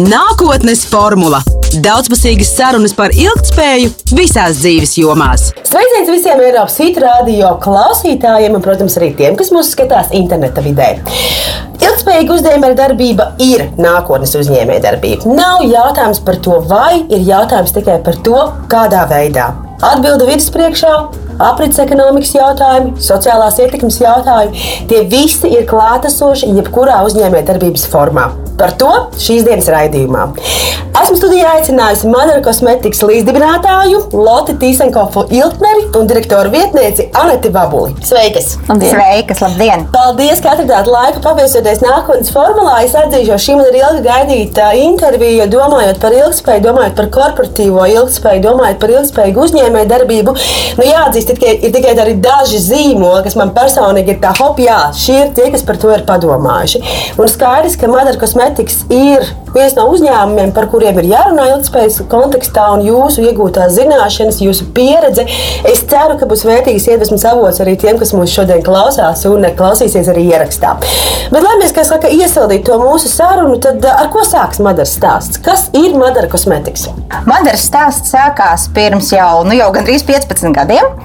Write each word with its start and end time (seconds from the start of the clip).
Nākotnes 0.00 0.86
formula- 0.88 1.42
daudzpusīgas 1.84 2.54
sarunas 2.56 2.94
par 2.96 3.12
ilgspēju 3.12 3.90
visās 4.16 4.56
dzīves 4.62 4.94
jomās. 4.96 5.50
Sveiciens 5.68 6.08
visiem 6.08 6.40
Eiropas 6.40 6.78
Hit 6.80 6.96
radio 6.96 7.58
klausītājiem 7.60 8.54
un, 8.54 8.62
protams, 8.64 8.96
arī 8.96 9.10
tiem, 9.14 9.36
kas 9.36 9.50
mūs 9.52 9.74
skatās 9.74 10.08
interneta 10.16 10.64
vidē. 10.64 10.98
Ilgspējīga 11.76 12.38
uzņēmējdarbība 12.38 13.26
ir 13.44 13.68
nākotnes 13.76 14.32
uzņēmējdarbība. 14.40 15.26
Nav 15.26 15.66
jautājums 15.68 16.24
par 16.24 16.36
to, 16.36 16.60
vai 16.60 17.04
ir 17.10 17.26
jautājums 17.28 17.72
tikai 17.76 18.02
par 18.02 18.16
to, 18.24 18.52
kādā 18.68 19.04
veidā. 19.10 19.52
Atbilde 19.82 20.24
vidas 20.24 20.48
priekšā 20.48 20.94
aprits 21.38 21.78
ekonomikas 21.78 22.32
jautājumi, 22.32 22.94
sociālās 22.96 23.60
ietekmes 23.60 24.00
jautājumi. 24.00 24.70
Tie 24.88 25.04
visi 25.04 25.52
ir 25.52 25.68
klātesoši 25.68 26.48
jebkurā 26.56 27.02
uzņēmējdarbības 27.04 27.86
formā. 27.92 28.30
Par 28.62 28.76
to 28.78 28.92
šīs 29.18 29.42
dienas 29.42 29.66
raidījumā. 29.74 30.28
Esmu 30.92 31.16
studijā 31.16 31.54
aicinājusi 31.56 32.06
Madara 32.12 32.42
kosmetikas 32.44 33.00
līdzdibinātāju 33.08 34.02
Lotte 34.12 34.52
Tīsenkofu 34.60 35.24
Iltneri 35.34 35.86
un 35.98 36.06
direktoru 36.06 36.52
vietnieci 36.52 37.06
Aneti 37.18 37.48
Vabuli. 37.50 37.96
Sveikas! 38.06 38.52
Labdien. 38.68 38.92
Sveikas, 38.92 39.40
labdien! 39.42 39.86
Paldies, 39.94 40.42
ka 40.44 40.52
atradāt 40.52 40.90
laiku 40.92 41.22
paviesoties 41.24 41.80
nākotnes 41.82 42.30
formulā. 42.34 42.76
Es 42.84 42.94
atzīšu, 42.98 43.38
šī 43.40 43.56
man 43.58 43.70
ir 43.70 43.78
ilgi 43.80 44.04
gaidīta 44.04 44.68
intervija, 44.78 45.40
jo 45.40 45.48
domājot 45.56 45.98
par 46.04 46.14
ilgspēju, 46.18 46.64
domājot 46.68 46.94
par 47.00 47.10
korporatīvo 47.16 47.88
ilgspēju, 47.96 48.44
domājot 48.46 48.80
par 48.84 48.94
ilgspējīgu 48.94 49.44
uzņēmēju 49.48 49.90
darbību, 49.94 50.36
nu 50.78 50.88
jāatzīst, 50.90 51.32
tikai, 51.32 51.56
ir 51.66 51.74
tikai 51.74 51.96
arī 52.04 52.14
daži 52.22 52.62
zīmoli, 52.68 53.24
kas 53.26 53.38
man 53.40 53.54
personīgi 53.56 54.14
ir 54.14 54.20
tā, 54.22 54.36
hop, 54.38 54.60
jā, 54.62 54.78
šie 54.94 55.18
ir 55.24 55.34
tie, 55.40 55.48
kas 55.56 55.66
par 55.66 55.80
to 55.82 55.90
ir 55.96 56.06
padomājuši. 56.06 56.84
Un 57.16 57.32
skaidrs, 57.32 57.80
ka 57.80 57.90
Madara 57.90 58.20
kosmetikas 58.52 58.84
ir 58.90 59.24
viens 59.52 59.74
no 59.76 59.84
uzņēmumiem, 59.92 60.52
par 60.56 60.66
kuriem 60.72 60.96
ir 61.00 61.08
jārunā 61.10 61.48
ilgspējas 61.52 62.00
kontekstā, 62.08 62.70
un 62.76 62.84
jūsu 62.86 63.24
iegūtās 63.28 63.74
zināšanas, 63.76 64.40
jūsu 64.44 64.68
pieredze. 64.76 65.26
Es 65.68 65.82
ceru, 65.88 66.16
ka 66.20 66.28
būs 66.28 66.44
vērtīgs 66.48 66.88
iedvesmas 66.88 67.24
avots 67.28 67.60
arī 67.60 67.76
tiem, 67.80 67.98
kas 68.00 68.14
mūs 68.16 68.32
šodien 68.32 68.62
klausās 68.64 69.24
un 69.28 69.44
klausīsies 69.56 70.08
arī 70.12 70.24
ierakstā. 70.32 70.74
Bet, 71.32 71.40
lai 71.44 71.58
mēs, 71.60 71.74
kā 71.76 71.84
saka, 71.84 72.10
iesildītu 72.12 72.70
to 72.70 72.78
mūsu 72.80 73.12
sarunu, 73.12 73.58
tad 73.62 73.84
ar 73.88 74.08
ko 74.12 74.24
sāks 74.24 74.60
Madaras 74.64 74.96
stāsts? 74.96 75.40
Kas 75.44 75.68
ir 75.76 75.96
Madara 76.00 76.30
kosmetikas? 76.32 76.88
Madaras 77.28 77.68
stāsts 77.68 78.12
sākās 78.12 78.68
pirms 78.74 79.12
jau, 79.12 79.44
nu, 79.48 79.56
jau 79.56 79.68
gandrīz 79.74 80.04
15 80.08 80.56
gadiem, 80.56 80.96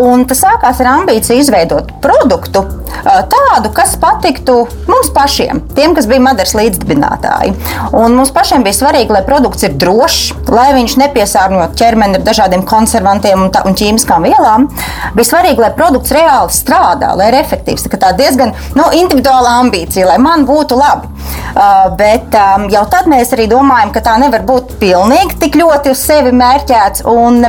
un 0.00 0.24
tas 0.28 0.44
sākās 0.44 0.80
ar 0.84 0.92
ambīciju 0.96 1.44
izveidot 1.44 1.92
produktu 2.04 2.64
tādu, 3.06 3.70
kas 3.74 3.94
patiktu 4.00 4.58
mums 4.88 5.10
pašiem, 5.14 5.62
tiem, 5.76 5.94
kas 5.96 6.08
bija 6.10 6.22
Madaras 6.24 6.54
līdzdibinātāji. 6.58 7.54
Un 7.96 8.16
mums 8.18 8.32
pašiem 8.34 8.64
bija 8.66 8.78
svarīgi, 8.80 9.14
lai 9.14 9.22
produkts 9.26 9.66
ir 9.66 9.76
drošs, 9.78 10.48
lai 10.52 10.68
viņš 10.76 10.96
nepiesārņot 11.02 11.76
ķermeni 11.78 12.20
ar 12.20 12.26
dažādiem 12.26 12.64
konservantiem 12.66 13.46
un, 13.46 13.52
tā, 13.54 13.64
un 13.68 13.76
ķīmiskām 13.78 14.26
vielām. 14.26 14.68
Bija 15.16 15.30
svarīgi, 15.32 15.62
lai 15.62 15.72
produkts 15.76 16.14
reāli 16.16 16.54
strādā, 16.54 17.12
lai 17.18 17.30
ir 17.32 17.40
efektīvs. 17.42 17.88
Tā 17.96 18.12
ir 18.12 18.20
diezgan 18.20 18.54
nu, 18.76 18.90
individuāla 18.96 19.58
ambīcija, 19.62 20.08
lai 20.10 20.18
man 20.22 20.46
būtu 20.48 20.78
labi. 20.78 21.12
Uh, 21.56 21.86
bet 21.96 22.34
um, 22.36 22.66
jau 22.68 22.82
tad 22.92 23.06
mēs 23.08 23.30
arī 23.32 23.46
domājam, 23.48 23.88
ka 23.94 24.02
tā 24.04 24.18
nevar 24.20 24.42
būt 24.44 24.74
pilnīgi 24.80 25.38
tik 25.40 25.56
ļoti 25.56 25.92
uz 25.94 26.02
sevi 26.04 26.32
mērķēts. 26.36 27.06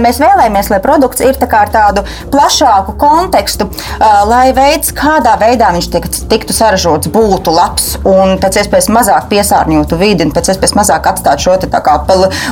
Mēs 0.08 0.22
vēlamies, 0.24 0.70
lai 0.72 0.80
produkts 0.84 1.24
ir 1.26 1.36
tā 1.36 1.50
ar 1.60 1.72
tādu 1.74 2.06
plašāku 2.32 2.96
kontekstu, 3.02 3.68
uh, 3.68 4.22
lai 4.30 4.54
veids, 4.56 4.94
kādā 4.96 5.27
veidā 5.42 5.72
viņš 5.76 5.90
tiek, 5.94 6.08
tiktu 6.32 6.56
saražots, 6.56 7.12
būtu 7.14 7.54
labs 7.54 7.90
un 8.08 8.38
pēc 8.42 8.62
iespējas 8.64 8.90
mazāk 8.94 9.30
piesārņotu 9.32 10.00
vidi 10.00 10.28
un 10.28 10.34
pēc 10.36 10.54
iespējas 10.54 10.76
mazāk 10.78 11.12
atstāt 11.12 11.44
šo 11.44 11.58
te, 11.62 11.70
kā, 11.72 11.98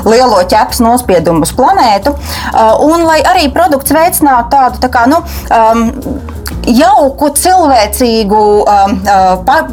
lielo 0.05 0.41
ķepas 0.51 0.81
nospiedumu 0.83 1.45
uz 1.47 1.53
planētu. 1.55 2.15
Uh, 2.51 2.75
un 2.89 3.05
lai 3.07 3.21
arī 3.25 3.47
produkts 3.53 3.95
veicinātu 3.95 4.51
tādu 4.55 4.81
tā 4.83 4.91
kā, 4.91 5.05
nu, 5.11 5.21
um, 5.53 5.87
jauku, 6.67 7.31
cilvēcīgu. 7.39 8.43
Um, 8.65 8.99
uh, 9.05 9.35
pa, 9.45 9.63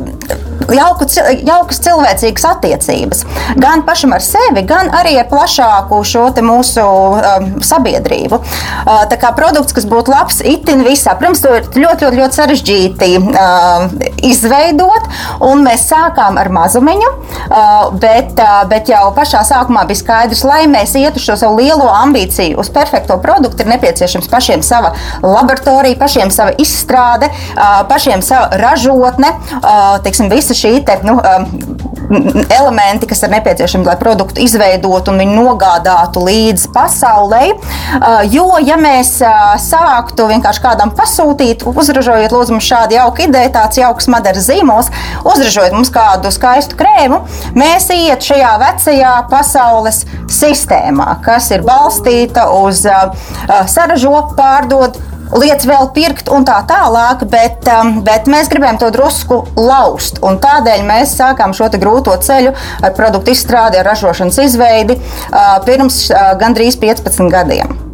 jauku, 0.70 1.08
jaukas 1.46 1.80
cilvēcīgas 1.84 2.46
attiecības. 2.52 3.24
Gan 3.60 3.84
pašam 3.86 4.14
ar 4.16 4.24
sevi, 4.24 4.64
gan 4.68 4.90
arī 4.94 5.16
ar 5.20 5.28
plašāku 5.30 6.02
šo 6.06 6.28
mūsu 6.42 6.82
um, 6.82 7.48
sabiedrību. 7.64 8.38
Uh, 8.38 9.02
tā 9.10 9.18
kā 9.20 9.32
produkts, 9.36 9.74
kas 9.76 9.86
būtu 9.88 10.12
labs 10.12 10.40
itin 10.46 10.84
visā, 10.86 11.14
protams, 11.18 11.42
to 11.42 11.52
ir 11.58 11.66
ļoti, 11.66 12.06
ļoti, 12.06 12.20
ļoti 12.20 12.38
sarežģīti 12.38 13.10
uh, 13.20 13.88
izveidot. 14.24 15.10
Mēs 15.62 15.84
sākām 15.90 16.38
ar 16.40 16.48
mazumiņu, 16.52 17.08
uh, 17.12 17.92
bet, 18.02 18.32
uh, 18.40 18.62
bet 18.70 18.90
jau 18.90 19.04
pašā 19.14 19.44
sākumā 19.46 19.84
bija 19.88 20.00
skaidrs, 20.00 20.42
lai 20.48 20.64
mēs 20.70 20.96
ietu 20.98 21.22
šo 21.22 21.36
savu 21.38 21.60
lielo 21.60 21.86
ambīciju 21.92 22.58
uz 22.60 22.70
perfekto 22.72 23.18
produktu, 23.22 23.62
ir 23.62 23.70
nepieciešams 23.74 24.30
pašiem 24.32 24.64
sava 24.66 24.94
laboratorija, 25.22 25.98
pašiem 26.00 26.32
sava 26.34 26.56
izstrāde, 26.62 27.30
uh, 27.54 27.82
pašiem 27.90 28.24
sava 28.24 28.58
ražotne. 28.62 29.32
Uh, 29.60 29.98
teiksim, 30.04 30.30
visa 30.52 30.68
šī 30.68 30.84
te, 30.84 30.98
nu, 31.04 31.16
um, 31.16 31.46
elementi, 32.60 33.06
kas 33.08 33.22
ir 33.22 33.30
nepieciešami, 33.32 33.86
lai 33.86 33.96
produktu 33.96 34.42
izveidotu 34.42 35.12
un 35.12 35.22
nogādātu 35.32 36.22
līdz 36.26 36.66
pasaulē. 36.74 37.42
Uh, 37.52 38.22
jo, 38.28 38.46
ja 38.60 38.76
mēs 38.76 39.16
uh, 39.24 39.54
sāktu 39.60 40.28
vienkārši 40.28 40.62
kādam 40.64 40.92
pasūtīt, 40.96 41.64
uzražojot 41.68 42.34
lūdzu, 42.34 42.58
šādu 42.60 42.98
jauku 42.98 43.26
ideju, 43.26 43.52
tāds 43.54 43.80
jauks 43.80 44.10
madaras 44.12 44.48
zīmols, 44.50 44.90
uzražojot 45.24 45.76
mums 45.76 45.92
kādu 45.92 46.32
skaistu 46.34 46.76
krēmu, 46.80 47.22
mēs 47.56 47.88
iet 47.94 48.24
šajā 48.26 48.52
vecajā 48.62 49.14
pasaules 49.32 50.04
sistēmā, 50.32 51.16
kas 51.24 51.50
ir 51.54 51.64
balstīta 51.66 52.50
uz 52.60 52.84
uh, 52.88 53.14
saražo, 53.70 54.19
pārdod, 54.36 55.00
lietas 55.38 55.66
vēl 55.69 55.91
pirkt 55.97 56.31
un 56.32 56.47
tā 56.48 56.59
tālāk, 56.69 57.25
bet, 57.31 57.69
um, 57.72 58.00
bet 58.06 58.28
mēs 58.31 58.50
gribējām 58.53 58.81
to 58.82 58.91
drusku 58.94 59.43
laust. 59.59 60.20
Tādēļ 60.22 60.84
mēs 60.88 61.16
sākām 61.20 61.54
šo 61.56 61.70
grūto 61.72 62.16
ceļu 62.25 62.53
ar 62.82 62.97
produktu 62.97 63.32
izstrādi, 63.37 63.81
ar 63.81 63.88
ražošanas 63.93 64.43
izveidi 64.44 64.98
uh, 64.98 65.56
pirms 65.66 66.04
uh, 66.10 66.34
gandrīz 66.41 66.78
15 66.82 67.32
gadiem. 67.32 67.91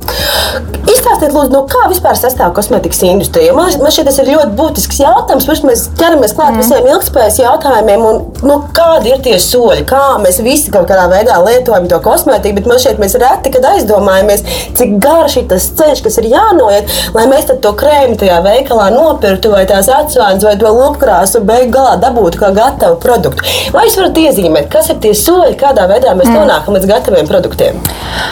Izstāstiet, 0.89 1.35
lūdzu, 1.35 1.53
no 1.53 1.63
kā 1.69 1.85
vispār 1.91 2.17
sastāv 2.17 2.55
kosmetikas 2.57 3.03
industrija. 3.07 3.53
Man, 3.57 3.69
man 3.83 3.93
šķiet, 3.93 4.09
tas 4.09 4.19
ir 4.23 4.31
ļoti 4.33 4.55
būtisks 4.57 5.01
jautājums. 5.03 5.47
Pirms 5.49 5.65
mēs 5.69 5.83
ķeramies 6.01 6.35
klāt 6.37 6.55
mm. 6.55 6.63
visiem 6.63 6.89
ilgspējas 6.89 7.41
jautājumiem, 7.43 8.05
un 8.09 8.49
nu, 8.49 8.57
kādi 8.75 9.13
ir 9.13 9.21
tie 9.25 9.37
soļi, 9.43 9.85
kā 9.89 10.01
mēs 10.23 10.41
visi 10.45 10.73
kaut 10.75 10.89
kādā 10.89 11.05
veidā 11.13 11.37
lietojam 11.45 11.89
to 11.91 11.99
kosmetiku. 12.05 12.57
Bet 12.59 12.71
man 12.71 12.81
šķiet, 12.81 13.03
mēs 13.03 13.17
reti 13.21 13.53
kad 13.55 13.69
aizdomājamies, 13.75 14.45
cik 14.79 14.97
garš 15.05 15.39
ir 15.43 15.49
tas 15.53 15.69
ceļš, 15.79 16.03
kas 16.07 16.19
ir 16.23 16.31
jānoiet, 16.33 16.97
lai 17.17 17.27
mēs 17.31 17.51
to 17.51 17.75
krēmu 17.79 18.17
tajā 18.21 18.41
veikalā 18.47 18.89
nopirktu, 18.95 19.53
vai 19.53 19.67
tās 19.69 19.91
atsvērts, 19.93 20.49
vai 20.49 20.57
to 20.61 20.73
lupkrāsu 20.73 21.45
beig 21.47 21.69
galā 21.75 21.99
dabūtu 22.01 22.41
kā 22.41 22.53
gatavu 22.57 22.97
produktu. 23.03 23.45
Vai 23.77 23.85
jūs 23.87 23.99
varat 24.01 24.23
iezīmēt, 24.25 24.71
kas 24.73 24.89
ir 24.93 25.01
tie 25.05 25.13
soļi, 25.17 25.57
kādā 25.61 25.85
veidā 25.91 26.17
mēs 26.17 26.31
mm. 26.31 26.41
nonākam 26.41 26.79
līdz 26.79 26.91
gataviem 26.91 27.29
produktiem? 27.29 27.81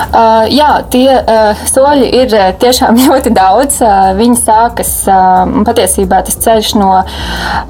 Uh, 0.07 0.47
jā, 0.51 0.73
tie 0.93 1.09
uh, 1.21 1.66
soļi 1.71 2.09
ir 2.23 2.35
eh, 2.35 2.51
tiešām 2.61 2.99
ļoti 3.07 3.33
daudz. 3.37 3.81
Eh, 3.85 4.11
viņi 4.19 4.39
sākas 4.41 4.93
eh, 5.11 5.55
patiesībā 5.67 6.23
tas 6.27 6.39
ceļš 6.45 6.73
no, 6.81 6.93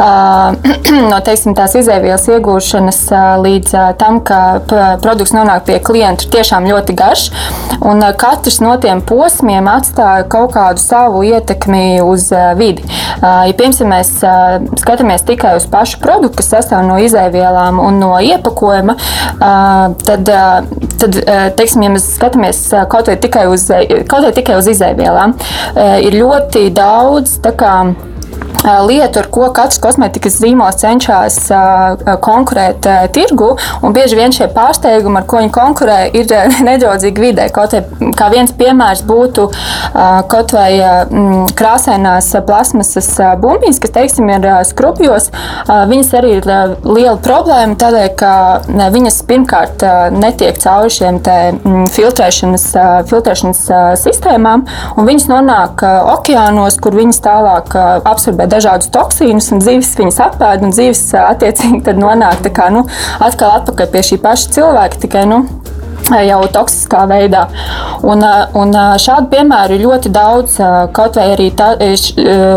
no 1.13 1.19
teiksim, 1.27 1.57
tās 1.57 1.77
izēvielas 1.79 2.27
iegūšanas 2.31 3.01
līdz 3.43 3.75
tam, 4.01 4.21
ka 4.27 4.41
produkts 5.03 5.35
nonāk 5.35 5.67
pie 5.69 5.79
klienta, 5.85 6.25
ir 6.25 6.33
tiešām 6.35 6.67
ļoti 6.69 6.97
garš. 6.97 7.27
Un 7.87 8.03
katrs 8.19 8.59
no 8.65 8.75
tiem 8.81 9.03
posmiem 9.05 9.69
atstāja 9.71 10.27
kaut 10.33 10.55
kādu 10.57 10.83
savu 10.83 11.23
ietekmi 11.27 12.01
uz 12.05 12.29
vidi. 12.59 12.85
Ja 13.23 13.53
piemēram 13.57 13.93
mēs 13.93 14.13
skatāmies 14.81 15.25
tikai 15.27 15.57
uz 15.59 15.67
pašu 15.71 16.01
produktu, 16.03 16.41
kas 16.41 16.53
sastāv 16.55 16.85
no 16.87 16.99
izēvielām 17.03 17.81
un 17.83 18.01
no 18.03 18.13
iepakojuma, 18.23 18.97
tad, 20.07 20.33
tad 21.07 21.57
teiksim, 21.59 21.85
ja 21.87 21.93
mēs 21.95 22.09
skatāmies 22.17 22.63
kaut 22.93 23.11
vai 23.11 23.17
tikai 23.23 23.47
uz 23.51 23.69
vai 24.27 24.33
tikai 24.37 24.59
uz 24.59 24.71
izēvielām, 24.71 25.37
eh, 25.75 25.99
ir 26.07 26.19
ļoti 26.21 26.69
daudz 26.75 27.39
lietu, 28.65 29.21
ar 29.21 29.29
ko 29.33 29.49
katrs 29.55 29.81
kosmetikas 29.83 30.39
zīmols 30.41 30.81
cenšas 30.81 31.39
konkurēt 32.25 32.87
tirgu. 33.15 33.53
Bieži 33.97 34.19
vien 34.19 34.35
šie 34.35 34.49
pārsteigumi, 34.53 35.21
ar 35.21 35.27
ko 35.29 35.43
viņi 35.43 35.53
konkurē, 35.55 35.99
ir 36.17 36.31
nedraudzīgi 36.69 37.23
vidē. 37.23 37.49
Kaut 37.55 37.75
kā 38.17 38.31
viens 38.33 38.55
piemērs 38.57 39.05
būtu 39.07 39.49
kaut 40.31 40.55
vai 40.57 40.71
krāsainās 41.57 42.33
plasmasas 42.47 43.11
bumbiņas, 43.43 43.81
kas, 43.83 43.95
teiksim, 43.97 44.31
ir 44.33 44.49
skrupjos. 44.69 45.31
Viņas 45.67 46.13
arī 46.19 46.37
ir 46.41 46.49
liela 46.85 47.17
problēma 47.23 47.79
tādēļ, 47.81 48.09
ka 48.19 48.33
viņas 48.95 49.21
pirmkārt 49.29 49.85
netiek 50.17 50.59
cauri 50.63 50.93
šiem 50.93 51.21
filtrēšanas, 51.93 52.67
filtrēšanas 53.11 53.63
sistēmām, 54.03 54.67
un 54.97 55.09
viņas 55.09 55.29
nonāk 55.31 55.85
okeānos, 56.17 56.79
kur 56.83 56.97
viņas 56.99 57.23
tālāk 57.25 57.77
absorbē 57.77 58.46
dažādus 58.51 58.91
toksīnus, 58.95 59.51
un 59.55 59.63
zivis 59.65 59.95
viņas 59.99 60.21
apēd, 60.29 60.67
un 60.67 60.75
zivis 60.77 61.03
attiecīgi 61.21 61.97
nonāk 61.99 62.47
kā, 62.57 62.71
nu, 62.75 62.87
atkal 63.23 63.59
atpakaļ 63.61 63.91
pie 63.93 64.05
šī 64.11 64.21
paša 64.23 64.53
cilvēka. 64.57 65.03
Tikai, 65.07 65.25
nu, 65.31 65.45
jau 66.27 66.41
toksiskā 66.53 67.05
veidā. 67.11 67.47
Un, 68.07 68.23
un 68.59 68.75
šādu 69.03 69.31
piemēru 69.33 69.77
ir 69.77 69.85
ļoti 69.87 70.13
daudz, 70.15 70.59
kaut 70.97 71.19
vai 71.19 71.31
arī 71.35 71.49
tā, 71.57 71.73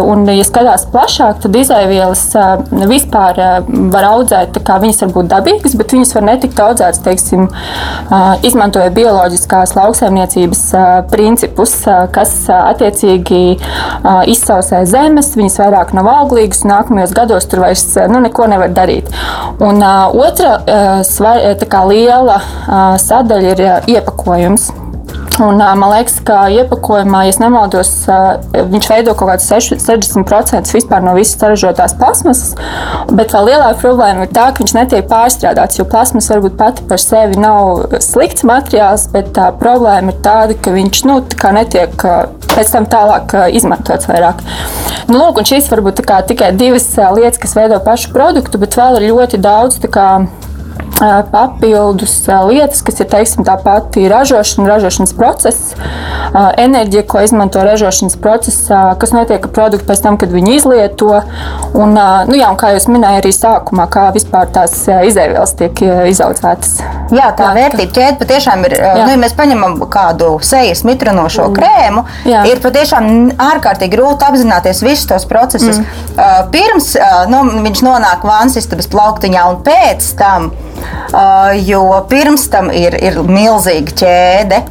un, 0.06 0.26
ja 0.30 0.46
skatās 0.46 0.86
plašāk, 0.94 1.42
tad 1.46 1.56
izēvielas 1.58 2.24
vispār 2.90 3.40
var 3.94 4.10
audzēt, 4.12 4.60
kā 4.66 4.80
viņas 4.84 5.04
var 5.06 5.14
būt 5.16 5.32
dabīgas, 5.34 5.78
bet 5.80 5.96
viņas 5.96 6.14
var 6.18 6.28
netikt 6.30 6.62
audzētas, 6.64 7.02
teiksim, 7.06 7.48
izmantojot 8.46 8.96
bioloģiskās 8.98 9.76
lauksaimniecības 9.78 10.64
principus, 11.12 11.76
kas 12.14 12.36
attiecīgi 12.60 13.44
izsausē 14.30 14.84
zemes, 14.90 15.34
viņas 15.40 15.60
vairāk 15.64 15.96
nav 15.98 16.12
auglīgas, 16.14 16.64
un 16.66 16.74
nākamajos 16.76 17.16
gados 17.18 17.50
tur 17.50 17.64
vairs 17.66 17.86
nu, 18.12 18.22
neko 18.24 18.50
nevar 18.52 18.74
darīt. 18.76 19.10
Un 19.64 19.82
otra 19.84 21.04
svar, 21.08 21.42
liela 21.90 22.40
sadaļa 23.00 23.39
sadaļa 23.40 23.56
ir 23.56 23.96
iepakojums. 23.96 24.70
Un, 25.40 25.56
man 25.56 25.86
liekas, 25.94 26.18
ka 26.28 26.50
iepakojumā, 26.52 27.22
ja 27.30 27.36
nemaldos, 27.40 27.92
viņš 28.52 28.88
veido 28.92 29.14
kaut 29.16 29.30
kādus 29.32 29.48
60% 29.48 30.74
vispār 30.76 31.06
no 31.06 31.14
visas 31.16 31.40
saražotās 31.40 31.96
plasmasas. 31.96 32.58
Bet 33.08 33.32
vēl 33.32 33.48
lielāka 33.54 33.80
problēma 33.80 34.26
ir 34.28 34.34
tā, 34.36 34.50
ka 34.52 34.66
viņš 34.66 34.74
netiek 34.76 35.08
pārstrādāts. 35.08 35.80
Jo 35.80 35.86
plasmas 35.88 36.28
varbūt 36.34 36.58
pati 36.60 36.84
par 36.90 37.00
sevi 37.00 37.40
nav 37.40 37.96
slikts 38.04 38.44
materiāls, 38.44 39.08
bet 39.14 39.32
tā 39.38 39.48
problēma 39.62 40.12
ir 40.12 40.20
tāda, 40.28 40.60
ka 40.60 40.76
viņš 40.76 41.02
nu, 41.08 41.22
netiek 41.56 41.96
pēc 42.52 42.76
tam 42.76 42.90
tālāk 42.92 43.38
izmantots 43.56 44.12
vairāk. 44.12 44.44
Nu, 45.08 45.22
lūk, 45.22 45.40
šīs 45.48 45.72
varbūt 45.72 46.04
tikai 46.04 46.52
divas 46.60 46.92
lietas, 47.16 47.40
kas 47.40 47.56
veido 47.56 47.80
pašu 47.88 48.12
produktu, 48.12 48.60
bet 48.60 48.76
vēl 48.76 49.00
ir 49.00 49.08
ļoti 49.14 49.40
daudz. 49.40 49.80
Kā, 49.88 50.10
papildus 51.32 52.28
lietas, 52.50 52.82
kas 52.86 53.00
ir 53.00 53.08
teiksim, 53.12 53.46
tā 53.48 53.56
pati 53.64 54.08
ražošana, 54.12 54.68
ražošanas 54.68 55.14
process, 55.18 55.74
enerģija, 56.60 57.06
ko 57.10 57.24
izmanto 57.24 57.64
ražošanas 57.66 58.18
procesā, 58.20 58.82
kas 59.00 59.14
notiek 59.16 59.46
ar 59.46 59.54
produktu 59.56 59.88
pēc 59.90 60.04
tam, 60.04 60.20
kad 60.20 60.34
viņi 60.34 60.56
izlieto. 60.58 61.22
Un, 61.78 61.96
nu, 61.96 62.38
jā, 62.38 62.50
un 62.50 62.60
kā 62.60 62.74
jūs 62.76 62.90
minējāt, 62.92 63.24
arī 63.24 63.34
sākumā, 63.36 63.88
kā 63.92 64.10
vispār 64.16 64.50
tās 64.54 64.76
izēvielas 64.88 65.56
tiek 65.60 65.84
izaudzētas. 66.12 66.80
Jā, 67.16 67.32
tā 67.38 67.50
jā, 67.50 67.56
vērtība 67.58 67.96
ķēde 67.96 68.20
patiešām 68.22 68.66
ir. 68.68 68.76
Jā. 68.80 68.94
Nu, 69.00 69.08
ja 69.14 69.20
mēs 69.22 69.36
paņemam 69.38 69.78
kādu 69.92 70.36
sejas 70.46 70.84
mitrinošo 70.88 71.48
mm. 71.50 71.56
krēmu, 71.58 72.06
jā. 72.30 72.44
ir 72.52 72.62
patiešām 72.64 73.10
ārkārtīgi 73.50 73.96
grūti 73.96 74.28
apzināties 74.30 74.84
visus 74.86 75.08
tos 75.10 75.26
procesus. 75.30 75.82
Mm. 75.82 76.52
Pirms 76.54 76.92
nu, 77.32 77.44
viņš 77.66 77.84
nonāk 77.86 78.26
vānas 78.28 78.60
istabas 78.60 78.90
plauktiņā 78.92 79.48
un 79.50 79.62
pēc 79.66 80.14
tam 80.20 80.52
jo 81.66 81.84
pirms 82.10 82.48
tam 82.54 82.70
ir, 82.76 82.96
ir 83.02 83.22
milzīga 83.28 83.96
ķēde 84.04 84.62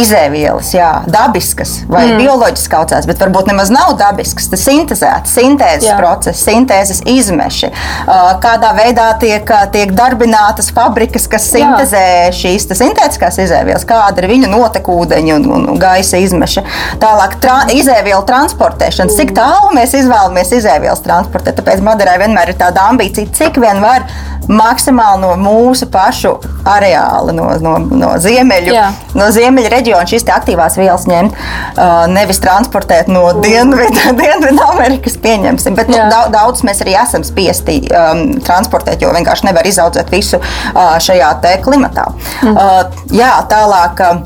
izēvielas, 0.00 0.72
jā, 0.76 0.90
dabiskas 1.10 1.78
vai 1.90 2.04
mm. 2.10 2.20
bioloģiski 2.20 2.72
kaucētas, 2.72 3.08
bet 3.08 3.20
varbūt 3.22 3.50
nemaz 3.50 3.70
nav 3.74 3.94
dabiskas. 4.00 4.48
Tas 4.52 4.64
sintēzēts, 4.66 5.34
sintēzes 5.36 5.88
jā. 5.88 5.96
process, 6.00 6.44
sintēzes 6.46 7.02
izmeši. 7.10 7.70
Uh, 8.06 8.32
kādā 8.42 8.72
veidā 8.76 9.08
tiek, 9.22 9.50
tiek 9.74 9.94
darbinātas 9.96 10.70
fabrikas, 10.76 11.28
kas 11.30 11.48
sintēzē 11.54 12.04
jā. 12.28 12.34
šīs 12.36 12.68
sintētiskās 12.76 13.40
izēvielas, 13.46 13.86
kāda 13.88 14.22
ir 14.22 14.30
viņu 14.30 14.50
notekūdeņa 14.52 15.38
un, 15.38 15.48
un, 15.58 15.66
un 15.72 15.80
gaisa 15.80 16.20
izmeša. 16.22 16.64
Tālāk, 17.02 17.38
tra, 17.42 17.58
izēvielu 17.74 18.22
transportēšana, 18.28 19.14
cik 19.16 19.34
tālu 19.36 19.72
mēs 19.76 19.96
izvēlamies 19.98 20.54
izēvielas 20.60 21.04
transportēt. 21.06 21.58
Tāpēc 21.60 21.84
Madarai 21.86 22.18
vienmēr 22.24 22.52
ir 22.52 22.60
tāda 22.60 22.88
ambīcija, 22.90 23.32
cik 23.36 23.60
vien 23.62 23.82
var 23.84 24.06
maksimāli 24.46 25.22
no 25.22 25.32
mūsu 25.40 25.88
pašu 25.90 26.36
areāla, 26.66 27.34
no, 27.34 27.48
no, 27.62 27.76
no 27.78 28.12
ziemeļu, 28.22 28.74
Jā. 28.74 28.86
no 29.18 29.28
ziemeļu 29.34 29.70
reģiona 29.72 29.85
šīs 29.86 30.26
aktīvās 30.32 30.78
vielas 30.80 31.06
ņemt, 31.10 31.36
uh, 31.36 32.04
nevis 32.10 32.40
transportēt 32.42 33.10
no 33.12 33.28
Dienvidu, 33.42 34.12
Dienvidu 34.20 34.66
Amerikas. 34.72 35.18
Pieņemsim. 35.22 35.76
Bet 35.78 35.90
nu, 35.90 35.98
daudz 36.32 36.62
mēs 36.66 36.82
arī 36.84 36.96
esam 36.98 37.24
spiesti 37.26 37.78
um, 37.90 38.24
transportēt, 38.44 39.02
jo 39.02 39.12
vienkārši 39.14 39.48
nevar 39.48 39.66
izaudzēt 39.68 40.12
visu 40.12 40.40
uh, 40.40 40.96
šajā 41.02 41.34
klimatā. 41.64 42.06
Mm. 42.42 42.56
Uh, 42.56 43.06
jā, 43.14 43.30
tālāk 43.50 44.00
uh, 44.02 44.20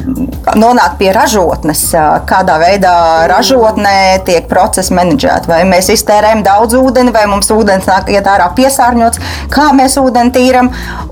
nonāk 0.59 0.97
pie 1.01 1.11
ražotnes, 1.15 1.83
uh, 1.95 2.21
kādā 2.29 2.57
veidā 2.63 2.95
ražotnē 3.31 4.21
tiek 4.27 4.49
procesi 4.51 4.95
menedžēti. 4.97 5.51
Vai 5.51 5.63
mēs 5.69 5.91
iztērējam 5.95 6.45
daudz 6.47 6.77
ūdeni, 6.79 7.15
vai 7.15 7.27
mums 7.31 7.51
ūdens 7.55 7.89
nāk 7.91 8.11
iet 8.13 8.29
ārā 8.31 8.51
piesārņots, 8.57 9.23
kā 9.53 9.71
mēs 9.77 9.99
ūdeni 10.01 10.35
tīram 10.35 10.71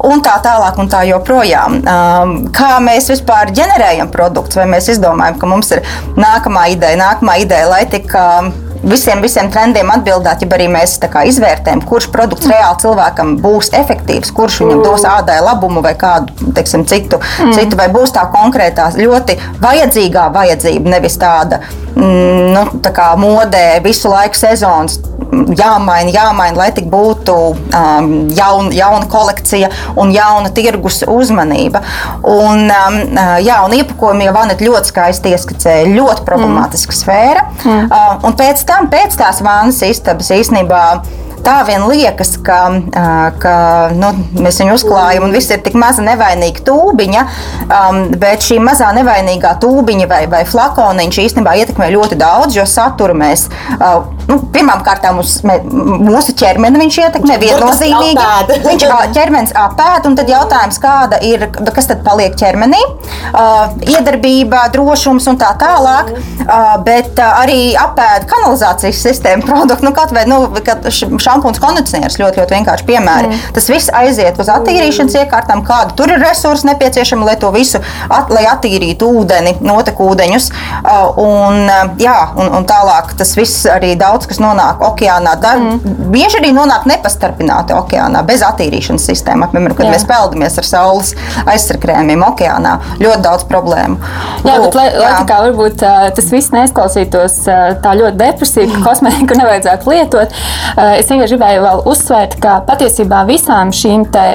un 0.09 0.23
tā 0.25 0.37
tālāk 0.45 0.79
un 0.81 0.91
tā 0.91 1.05
joprojām. 1.09 1.81
Um, 1.83 2.35
kā 2.55 2.77
mēs 2.85 3.11
vispār 3.13 3.53
ģenerējam 3.57 4.11
produktus, 4.29 4.61
vai 4.61 4.69
mēs 4.77 4.93
izdomājam, 4.93 5.41
ka 5.41 5.51
mums 5.51 5.73
ir 5.75 5.85
nākamā 6.19 6.69
ideja, 6.75 7.01
nākamā 7.01 7.41
ideja, 7.45 7.69
lai 7.73 7.85
tik 7.91 8.13
um, 8.15 8.53
visiem, 8.83 9.23
visiem 9.25 9.51
trendiem 9.53 9.91
atbildēt, 9.93 10.43
ja 10.45 10.51
arī 10.57 10.69
mēs 10.73 10.97
izvērtējam, 10.99 11.83
kurš 11.89 12.09
produkts 12.15 12.49
mm. 12.49 12.55
reāli 12.55 12.83
cilvēkam 12.85 13.35
būs 13.43 13.73
efektīvs, 13.79 14.33
kurš 14.37 14.63
viņam 14.65 14.85
dos 14.87 15.07
ādai 15.09 15.41
labumu 15.45 15.83
vai 15.85 15.95
kādu 15.99 16.53
teiksim, 16.57 16.87
citu, 16.89 17.21
mm. 17.21 17.55
citu, 17.57 17.79
vai 17.81 17.89
būs 17.95 18.15
tā 18.17 18.27
konkrētā, 18.33 18.91
ļoti 18.99 19.39
vajadzīgā 19.63 20.29
vajadzība, 20.35 20.97
nevis 20.97 21.19
tāda, 21.21 21.63
mm, 21.95 22.51
nu, 22.55 22.67
tā 22.85 22.95
kā 22.95 23.13
modē 23.21 23.67
visu 23.85 24.13
laiku 24.13 24.39
sezonas 24.39 25.01
jāmaina, 25.33 26.11
jāmaina, 26.13 26.57
lai 26.59 26.69
tik 26.75 26.89
būtu 26.91 27.35
um, 27.53 28.13
jaun, 28.37 28.71
jauna 28.75 29.09
kolekcija 29.11 29.71
un 30.01 30.13
jauna 30.15 30.51
tirgus 30.55 31.03
uzmanība. 31.09 31.83
Un, 32.23 32.65
um, 32.69 32.99
uh, 33.13 33.37
jā, 33.45 33.61
un 33.65 33.77
iepakojumi 33.79 34.29
jau 34.29 34.35
Vanet 34.39 34.63
ļoti 34.65 34.93
skaisti 34.93 35.35
ieskicēja, 35.35 35.91
ļoti 35.93 36.25
problemātiska 36.29 36.95
mm. 36.95 37.01
sfēra. 37.01 37.45
Mm. 37.65 37.89
Uh, 37.89 38.29
un 38.29 38.39
pēc 38.39 38.65
tam, 38.69 38.91
pēc 38.93 39.17
tās 39.19 39.41
vānas 39.45 39.81
istabas 39.87 40.31
īstenībā 40.35 40.83
tā 41.45 41.57
vien 41.69 41.85
liekas, 41.89 42.35
ka, 42.45 42.59
ka 43.41 43.55
nu, 43.97 44.13
mēs 44.43 44.61
viņu 44.61 44.77
uzklājam 44.77 45.29
un 45.29 45.35
viss 45.37 45.53
ir 45.55 45.63
tik 45.65 45.79
maza 45.79 46.05
nevainīga 46.05 46.65
tūbiņa, 46.67 47.25
um, 47.65 48.01
bet 48.21 48.45
šī 48.45 48.61
mazā 48.65 48.91
nevainīgā 48.99 49.55
tūbiņa 49.63 50.11
vai, 50.11 50.23
vai 50.31 50.45
flakoniņš 50.49 51.23
īstenībā 51.25 51.57
ietekmē 51.63 51.91
ļoti 51.95 52.19
daudz, 52.21 52.59
jo 52.59 52.67
satura 52.69 53.17
mēs. 53.17 53.49
Uh, 53.79 54.18
nu, 54.29 54.39
Pirmkārt, 54.59 55.05
mūs, 55.17 55.39
mūsu 55.45 56.35
ķermeni 56.39 56.81
viņš 56.83 56.99
ietekmē 57.05 57.37
viennozīmīgi. 57.41 58.25
Viņš 58.69 58.85
ķermenis 59.15 59.55
apēd, 59.57 60.07
un 60.09 60.17
tad 60.19 60.31
jautājums, 60.31 60.79
kāda 60.83 61.21
ir, 61.25 61.47
kas 61.75 61.89
tad 61.91 62.03
paliek 62.07 62.35
ķermenī? 62.39 62.79
Uh, 63.29 63.75
iedarbība, 63.85 64.65
drošums 64.73 65.29
un 65.31 65.39
tā 65.41 65.51
tālāk, 65.61 66.11
uh, 66.15 66.75
bet 66.85 67.19
uh, 67.21 67.41
arī 67.43 67.75
apēd 67.79 68.27
kanalizācijas 68.31 69.01
sistēmu 69.05 69.47
produktu, 69.47 69.87
nu, 69.87 69.93
kaut 69.97 70.13
vai 70.17 70.25
nu, 70.29 70.41
šampūns, 70.89 71.61
kondicionieris 71.63 72.19
ļoti, 72.21 72.43
ļoti 72.43 72.57
vienkārši 72.57 72.89
piemēri. 72.89 73.31
Mm. 73.31 73.43
Tas 73.57 73.69
viss 73.71 73.93
aiziet 74.01 74.41
uz 74.41 74.51
attīrīšanas 74.53 75.19
iekārtām, 75.23 75.65
kāda 75.67 75.97
tur 75.99 76.13
ir 76.15 76.23
resursi 76.25 76.69
nepieciešami, 76.71 77.29
lai 77.29 77.37
to 77.41 77.53
visu 77.55 77.81
at, 78.09 78.33
lai 78.35 78.47
attīrītu 78.51 79.13
ūdeni, 79.21 79.59
notekūdeņus. 79.65 80.51
Uh, 80.83 81.21
un, 81.25 81.73
jā, 82.01 82.19
un, 82.39 82.53
un 82.61 82.69
tālāk 82.69 83.15
tas 83.19 83.37
viss 83.39 83.69
arī 83.69 83.95
daudz 83.99 84.18
kas 84.27 84.41
nonāk 84.43 84.83
okeānā. 84.83 85.37
Da, 85.43 85.55
mm. 85.61 86.11
Bieži 86.13 86.41
arī 86.41 86.51
nonāk 86.57 86.87
nepastarpināti 86.91 87.77
okeānā 87.77 88.25
bez 88.27 88.43
attīrīšanas 88.47 89.07
sistēmas. 89.11 89.53
Piemēram, 89.53 89.77
kad 89.79 89.89
jā. 89.89 89.95
mēs 89.95 90.07
peldamies 90.09 90.59
ar 90.59 90.69
saules 90.69 91.15
aizsarkrēmiem 91.49 92.25
okeānā, 92.27 92.75
ļoti 93.03 93.25
daudz 93.25 93.47
problēmu. 93.51 93.99
Jā, 94.45 94.57
Lūk, 94.59 94.69
bet 94.69 94.79
lai, 94.79 94.87
jā. 94.93 95.03
lai 95.05 95.27
kā 95.29 95.41
varbūt 95.47 95.85
tas 96.19 96.31
viss 96.33 96.53
neizklausītos 96.55 97.39
tā 97.85 97.95
ļoti 97.99 98.19
depresīvi, 98.21 98.73
ka 98.75 98.83
kosmētiku 98.89 99.39
nevajadzētu 99.43 99.93
lietot, 99.93 100.37
es 100.97 101.11
vienkārši 101.11 101.37
gribēju 101.37 101.65
vēl 101.65 101.83
uzsvērt, 101.93 102.39
ka 102.43 102.59
patiesībā 102.69 103.23
visām 103.29 103.73
šīm 103.75 104.09
te, 104.15 104.27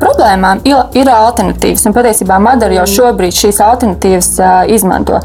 problēmām 0.00 0.64
ir, 0.68 1.10
alternatīvas. 1.10 1.86
Un 1.88 1.96
patiesībā 1.96 2.38
Madara 2.42 2.80
jau 2.80 2.86
šobrīd 2.94 3.36
šīs 3.36 3.60
alternatīvas 3.64 4.30
izmanto. 4.74 5.20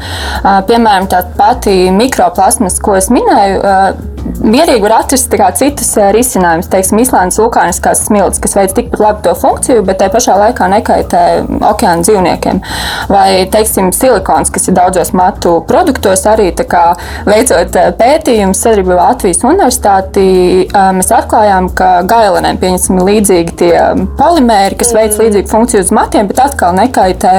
Piemēram, 0.68 1.08
tā 1.10 1.22
pati 1.36 1.90
mikroplasmas, 1.94 2.80
ko 2.82 2.96
es 2.98 3.10
minēju. 3.12 4.05
Mierīgi 4.26 4.82
var 4.82 4.98
atrast 5.00 5.32
citus 5.58 5.92
risinājumus. 6.14 6.68
Teiksim, 6.72 7.00
Islandes 7.02 7.38
vulkāniskās 7.40 8.04
smilts, 8.06 8.40
kas 8.42 8.56
veic 8.58 8.74
tikpat 8.76 9.02
labi 9.02 9.24
to 9.26 9.34
funkciju, 9.38 9.84
bet 9.86 10.00
tajā 10.00 10.12
pašā 10.14 10.36
laikā 10.40 10.68
nekaitē 10.72 11.22
okeāna 11.70 12.04
dzīvniekiem. 12.06 12.60
Vai, 13.12 13.28
teiksim, 13.52 13.92
silikons, 13.94 14.50
kas 14.54 14.68
ir 14.68 14.76
daudzos 14.76 15.12
matu 15.16 15.58
produktos, 15.68 16.24
arī 16.30 16.50
kā, 16.56 16.84
veicot 17.28 17.76
pētījumus 17.98 18.62
sadarbībā 18.62 18.96
ar 18.96 19.02
Latvijas 19.12 19.42
universitāti, 19.46 20.26
mēs 20.96 21.12
atklājām, 21.14 21.70
ka 21.76 21.90
gailenēm 22.08 22.60
pieņemsim 22.62 23.02
līdzīgi 23.06 23.56
tie 23.60 23.72
polimēri, 24.18 24.78
kas 24.80 24.92
veic 24.96 25.14
mm. 25.14 25.22
līdzīgu 25.24 25.52
funkciju 25.52 25.84
uz 25.84 25.92
matiem, 25.94 26.30
bet 26.30 26.40
atkal 26.42 26.74
nekaitē 26.76 27.34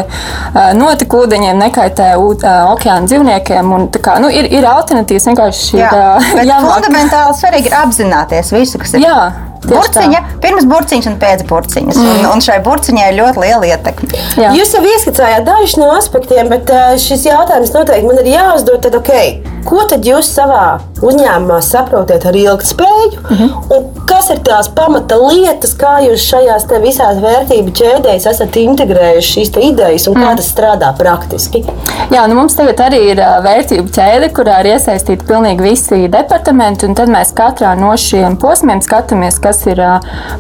notekūdeņiem, 0.78 1.60
nekaitē 1.68 2.14
okeāna 2.18 3.10
dzīvniekiem. 3.10 3.74
Un, 3.78 3.88
kā, 3.92 4.18
nu, 4.24 4.32
ir, 4.34 4.50
ir 4.54 4.68
alternatīvas 4.70 5.28
vienkārši. 5.32 5.82
Jā, 5.82 5.92
jā, 6.50 6.60
fundamentāli 6.78 7.36
svarīgi 7.42 7.72
ir 7.72 7.78
apzināties 7.82 8.54
visu, 8.56 8.82
kas 8.82 8.96
ir. 8.96 9.06
Jā. 9.08 9.20
Burciņa, 9.68 10.20
pirms 10.40 10.68
burciņas 10.70 11.10
un 11.10 11.18
pēc 11.20 11.42
burciņas. 11.50 11.98
Mm. 11.98 12.12
Un, 12.14 12.28
un 12.30 12.44
šai 12.46 12.60
burciņai 12.64 13.08
ir 13.12 13.18
ļoti 13.18 13.42
liela 13.42 13.68
ietekme. 13.74 14.22
Jā. 14.40 14.54
Jūs 14.56 14.76
jau 14.78 14.84
ieskicējāt 14.86 15.48
dažus 15.48 15.76
no 15.82 15.90
aspektiem, 15.98 16.48
bet 16.54 16.72
ā, 16.72 16.84
šis 17.02 17.26
jautājums 17.28 17.74
noteikti 17.76 18.08
man 18.08 18.22
ir 18.22 18.30
jāuzdod. 18.32 18.80
Tad, 18.86 18.96
okay, 19.02 19.42
ko 19.68 19.84
tad 19.90 20.06
jūs 20.08 20.30
savā 20.32 20.80
uzņēmumā 21.04 21.60
saprotat 21.66 22.26
ar 22.30 22.36
ilgspēju? 22.40 23.22
Mhm. 23.30 23.44
-hmm. 23.44 24.04
Kas 24.08 24.30
ir 24.32 24.40
tās 24.40 24.70
pamata 24.72 25.18
lietas, 25.20 25.74
kā 25.78 25.98
jūs 26.06 26.24
šajās 26.32 26.66
visās 26.82 27.20
vērtību 27.22 27.74
ķēdēs 27.76 28.28
esat 28.32 28.56
integrējuši 28.56 29.34
šīs 29.34 29.52
idejas 29.70 30.08
un 30.08 30.16
kā 30.16 30.36
tas 30.40 30.48
strādā 30.54 30.94
praktiski? 30.98 31.66
Jā, 32.12 32.24
nu 32.28 32.36
mums 32.36 32.56
tagad 32.56 32.80
arī 32.80 33.02
ir 33.12 33.20
vērtību 33.44 33.92
ķēde, 33.98 34.30
kurā 34.36 34.62
ir 34.64 34.70
iesaistīti 34.72 35.28
pilnīgi 35.28 35.66
visi 35.66 36.08
departamenti. 36.08 36.86
un 36.88 36.96
Tad 36.96 37.12
mēs 37.12 37.34
katrā 37.36 37.74
no 37.80 37.92
šiem 38.00 38.38
posmiem 38.40 38.82
skatāmies, 38.82 39.42
kas 39.44 39.66
ir 39.68 39.82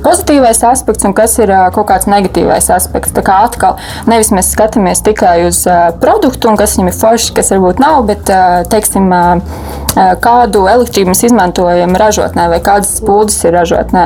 pozitīvais 0.05 0.63
aspekts 0.71 1.05
un 1.05 1.13
kas 1.13 1.37
ir 1.43 1.51
kaut 1.75 1.89
kāds 1.91 2.07
negatīvais 2.07 2.71
aspekts. 2.73 3.11
Tā 3.11 3.21
kā 3.27 3.41
atkal 3.49 3.75
nevis 4.07 4.31
mēs 4.31 4.53
skatāmies 4.55 5.03
tikai 5.03 5.47
uz 5.49 5.65
produktu 5.99 6.49
un 6.49 6.57
kas 6.57 6.77
viņam 6.77 6.93
ir 6.93 6.97
forši, 7.01 7.33
kas 7.35 7.51
varbūt 7.51 7.83
nav, 7.83 8.05
bet 8.07 8.31
teiksim, 8.71 9.11
Um. 9.17 9.86
Kādu 10.23 10.65
elektrību 10.69 11.13
mēs 11.13 11.25
izmantojam 11.29 11.95
ražotnē 11.99 12.49
vai 12.53 12.59
kādas 12.63 12.97
spūdes 12.99 13.39
ir 13.47 13.57
ražotnē. 13.57 14.03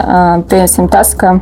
Piemēram, 0.52 0.92
tas, 0.92 1.16
ka 1.20 1.40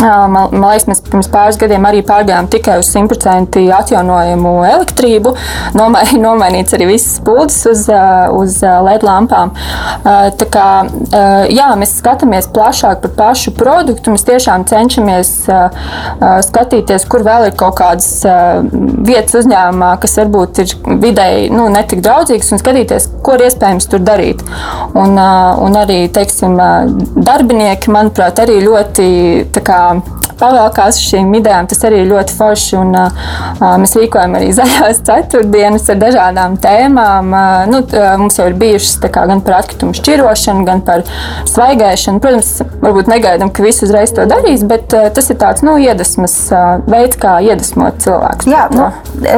Man, 0.00 0.32
man 0.32 0.70
liekas, 0.70 0.86
mēs 0.88 1.00
pirms 1.04 1.28
pāris 1.28 1.58
gadiem 1.60 1.84
arī 1.84 2.00
pārgājām 2.06 2.46
tikai 2.50 2.78
uz 2.80 2.88
100% 2.94 3.60
atjaunojamu 3.76 4.52
elektrību. 4.64 5.34
Nomai, 5.76 6.06
nomainīts 6.24 6.76
arī 6.76 6.88
visas 6.94 7.18
spūdes 7.18 7.58
uz, 7.68 7.84
uz 8.36 8.56
LED 8.64 9.04
lampām. 9.04 9.52
Tā 10.04 10.48
kā, 10.52 10.68
jā, 11.52 11.68
mēs 11.80 11.98
skatāmies 11.98 12.48
plašāk 12.54 13.02
par 13.04 13.14
pašu 13.18 13.52
produktu. 13.58 14.14
Mēs 14.14 14.24
tiešām 14.28 14.64
cenšamies 14.70 15.34
skatīties, 16.48 17.04
kur 17.10 17.26
vēl 17.26 17.50
ir 17.50 17.58
kaut 17.60 17.76
kādas 17.82 18.08
vietas 19.04 19.36
uzņēmumā, 19.42 19.92
kas 20.00 20.16
varbūt 20.22 20.62
ir 20.64 20.74
vidēji 21.02 21.52
nu, 21.52 21.68
netik 21.72 22.00
draudzīgas, 22.06 22.54
un 22.54 22.62
skatīties, 22.62 23.10
ko 23.26 23.36
ir 23.36 23.48
iespējams 23.70 23.88
tur 23.90 24.02
darīt. 24.04 24.42
Un, 24.98 25.14
un 25.64 25.78
arī, 25.78 26.08
teiksim, 26.12 26.56
darbinieki, 27.16 27.92
manuprāt, 27.94 28.40
arī 28.42 28.60
ļoti 28.64 29.62
kā, 29.64 29.82
pavēlkās 30.40 31.00
šīm 31.04 31.32
idejām. 31.38 31.68
Tas 31.70 31.84
arī 31.88 32.02
ļoti 32.08 32.36
forši. 32.36 32.76
Un, 32.80 32.94
uh, 32.96 33.76
mēs 33.80 33.96
rīkojam 33.98 34.36
arī 34.38 34.50
zaļās 34.58 35.02
ceturtdienas 35.06 35.88
ar 35.92 36.00
dažādām 36.00 36.56
tēmām. 36.62 37.34
Uh, 37.34 37.64
nu, 37.70 37.82
mums 38.22 38.40
jau 38.40 38.48
ir 38.50 38.56
bijušas 38.60 38.98
kā, 39.10 39.26
gan 39.30 39.42
par 39.44 39.60
atkritumu 39.60 39.96
šķirošanu, 39.96 40.66
gan 40.68 40.84
par 40.86 41.04
svaigēšanu. 41.50 42.22
Protams, 42.22 42.52
varbūt 42.82 43.10
negaidām, 43.10 43.52
ka 43.54 43.64
visi 43.64 43.84
uzreiz 43.86 44.14
to 44.16 44.26
darīs, 44.30 44.64
bet 44.66 44.96
uh, 44.96 45.08
tas 45.14 45.30
ir 45.32 45.40
tāds 45.40 45.64
nu, 45.66 45.76
iedvesmas 45.80 46.36
uh, 46.54 46.84
veids, 46.90 47.18
kā 47.20 47.38
iedvesmot 47.44 48.00
cilvēkus. 48.04 48.50
Jā, 48.50 48.66
nu, 48.74 48.90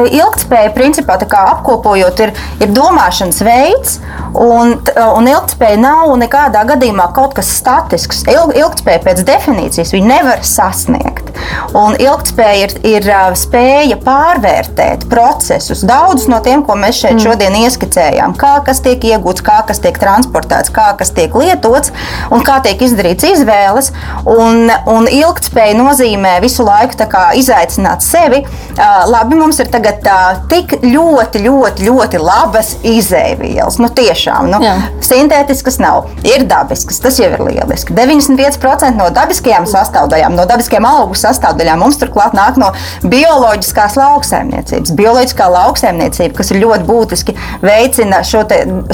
ilgspēja, 0.07 0.73
principā, 0.75 1.17
apkopojot, 1.43 2.23
ir, 2.25 2.33
ir 2.63 2.73
domāšanas 2.75 3.41
veids, 3.45 3.97
un, 4.37 4.75
un 5.03 5.29
ilgspēja 5.29 5.79
nav 5.81 6.13
nekādā 6.19 6.63
gadījumā 6.73 7.09
kaut 7.15 7.35
kas 7.37 7.51
statisks. 7.57 8.23
Ilg, 8.31 8.55
ilgspēja 8.57 9.03
pēc 9.05 9.23
definīcijas 9.27 9.93
nevar 10.03 10.43
sasniegt. 10.47 10.92
Un 11.77 11.95
ilgspēja 11.97 12.67
ir, 12.67 12.73
ir 12.85 13.07
spēja 13.39 13.97
pārvērtēt 14.03 15.07
procesus. 15.09 15.81
Daudzus 15.87 16.29
no 16.29 16.39
tiem, 16.45 16.63
ko 16.65 16.75
mēs 16.79 17.01
šeit 17.01 17.21
šodien 17.23 17.55
ieskicējām, 17.63 18.35
kā 18.39 18.55
kas 18.65 18.81
tiek 18.85 19.03
iegūts, 19.13 19.43
kā 19.45 19.59
kas 19.67 19.81
tiek 19.83 19.97
transportēts, 20.01 20.71
kā 20.73 20.91
kas 20.99 21.13
tiek 21.15 21.33
lietots 21.37 21.93
un 22.33 22.45
kā 22.45 22.59
tiek 22.65 22.81
izdarīts 22.85 23.25
izvēles. 23.33 23.91
Un, 24.29 24.69
un 24.89 25.09
ilgspēja 25.09 25.77
nozīmē 25.79 26.37
visu 26.43 26.65
laiku 26.67 26.97
izaicināt 27.39 28.05
sevi. 28.05 28.43
Labi, 29.09 29.37
mums 29.37 29.59
ir 29.61 29.69
tagad 29.73 30.05
tik 30.51 30.77
ļoti, 30.83 31.41
ļoti, 31.43 31.87
ļoti 31.89 32.21
labas 32.21 32.73
izēvielas. 32.85 33.79
Nu, 33.81 33.89
tiešām, 33.93 34.49
nu, 34.53 34.61
Jā. 34.63 34.75
sintētiskas 35.05 35.79
nav, 35.81 36.09
ir 36.27 36.45
dabiskas. 36.49 37.01
Tas 37.03 37.19
jau 37.21 37.31
ir 37.33 37.43
lieliski. 37.49 37.95
95% 37.97 38.93
no 38.99 39.09
dabiskajām 39.13 39.67
sastāvdaļām, 39.69 40.37
no 40.37 40.47
dabiskajām 40.49 40.82
augu 40.87 41.17
sastāvdaļām 41.17 41.83
mums 41.83 41.99
turklāt 42.01 42.35
nāk 42.37 42.59
no 42.61 42.71
bioloģiskās 43.09 43.97
lauksaimniecības. 43.99 44.93
Bioloģiskā 44.97 45.49
lauksaimniecība, 45.53 46.35
kas 46.37 46.51
ir 46.53 46.61
ļoti 46.63 46.87
būtiski, 46.87 47.35
veicina 47.63 48.21
šo 48.27 48.43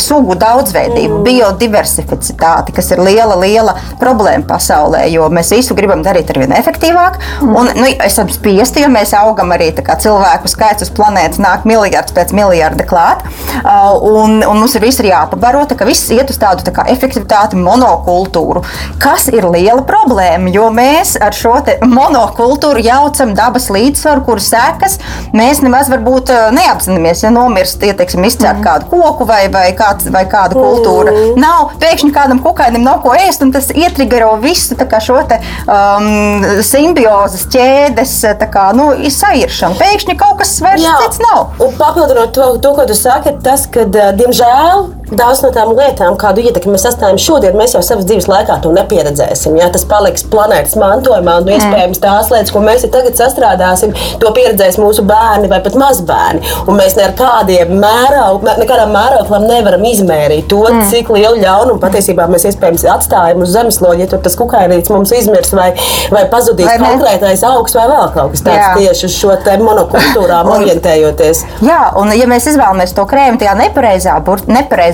sugu 0.02 0.36
daudzveidību, 0.40 1.22
biodiversitāti, 1.26 2.76
kas 2.76 2.92
ir 2.94 3.02
liela, 3.04 3.38
liela 3.40 3.76
problēma 4.02 4.46
pasaulē, 4.50 5.06
jo 5.12 5.28
mēs 5.34 5.52
visu 5.56 5.78
gribam 5.78 6.04
darīt 6.06 6.30
ar 6.32 6.42
vien 6.44 6.54
efektīvāk. 6.56 7.20
Un, 7.50 7.72
nu, 7.76 7.90
esam 8.06 8.30
spiesti, 8.32 8.84
jo 8.84 8.92
mēs 8.94 9.14
augam 9.18 9.54
arī 9.56 9.72
kā 9.80 9.96
cilvēku 10.02 10.50
skaits 10.52 10.86
uz 10.86 10.92
planētas 10.96 11.42
nāk 11.42 11.66
miljards 11.70 12.14
pēc 12.16 12.34
miljarda 12.36 12.86
klāt. 12.90 13.24
Uh, 13.60 13.96
un, 14.22 14.40
un 14.44 14.62
mums 14.62 14.76
ir 14.78 14.84
viss 14.84 15.02
ir 15.02 15.10
jāpabaro, 15.12 15.66
tā 15.70 15.78
ka 15.80 15.88
viss 15.88 16.10
iet 16.14 16.32
uz 16.32 16.40
tādu 16.42 16.66
tā 16.66 16.74
kā 16.76 16.86
efektivitāti, 16.92 17.60
monokultūru, 17.60 18.64
kas 19.02 19.28
ir 19.34 19.48
liela 19.50 19.84
problēma, 19.88 20.52
jo 20.54 20.70
mēs 20.74 21.16
ar 21.22 21.36
šo 21.36 21.58
monokultūru 21.86 22.84
jaucam 22.84 23.34
dabas 23.38 23.70
līdzsvaru, 23.74 24.24
kuru 24.28 24.44
sekas 24.44 24.98
mēs 25.36 25.62
nemaz 25.64 25.92
varbūt 25.92 26.32
uh, 26.34 26.50
neapzināmies. 26.56 27.24
Ja 27.26 27.34
nomirst, 27.34 27.84
ja, 27.86 27.96
teiksim, 27.98 28.26
izcērt 28.28 28.64
kādu 28.66 28.90
koku 28.92 29.28
vai, 29.30 29.46
vai, 29.54 29.68
kāds, 29.78 30.10
vai 30.14 30.26
kādu 30.30 30.60
kultūru, 30.60 31.16
nav 31.40 31.76
pēkšņi 31.82 32.12
kādam 32.16 32.42
kukainim 32.44 32.86
nav 32.86 33.02
ko 33.04 33.14
ēst, 33.18 33.44
un 33.46 33.54
tas 33.56 33.70
ietrigero 33.74 34.36
visu 34.44 34.78
šo 35.00 35.20
te, 35.30 35.40
um, 35.70 36.46
simbiozes 36.66 37.46
ķēdes 37.54 38.16
tā 38.40 38.50
kā, 38.52 38.70
nu, 38.78 38.92
sairšanu. 39.14 39.78
Pēkšņi 39.80 40.18
kaut 40.20 40.40
kas 40.42 40.56
vairs 40.64 40.86
cits 41.04 41.22
nav. 41.24 41.56
Un 41.64 41.76
papildinot 41.80 42.34
to, 42.36 42.50
to, 42.64 42.74
ko 42.78 42.88
tu 42.90 42.98
saki, 42.98 43.36
tas, 43.46 43.66
ka, 43.72 43.86
ā, 43.88 44.12
diemžēl, 44.20 44.86
daudz 45.12 45.44
no 45.44 45.52
tām 45.56 45.74
lietām, 45.78 46.18
kādu 46.20 46.44
ietekmi 46.46 46.74
mēs 46.76 46.86
sastājam 46.88 47.20
šodien, 47.22 47.58
mēs 47.58 47.76
jau 47.76 47.82
savas 47.86 48.08
dzīves 48.10 48.30
laikā 48.30 48.60
to 48.64 48.72
nepieredzēsim. 48.76 49.58
Jā, 49.60 49.70
tas 49.74 49.86
paliks 49.90 50.26
planētas 50.30 50.76
mantojumā, 50.80 51.40
un 51.42 51.52
iespējams 51.56 52.02
tās 52.04 52.32
lietas, 52.34 52.54
ko 52.54 52.64
mēs 52.64 52.86
tagad 52.92 53.18
sastrādāsim, 53.20 53.96
to 54.22 54.32
pieredzēs 54.36 54.80
mūsu 54.82 55.06
bērni 55.08 55.50
vai 55.52 55.62
pat 55.66 55.78
mazbērni. 55.80 56.44
Un 56.68 56.80
mēs 56.80 56.98
ne 56.98 57.08
ar 57.08 57.16
kādiem 57.20 57.76
mēraukliem, 57.82 58.66
mērauklām 58.94 59.48
nevaram 59.50 59.86
izmērīt 59.90 60.50
to, 60.52 60.62
mm. 60.70 60.86
cik 60.92 61.12
lielu 61.14 61.42
ļaunumu 61.44 61.82
patiesībā 61.82 62.28
mēs 62.32 62.48
iespējams 62.50 62.86
atstājam 62.94 63.44
uz 63.46 63.54
zemeslodes, 63.56 64.04
ja 64.04 64.10
tur 64.12 64.24
tas 64.26 64.38
kukainītis 64.40 64.92
mums 64.94 65.14
izmirs 65.16 65.54
vai, 65.56 65.72
vai 66.14 66.26
pazudīs 66.32 66.70
Vai 66.70 66.78
ne? 66.82 66.92
konkrētais 66.94 67.44
augs 67.48 67.76
vai 67.78 67.88
vēl 67.90 68.12
kaut 68.16 68.36
kas 68.36 68.46
tāds 68.46 68.62
Jā. 68.62 68.72
tieši 68.78 69.08
uz 69.10 69.18
šo 69.18 69.38
monokultūrām 69.66 70.50
orientējoties. 70.58 71.44
Jā, 71.66 71.82
un 72.00 72.14
ja 72.16 72.28
mēs 72.30 72.50
izvēlamies 72.52 72.94
to 72.98 73.06
krēmu 73.10 73.42
tajā 73.42 73.56
nepareizā, 73.60 74.18
bur, 74.26 74.44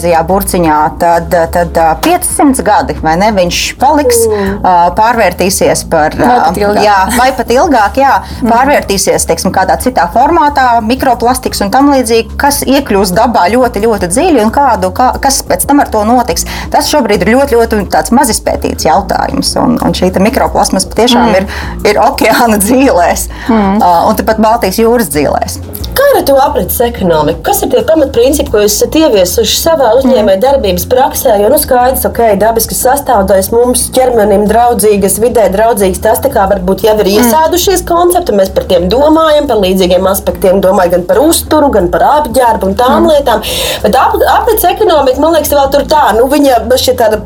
nepareizajā 0.06 0.22
burciņā, 0.28 0.78
tad, 1.00 1.34
tad 1.52 1.78
ā, 1.78 1.96
500 2.02 2.64
gadi 2.66 2.96
ne, 3.02 3.30
viņš 3.36 3.60
paliks, 3.80 4.22
pārvērtīsies 4.98 5.86
par 5.90 6.16
pat 6.16 6.58
ilgāk. 6.58 6.84
jā, 6.84 6.98
vai 7.18 7.32
pat 7.36 7.52
ilgāk, 7.52 7.98
jā, 7.98 8.14
pārvērtīsies 8.52 9.26
teiksim, 9.26 9.52
kādā 9.52 9.78
citā 9.82 10.08
formātā, 10.14 10.82
mikroplastikas 10.86 11.64
un 11.66 11.72
tam 11.72 11.92
līdzīgi, 11.94 12.38
kas 12.38 12.64
iekļūst 12.66 13.16
dabā 13.16 13.48
ļoti, 13.54 13.84
ļoti 13.86 14.12
dziļi 14.12 14.44
un 14.44 14.52
kādu, 14.54 14.92
kā, 14.96 15.14
kas 15.22 15.42
pēc 15.46 15.66
tam 15.66 15.82
ar 15.82 15.90
to 15.90 16.04
notiks. 16.06 16.46
Tas 16.72 16.90
šobrīd 16.92 17.26
ir 17.26 17.34
ļoti, 17.36 17.58
ļoti 17.58 18.16
maz 18.16 18.34
izpētīts 18.34 18.88
jautājums. 18.88 19.56
Un, 19.62 19.80
un 19.82 19.96
šī 19.96 20.12
mikroplasmas 20.20 20.88
patiešām 20.90 21.32
mm. 21.32 21.36
ir, 21.40 21.92
ir 21.92 22.02
okeāna 22.02 22.60
dzīvēs 22.62 23.28
mm. 23.50 23.82
un 23.82 24.22
tepat 24.22 24.42
Baltijas 24.44 24.82
jūras 24.82 25.12
dzīvēs. 25.14 25.60
Kā 25.96 26.06
ar 26.12 26.24
to 26.28 26.36
aprits 26.42 26.80
ekonomiku? 26.84 27.40
Kas 27.46 27.62
ir 27.64 27.72
tie 27.72 27.82
pamatprincipi, 27.88 28.52
ko 28.52 28.64
jūs 28.64 28.76
esat 28.76 28.96
ieviesuši 29.00 29.60
savā 29.62 29.94
uzņēmējdarbības 30.00 30.56
darbības 30.56 30.86
praksē? 30.92 31.36
Jo, 31.42 31.50
nu, 31.52 31.60
skaidrs, 31.62 32.04
ka 32.04 32.10
okay, 32.10 32.38
dabiskas 32.40 32.82
sastāvdaļas 32.86 33.52
mums 33.54 33.86
ķermenim 33.96 34.46
draudzīgas, 34.50 35.20
vidē 35.24 35.48
draudzīgas, 35.54 36.02
tas 36.04 36.22
tā 36.24 36.32
kā 36.34 36.48
varbūt 36.52 36.86
jau 36.88 36.96
ir 37.04 37.12
iesēdušies 37.14 37.86
koncepti, 37.88 38.36
mēs 38.36 38.52
par 38.56 38.68
tiem 38.70 38.90
domājam, 38.92 39.48
par 39.50 39.62
līdzīgiem 39.64 40.10
aspektiem, 40.12 40.60
domājam 40.64 40.98
gan 40.98 41.08
par 41.10 41.22
uzturu, 41.24 41.72
gan 41.76 41.90
par 41.94 42.08
apģērbu 42.10 42.72
un 42.72 42.78
tām 42.80 43.08
lietām. 43.10 43.46
Bet 43.86 44.00
ap, 44.00 44.20
aprits 44.40 44.68
ekonomika, 44.68 45.22
man 45.24 45.38
liekas, 45.38 45.56
vēl 45.56 45.72
tur 45.76 45.88
tā, 45.92 46.10
nu, 46.20 46.28
viņa 46.32 46.66
šķiet 46.76 47.02
tāda 47.02 47.24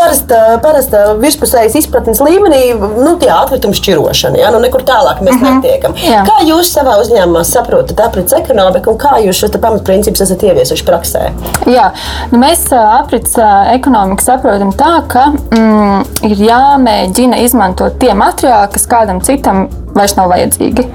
parasta, 0.00 0.38
parasta 0.62 1.02
virspusējas 1.20 1.76
izpratnes 1.80 2.20
līmenī, 2.24 2.62
nu, 2.78 3.14
tā 3.20 3.32
atkrituma 3.36 3.76
šķirošana. 3.76 4.40
Ja? 4.40 4.50
Nu, 4.54 4.60
nekur 4.62 4.84
tālāk 4.86 5.22
mēs 5.24 5.36
uh 5.36 5.42
-huh. 5.42 5.58
netiekam. 5.60 5.96
Jā. 6.04 6.22
Kā 6.28 6.40
jūs 6.46 6.72
savā 6.74 6.96
uzņēmumā 7.02 7.44
saprotat 7.44 8.00
aprits 8.06 8.36
ekonomiku 8.36 8.94
un 8.94 8.98
kā 8.98 9.16
jūs 9.24 9.44
te 9.50 9.58
pamatprincipus 9.58 10.20
esat 10.26 10.42
ieviesuši 10.42 10.84
praksē? 10.84 11.30
Jā, 11.66 11.90
nu 12.30 12.38
mēs 12.38 12.66
aprits 12.72 13.36
ekonomiku 13.74 14.22
saprotam 14.22 14.72
tā, 14.72 15.02
ka 15.08 15.26
mm, 15.56 16.04
ir 16.30 16.36
jāmēģina 16.50 17.42
izmantot 17.44 17.98
tie 17.98 18.14
materiāli, 18.14 18.72
kas 18.72 18.86
kādam 18.86 19.20
citam 19.20 19.68
vairs 19.94 20.16
nav 20.16 20.30
vajadzīgi. 20.30 20.86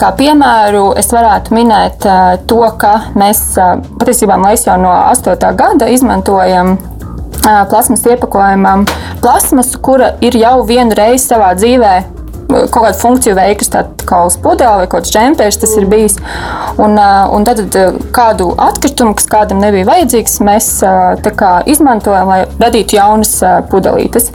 Kā 0.00 0.10
piemēru 0.18 0.92
es 0.98 1.12
varētu 1.12 1.54
minēt 1.54 2.06
to, 2.46 2.62
ka 2.78 2.92
mēs 3.14 3.42
patiesībā 4.00 4.38
mēs 4.42 4.66
jau 4.66 4.76
no 4.80 4.92
8. 5.12 5.54
gada 5.56 5.86
izmantojam 5.86 6.76
plasmas 7.70 8.04
iepakojumam. 8.06 8.86
Plasmasu, 9.22 9.78
kura 9.82 10.12
ir 10.20 10.36
jau 10.38 10.60
vienu 10.66 10.96
reizi 10.98 11.28
savā 11.30 11.52
dzīvē 11.58 11.94
kaut 12.46 12.82
kādu 12.82 12.98
funkciju 13.00 13.36
veikusi, 13.38 13.72
uz 14.26 14.36
pudeles 14.42 14.82
vai 14.82 14.86
kaut 14.86 15.04
kāds 15.04 15.12
džempērs 15.12 15.58
tas 15.60 15.72
ir 15.78 15.86
bijis. 15.90 16.16
Un, 16.82 16.96
un 16.96 17.46
tad 17.46 17.62
kādu 18.14 18.50
atkritumu, 18.60 19.16
kas 19.18 19.28
kādam 19.30 19.60
nebija 19.62 19.88
vajadzīgs, 19.88 20.38
mēs 20.46 20.70
kā, 21.26 21.52
izmantojam, 21.68 22.30
lai 22.30 22.38
radītu 22.60 22.98
jaunas 22.98 23.34
pudelītes. 23.70 24.30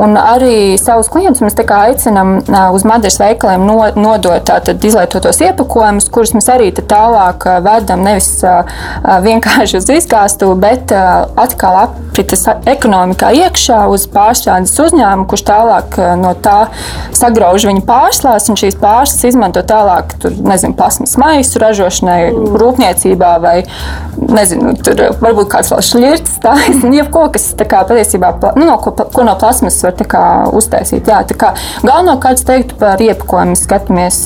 Un 0.00 0.16
arī 0.20 0.78
savus 0.80 1.10
klientus 1.12 1.44
mēs 1.44 1.58
aicinām 1.58 2.38
uz 2.74 2.86
Madaras 2.88 3.18
veikaliem 3.20 3.66
nodot 3.98 4.44
tātad, 4.48 4.82
izlietotos 4.84 5.42
iepakojumus, 5.44 6.08
kurus 6.12 6.34
mēs 6.36 6.48
arī 6.52 6.70
tālāk 6.78 7.44
vedam 7.64 8.04
nevis 8.06 8.30
vienkārši 9.02 9.80
uz 9.80 9.90
izgāstu, 9.98 10.52
bet 10.60 10.92
atkal 10.94 11.80
aprites 11.82 12.46
ekonomikā 12.68 13.32
iekšā 13.42 13.84
uz 13.90 14.06
pārstrādes 14.12 14.76
uzņēmumu, 14.86 15.26
kurš 15.30 15.44
tālāk 15.48 15.98
no 16.20 16.34
tā 16.44 16.58
sagrauj 17.16 17.48
grauž 17.48 17.64
viņa 17.64 17.84
pārslās, 17.88 18.48
un 18.50 18.58
šīs 18.60 18.76
pārslas 19.08 19.28
izmanto 19.28 19.62
tālāk, 19.64 20.12
tur, 20.20 20.34
nezinu, 20.44 20.76
plasmas 20.76 21.16
maisu 21.20 21.60
ražošanai, 21.62 22.30
rūpniecībā 22.60 23.30
vai, 23.40 23.56
nezinu, 24.18 24.74
tur 24.84 25.00
varbūt 25.22 25.48
kāds 25.52 25.72
vēl 25.72 25.84
šļirts, 25.88 26.36
tā, 26.44 26.54
jebko, 26.98 27.28
kas 27.32 27.52
tā 27.58 27.66
kā 27.68 27.84
patiesībā, 27.88 28.34
nu, 28.58 28.66
no, 28.68 28.76
ko, 28.82 28.92
ko 28.92 29.24
no 29.26 29.36
plasmas 29.40 29.80
var 29.84 29.96
tā 29.98 30.06
kā 30.08 30.24
uztaisīt. 30.52 31.08
Jā, 31.08 31.22
tā 31.28 31.36
kā 31.38 31.54
galvenokārt 31.82 32.44
teiktu 32.48 32.76
par 32.80 33.00
iepakojumu 33.02 33.56
skatāmies, 33.58 34.20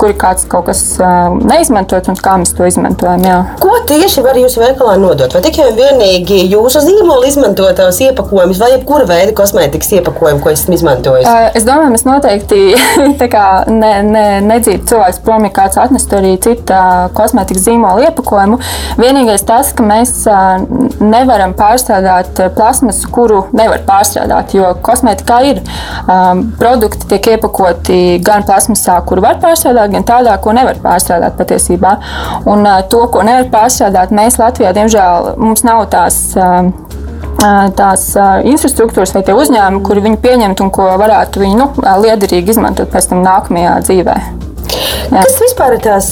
kur 0.00 0.12
ir 0.12 0.18
kāds 0.20 0.46
kaut 0.50 0.68
kas 0.68 0.82
neizmantot 1.40 2.10
un 2.12 2.18
kā 2.20 2.36
mēs 2.40 2.52
to 2.56 2.68
izmantojam. 2.68 3.24
Jā. 3.24 3.38
Ko 3.62 3.72
tieši 3.88 4.24
var 4.26 4.38
jūsu 4.38 4.62
veikalā 4.62 4.98
nodot? 5.00 5.32
Vai 5.32 5.42
tikai 5.44 5.70
un 5.70 5.78
vienīgi 5.78 6.42
jūsu 6.50 6.84
zīmola 6.84 7.28
izmantotās 7.30 8.00
iepakojumus 8.04 8.60
vai 8.60 8.72
jebkura 8.74 9.08
veida 9.08 9.34
kosmētikas 9.36 9.94
iepakojumu, 9.98 10.42
ko 10.44 10.52
esat 10.52 10.74
izmantojis? 10.76 11.28
Es 11.56 11.66
domāju, 11.66 11.94
mēs 11.94 12.06
noteikti 12.08 12.60
noteikti 13.20 13.70
ne, 13.70 14.02
ne, 14.10 14.24
nedzītu 14.44 14.88
cilvēks 14.90 15.20
prom, 15.24 15.46
ja 15.46 15.52
kāds 15.54 15.78
atnestu 15.80 16.18
arī 16.18 16.34
citu 16.42 16.76
kosmētikas 17.16 17.66
zīmola 17.66 18.08
iepakojumu. 18.08 18.58
Vienīgais 19.00 19.44
tas, 19.48 19.72
ka 19.76 19.86
mēs 19.86 20.12
nevaram 21.00 21.54
pārstrādāt 21.58 22.42
plasmasu, 22.56 23.08
kuru 23.14 23.42
nevar 23.56 23.82
pārstrādāt, 23.88 24.54
jo 24.56 24.72
kosmētikā 24.84 25.40
ir 25.50 25.62
um, 25.62 26.44
produkti, 26.60 27.08
tiek 27.14 27.32
iepakoti 27.34 28.20
gan 28.26 28.44
plasmasā, 28.48 29.00
kuru 29.08 29.24
var 29.24 29.40
pārstrādāt, 29.42 29.94
gan 29.96 30.06
tādā, 30.08 30.36
ko 30.42 30.54
nevar 30.56 30.78
pārstrādāt 30.82 31.38
patiesībā. 31.40 31.96
Un 32.50 32.66
uh, 32.66 32.80
to, 32.90 33.06
ko 33.12 33.24
nevar 33.26 33.48
pārstrādāt, 33.52 34.14
mēs 34.14 34.40
Latvijā, 34.40 34.74
diemžēl, 34.76 35.34
mums 35.40 35.66
nav 35.66 35.86
tās. 35.92 36.22
Uh, 36.36 36.89
tās 37.76 38.10
infrastruktūras 38.44 39.14
vai 39.16 39.24
tie 39.26 39.36
uzņēmumi, 39.36 39.84
kuri 39.86 40.04
viņu 40.04 40.20
pieņemt 40.24 40.60
un 40.64 40.72
ko 40.74 40.90
varētu 41.00 41.42
viņi 41.44 41.58
nu, 41.60 41.70
liederīgi 42.04 42.54
izmantot 42.54 42.92
pēc 42.92 43.10
tam 43.12 43.24
nākamajā 43.24 43.78
dzīvē. 43.86 44.16
Jā. 45.10 45.24
Kas 45.24 45.40
vispār 45.42 45.74
ir 45.74 45.80
tās 45.82 46.08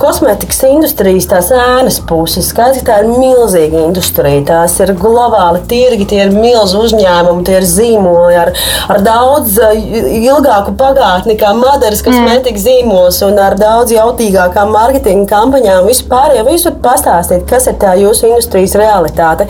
kosmētikas 0.00 0.64
industrijas, 0.66 1.28
tās 1.30 1.50
ēnas 1.54 2.00
puses? 2.06 2.48
Skaidrs, 2.50 2.82
ka 2.82 2.96
tā 2.96 3.04
ir 3.04 3.10
milzīga 3.12 3.84
industrija. 3.84 4.42
Tās 4.48 4.74
ir 4.82 4.90
globāli 4.98 5.60
tirgi, 5.70 6.08
tie 6.10 6.24
ir 6.24 6.32
milzu 6.34 6.80
uzņēmumi, 6.86 7.44
tie 7.46 7.60
ir 7.60 7.66
zīmoli 7.70 8.38
ar, 8.40 8.50
ar 8.90 9.04
daudz 9.06 9.60
ilgāku 9.60 10.74
pagātni 10.80 11.36
kā 11.40 11.52
Madaras 11.54 12.02
kosmētikas 12.06 12.64
mm. 12.64 12.66
zīmols 12.66 13.20
un 13.28 13.38
ar 13.38 13.54
daudz 13.60 13.94
jautīgākām 13.94 14.74
mārketinga 14.74 15.30
kampaņām. 15.30 15.86
Vispār 15.86 16.34
jau 16.40 16.46
visur 16.50 16.74
pastāstīt, 16.82 17.46
kas 17.50 17.70
ir 17.70 17.78
tā 17.82 17.94
jūsu 18.00 18.32
industrijas 18.32 18.74
realitāte, 18.80 19.46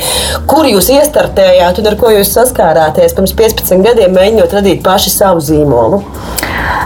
kur 0.51 0.69
jūs 0.69 0.93
iestartējāt 0.99 1.81
un 1.81 1.91
ar 1.93 1.99
ko 2.01 2.13
jūs 2.13 2.35
saskārāties 2.37 3.17
pirms 3.17 3.37
15 3.41 3.89
gadiem, 3.89 4.13
mēģinot 4.17 4.61
radīt 4.61 4.85
paši 4.85 5.17
savu 5.17 5.45
zīmolu. 5.45 6.05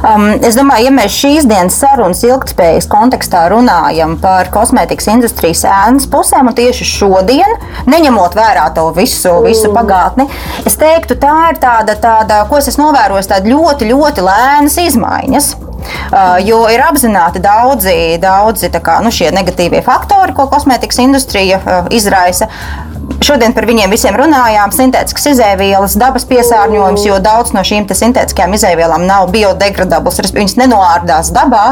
Um, 0.04 0.26
es 0.44 0.56
domāju, 0.58 0.88
ja 0.88 0.92
mēs 0.94 1.16
šīs 1.16 1.46
dienas 1.48 1.76
sarunas 1.80 2.20
ilgspējas 2.26 2.88
kontekstā 2.92 3.46
runājam 3.52 4.16
par 4.20 4.50
kosmētikas 4.52 5.08
industrijas 5.14 5.64
ēnas 5.68 6.08
pusēm, 6.12 6.50
un 6.50 6.56
tieši 6.58 6.86
šodien, 6.88 7.56
neņemot 7.88 8.36
vērā 8.36 8.66
to 8.76 8.86
visu, 8.97 9.32
visu 9.47 9.73
pagātni, 9.75 10.28
es 10.68 10.76
teiktu, 10.80 11.16
tā 11.20 11.34
ir 11.52 11.60
tāda, 11.62 11.97
tāda 12.00 12.42
ko 12.50 12.60
es 12.60 12.68
esmu 12.73 12.90
novērojis, 12.90 13.30
tāda 13.32 13.52
ļoti, 13.52 13.90
ļoti 13.92 14.26
lēnas 14.28 14.80
izmaiņas. 14.88 15.54
Uh, 15.84 16.38
jo 16.40 16.62
ir 16.73 16.80
apzināti 16.80 17.42
daudzi, 17.44 18.16
daudzi 18.23 18.70
kā, 18.73 19.00
nu, 19.04 19.12
negatīvie 19.36 19.82
faktori, 19.84 20.32
ko 20.36 20.47
kosmētikas 20.52 21.02
industrija 21.04 21.60
uh, 21.60 21.90
izraisa. 21.92 22.49
Šodien 23.25 23.54
par 23.56 23.67
viņiem 23.69 23.93
visiem 23.93 24.17
runājām. 24.19 24.73
Sintētiskas 24.75 25.30
izēvielas, 25.32 25.97
dabas 26.00 26.26
piesārņojums, 26.28 27.04
jo 27.06 27.19
daudz 27.23 27.54
no 27.56 27.62
šīm 27.64 27.86
sintētiskajām 27.88 28.54
izēvielām 28.56 29.06
nav 29.08 29.28
biodegradablas, 29.32 30.21
viņas 30.34 30.56
nenoārdās 30.60 31.30
dabā. 31.34 31.64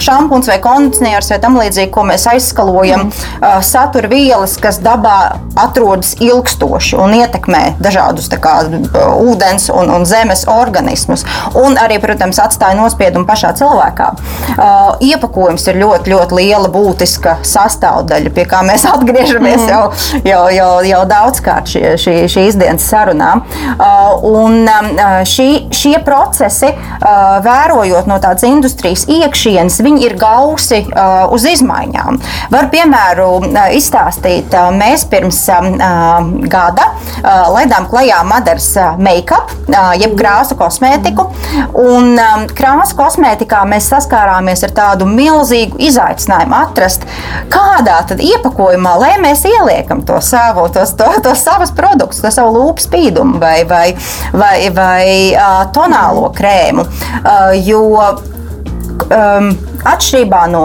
Šampūns 0.00 0.50
vai 0.50 0.58
kondicionieris 0.62 1.30
vai 1.32 1.40
tam 1.42 1.58
līdzīgi, 1.60 1.90
ko 1.94 2.04
mēs 2.08 2.26
aizskalojam, 2.30 3.08
mm. 3.08 3.64
satur 3.66 4.08
vielas, 4.10 4.56
kas 4.60 4.80
dabā 4.82 5.18
atrodas 5.60 6.14
ilgstoši 6.22 6.98
un 7.00 7.16
ietekmē 7.20 7.62
dažādus 7.82 8.30
kā, 8.40 8.56
ūdens 9.20 9.68
un, 9.74 9.90
un 9.92 10.06
zemes 10.08 10.46
organismus. 10.50 11.26
Un 11.58 11.78
arī, 11.80 11.98
protams, 12.02 12.40
atstāja 12.42 12.78
nospiedumu 12.78 13.28
pašā 13.28 13.52
cilvēkā. 13.58 14.10
Iepakojums 15.04 15.66
ir 15.70 15.80
ļoti, 15.82 16.14
ļoti 16.14 16.38
liela 16.38 16.70
būtiska 16.72 17.38
sastāvdaļa, 17.46 18.32
pie 18.34 18.46
kā 18.48 18.62
mēs 18.66 18.86
atgriežamies 18.94 19.64
mm. 19.64 19.70
jau, 19.70 19.84
jau 20.26 20.44
jau, 20.54 20.80
jau 20.86 21.02
daudzkārt 21.08 21.70
šie, 21.70 21.84
šī, 22.00 22.14
šīs 22.30 22.58
dienas 22.60 22.86
sarunā. 22.90 23.30
Uh, 23.80 24.24
un 24.26 24.64
uh, 24.64 25.20
šī, 25.28 25.48
šie 25.74 25.96
procesi, 26.06 26.70
uh, 26.72 27.38
vērojot 27.44 28.08
no 28.10 28.18
tādas 28.22 28.46
industrijas 28.48 29.06
iekšienes, 29.10 29.80
viņi 29.84 30.04
ir 30.06 30.16
gausi 30.20 30.82
uz 31.34 31.44
izmaiņām. 31.46 32.18
Var 32.52 32.66
piemēru 32.72 33.26
izstāstīt, 33.76 34.54
mēs 34.76 35.04
pirms 35.10 35.38
um, 35.54 36.30
gada 36.50 36.86
laidām 37.52 37.86
klajā 37.90 38.20
Madaras 38.26 38.68
make-up, 39.00 39.52
jeb 40.00 40.16
krāsu 40.18 40.56
kosmētiku. 40.58 41.26
Un 41.80 42.14
um, 42.20 42.46
krāsu 42.56 42.96
kosmētikā 42.98 43.62
mēs 43.68 43.90
saskārāmies 43.92 44.64
ar 44.66 44.74
tādu 44.76 45.08
milzīgu 45.08 45.80
izaicinājumu 45.90 46.58
atrast, 46.60 47.06
kādā 47.52 48.00
iepakojumā, 48.18 48.96
lai 49.00 49.12
mēs 49.22 49.44
ieliekam 49.48 50.04
to 50.08 50.20
savu 50.24 50.39
savu, 50.40 50.68
tos, 50.72 50.94
to, 50.96 51.08
tos 51.22 51.42
savus 51.44 51.72
produktus, 51.76 52.22
to 52.24 52.32
savu 52.32 52.54
lūpu 52.56 52.84
spīdumu 52.86 53.40
vai, 53.42 53.64
vai, 53.68 53.88
vai, 54.32 54.70
vai 54.74 55.06
uh, 55.34 55.64
tonālo 55.74 56.30
krēmu. 56.36 56.86
Uh, 57.20 57.52
jo 57.60 57.82
um, 58.00 59.52
atšķirībā 59.92 60.46
no 60.54 60.64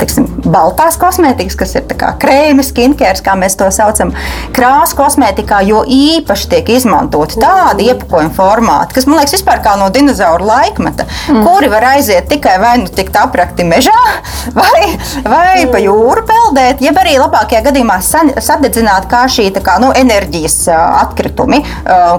tiksim, 0.00 0.26
baltās 0.44 0.98
kosmētikas, 1.00 1.56
kas 1.58 1.74
ir 1.78 1.86
krēmi, 1.96 2.64
skincare, 2.66 3.18
kā 3.24 3.36
mēs 3.38 3.56
to 3.58 3.68
saucam, 3.74 4.12
krāsa 4.56 4.96
kosmētikā, 4.98 5.62
jo 5.68 5.82
īpaši 5.86 6.50
tiek 6.52 6.70
izmantoti 6.76 7.40
tādi 7.42 7.88
iepakojuma 7.90 8.34
formāti, 8.36 8.96
kas 8.96 9.08
man 9.08 9.20
liekas 9.20 9.36
vispār 9.38 9.62
kā 9.64 9.76
no 9.80 9.88
dinozauru 9.94 10.46
laikmeta, 10.48 11.06
mm. 11.32 11.42
kuri 11.46 11.70
var 11.72 11.88
aiziet 11.94 12.28
tikai 12.30 12.56
vai 12.62 12.74
nu 12.82 12.90
tikt 12.92 13.16
aprakti 13.20 13.66
mežā, 13.66 13.96
vai, 14.60 14.92
vai 15.24 15.64
mm. 15.64 15.72
pa 15.72 15.82
jūru 15.82 16.26
peldēt, 16.28 16.84
jeb 16.84 17.00
arī 17.00 17.16
labākajā 17.20 17.64
gadījumā 17.70 17.98
sadedzināt 18.04 19.08
kā 19.10 19.24
šī 19.30 19.48
kā, 19.56 19.78
nu, 19.82 19.92
enerģijas 19.96 20.66
atkritumi, 20.74 21.62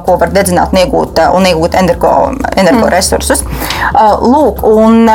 ko 0.08 0.18
var 0.20 0.32
dedzināt 0.34 0.74
un 0.74 0.82
iegūt, 0.82 1.22
un 1.38 1.46
iegūt 1.50 1.78
energo, 1.80 2.14
energoresursus. 2.58 3.44
Mm. 3.46 3.66
Lūk, 4.28 4.64
un, 4.68 5.06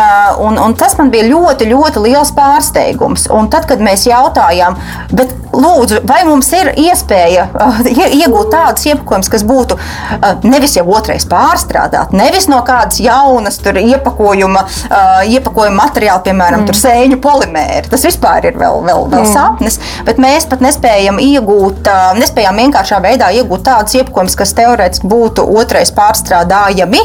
un, 0.47 0.59
un 0.63 0.75
tas 0.79 0.95
man 0.99 1.11
bija 1.13 1.27
ļoti, 1.29 1.67
ļoti 1.73 2.03
liels 2.05 2.31
pārējums 2.37 2.52
pārsteigums. 2.53 3.29
Un 3.33 3.49
tad, 3.53 3.67
kad 3.71 3.83
mēs 3.83 4.07
jautājām, 4.09 4.77
bet 5.13 5.33
lūdzu, 5.53 6.03
vai 6.09 6.23
mums 6.27 6.49
ir 6.57 6.73
iespēja 6.81 7.49
uh, 7.53 7.81
iegūt 7.93 8.53
tādus 8.53 8.87
iepakojumus, 8.89 9.31
kas 9.33 9.45
būtu 9.47 9.77
uh, 9.77 10.29
nevis 10.49 10.77
jau 10.79 10.87
otrais 10.93 11.27
pārstrādāt, 11.29 12.15
nevis 12.17 12.49
no 12.51 12.63
kādas 12.67 13.01
jaunas 13.03 13.61
iepakojuma, 13.63 14.65
uh, 14.65 15.21
iepakojuma 15.29 15.85
materiāla, 15.85 16.23
piemēram, 16.25 16.65
mm. 16.65 16.79
sēņu 16.83 17.21
polimēra. 17.23 17.85
Tas 17.93 18.07
vispār 18.07 18.49
ir 18.51 18.59
vēl, 18.59 18.81
vēl, 18.87 19.07
vēl 19.13 19.25
mm. 19.25 19.33
sapnis, 19.33 19.79
bet 20.07 20.21
mēs 20.23 20.49
pat 20.51 20.65
nespējam 20.65 21.21
iegūt, 21.23 21.89
nespējām 22.19 22.61
vienkāršā 22.65 23.01
veidā 23.05 23.31
iegūt 23.37 23.67
tādus 23.69 23.99
iepakojumus, 24.01 24.39
kas 24.39 24.57
teorētiski 24.59 25.11
būtu 25.11 25.45
otrais 25.61 25.93
pārstrādājami, 25.95 27.03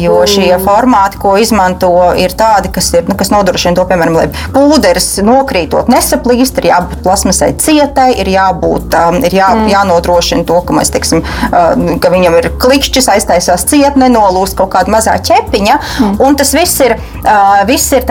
jo 0.00 0.20
mm. 0.20 0.30
šie 0.30 0.50
formāti, 0.64 1.20
ko 1.20 1.36
izmanto, 1.40 1.92
ir 2.20 2.34
tādi, 2.38 2.72
kas, 2.74 2.92
ir, 2.96 3.08
nu, 3.08 3.16
kas 3.18 3.32
nodrošina 3.32 3.78
to, 3.78 3.86
piemēram, 3.90 4.20
lai 4.20 4.29
pūderis 4.54 5.08
nokrītot 5.24 5.90
nesaplīst, 5.92 6.60
ir 6.60 6.70
jābūt 6.70 7.02
plasmasai 7.04 7.52
cietai, 7.60 8.10
ir 8.22 8.30
jābūt, 8.32 8.96
um, 8.96 9.20
ir 9.26 9.36
jā, 9.40 9.50
mm. 9.56 9.68
jānodrošina 9.72 10.46
to, 10.48 10.60
ka, 10.66 10.76
mēs, 10.76 10.92
teiksim, 10.94 11.22
uh, 11.22 11.72
ka 12.02 12.12
viņam 12.12 12.38
ir 12.40 12.50
klikšķis, 12.60 13.10
aiztaisās 13.14 13.66
ciet, 13.70 13.98
nenolūst 14.00 14.56
kaut 14.58 14.72
kāda 14.74 14.92
mazā 14.92 15.16
ķepiņa. 15.26 15.78
Mm. 15.80 16.16
Un 16.26 16.38
tas 16.40 16.52
viss 16.56 16.80
ir, 16.84 16.96
uh, 17.22 17.62
viss 17.68 17.92
ir 17.96 18.06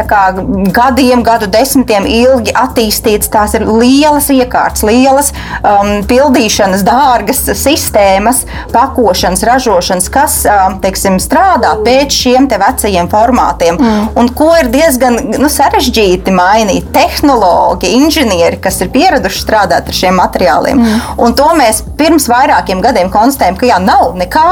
gadiem, 0.75 1.23
gadu 1.25 1.49
desmitiem 1.51 2.07
ilgi 2.09 2.55
attīstīts. 2.57 3.31
Tās 3.31 3.55
ir 3.57 3.65
lielas 3.67 4.29
iekārtas, 4.33 4.83
lielas 4.87 5.31
um, 5.61 5.99
pildīšanas, 6.09 6.83
dārgas 6.87 7.43
sistēmas, 7.59 8.43
pakošanas, 8.73 9.43
ražošanas, 9.47 10.09
kas 10.13 10.39
um, 10.49 10.79
teiksim, 10.83 11.19
strādā 11.21 11.75
pēc 11.85 12.15
šiem 12.15 12.49
vecajiem 12.49 13.09
formātiem. 13.11 13.77
Mm. 13.79 14.07
Un 14.19 14.31
ko 14.35 14.49
ir 14.57 14.71
diezgan 14.73 15.19
nu, 15.37 15.49
sarežģīti 15.51 16.08
mainīt. 16.33 16.89
Tehnoloģi, 16.95 17.93
inženieri, 17.99 18.59
kas 18.61 18.81
ir 18.83 18.91
pieraduši 18.93 19.43
strādāt 19.43 19.89
ar 19.89 19.99
šiem 20.01 20.19
materiāliem. 20.19 20.81
Mm. 20.81 21.07
Un 21.25 21.35
to 21.37 21.47
mēs 21.59 21.83
pirms 21.99 22.29
vairākiem 22.31 22.83
gadiem 22.83 23.11
konstatējam, 23.13 23.59
ka 23.59 23.69
jā, 23.69 23.79
nav 23.83 24.15
nekā 24.19 24.49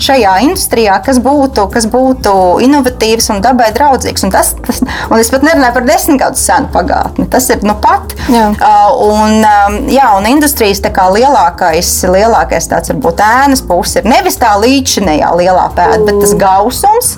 šajā 0.00 0.34
industrijā, 0.46 0.96
kas 1.04 1.20
būtu, 1.22 1.66
kas 1.72 1.86
būtu 1.90 2.32
inovatīvs 2.64 3.30
un 3.34 3.42
dabai 3.44 3.70
draudzīgs. 3.76 4.24
Un, 4.26 4.34
tas, 4.34 4.54
tas, 4.66 4.80
un 4.82 5.16
es 5.20 5.30
pat 5.32 5.44
nerunāju 5.46 5.76
par 5.76 5.88
desmit 5.88 6.20
gadu 6.22 6.40
senu 6.40 6.70
pagātni. 6.74 7.28
Tas 7.30 7.48
ir 7.52 7.64
nu 7.66 7.76
pat. 7.82 8.14
Jā. 8.30 8.50
Uh, 8.56 9.02
un, 9.10 9.36
um, 9.40 9.78
jā, 9.90 10.10
un 10.18 10.28
industrijas 10.30 10.82
lielākais, 10.84 11.90
lielākais 12.10 12.70
tāds 12.70 12.92
varbūt 12.92 13.20
ēnas 13.24 13.64
puse 13.66 14.00
ir 14.00 14.08
nevis 14.08 14.38
tā 14.40 14.54
līdzinējā 14.60 15.34
lielā 15.40 15.68
pēda, 15.76 16.02
bet 16.06 16.22
tas 16.22 16.34
gausums. 16.38 17.14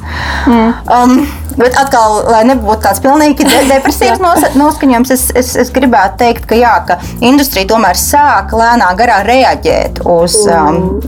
Mm. 0.47 0.75
Um, 0.89 1.17
Bet 1.53 1.77
atkal, 1.77 2.23
lai 2.33 2.43
nebūtu 2.49 2.81
tāds 2.87 3.03
pilnīgi 3.05 3.45
de 3.45 3.65
depresīvs 3.69 4.23
noskaņojums, 4.63 5.13
es, 5.13 5.27
es, 5.37 5.53
es 5.61 5.73
gribētu 5.75 6.23
teikt, 6.25 6.47
ka, 6.49 6.57
jā, 6.59 6.73
ka 6.89 6.97
industrija 7.21 7.69
tomēr 7.75 7.99
sāk 8.01 8.55
lēnā 8.57 8.89
garā 8.99 9.21
reaģēt 9.29 10.01
uz. 10.09 10.39
Um, 10.49 11.03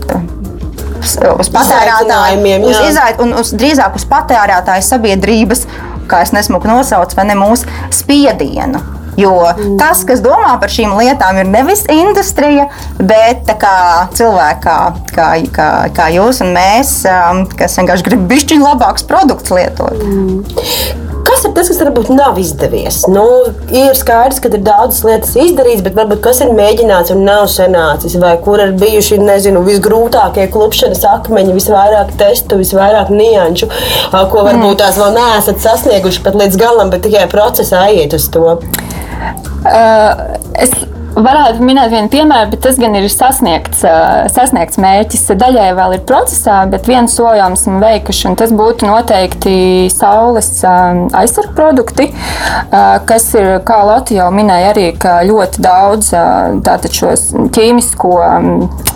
uz 1.39 1.51
patērētājiem, 1.53 2.65
uz 2.65 2.81
izait, 2.89 3.21
un 3.23 3.35
uz, 3.39 3.53
drīzāk 3.55 3.97
uz 3.99 4.07
patērētāju 4.09 4.85
sabiedrības, 4.89 5.65
kā 6.09 6.25
es 6.25 6.33
nesmuku 6.35 6.69
nosaucu, 6.69 7.17
vai 7.17 7.29
ne 7.31 7.39
mūsu 7.39 7.69
spiedienu. 7.93 8.83
Jo 9.15 9.31
mm. 9.47 9.77
tas, 9.79 10.01
kas 10.07 10.19
domā 10.23 10.57
par 10.59 10.71
šīm 10.71 10.91
lietām, 10.99 11.37
ir 11.39 11.47
nevis 11.47 11.85
industrija, 11.91 12.67
bet 12.99 13.47
kā 13.61 13.77
cilvēki, 14.17 14.59
kā, 14.65 14.77
kā, 15.15 15.29
kā, 15.55 15.69
kā 15.95 16.09
jūs 16.17 16.43
un 16.43 16.51
mēs, 16.57 16.97
um, 17.07 17.45
kas 17.55 17.79
vienkārši 17.79 18.09
grib 18.09 18.27
bišķiņu 18.31 18.67
labākus 18.67 19.07
produktus 19.07 19.55
lietot. 19.55 20.03
Mm. 20.03 21.04
Kas 21.45 21.51
ir 21.51 21.57
tas, 21.59 21.67
kas 21.69 21.79
varbūt 21.83 22.07
nav 22.09 22.37
izdevies? 22.41 22.95
Nu, 23.11 23.23
ir 23.69 23.93
skaidrs, 23.97 24.39
ka 24.41 24.49
ir 24.49 24.63
daudzas 24.65 25.03
lietas 25.05 25.35
izdarītas, 25.37 25.83
bet 25.85 25.97
varbūt 25.99 26.23
kas 26.25 26.39
ir 26.41 26.49
mēģināts 26.57 27.13
un 27.13 27.21
nav 27.27 27.43
sanācis, 27.53 28.15
vai 28.17 28.31
kur 28.41 28.63
ir 28.63 28.73
bijuši 28.81 29.19
nezinu, 29.21 29.61
visgrūtākie 29.67 30.47
klupšanas 30.55 31.05
akmeņi, 31.11 31.53
visvairāk 31.53 32.15
testu, 32.17 32.57
visvairāk 32.63 33.13
nianšu, 33.13 33.69
ko 34.33 34.47
varbūt 34.47 34.81
tās 34.81 34.97
vēl 34.97 35.13
neesat 35.19 35.61
sasnieguši 35.61 36.25
pat 36.25 36.39
līdz 36.41 36.57
galam, 36.63 36.89
bet 36.89 37.05
tikai 37.05 37.27
procesā 37.29 37.85
iet 37.93 38.17
uz 38.17 38.25
to. 38.33 38.57
Uh, 39.65 40.39
es 40.57 40.73
Varētu 41.15 41.63
minēt 41.63 41.93
vienu 41.93 42.09
piemēru, 42.11 42.49
bet 42.51 42.61
tas 42.65 42.75
gan 42.79 42.95
ir 42.99 43.05
sasniegts, 43.07 43.85
sasniegts 44.35 44.79
mērķis. 44.83 45.29
Daļai 45.39 45.69
vēl 45.77 45.95
ir 45.95 46.03
procesā, 46.07 46.57
bet 46.67 46.89
viens 46.91 47.15
solījums 47.15 47.63
esam 47.63 47.79
veikuši, 47.79 48.25
un 48.27 48.35
tas 48.39 48.51
būtu 48.55 48.89
noteikti 48.89 49.55
saules 49.93 50.49
aizsargu 50.65 51.55
produkti, 51.55 52.09
kas 53.07 53.29
ir, 53.39 53.49
kā 53.67 53.79
Latvija 53.87 54.25
jau 54.25 54.33
minēja, 54.35 54.73
arī 54.73 54.89
ļoti 55.31 55.63
daudz 55.63 56.11
šos 56.95 57.29
ķīmisko 57.55 58.13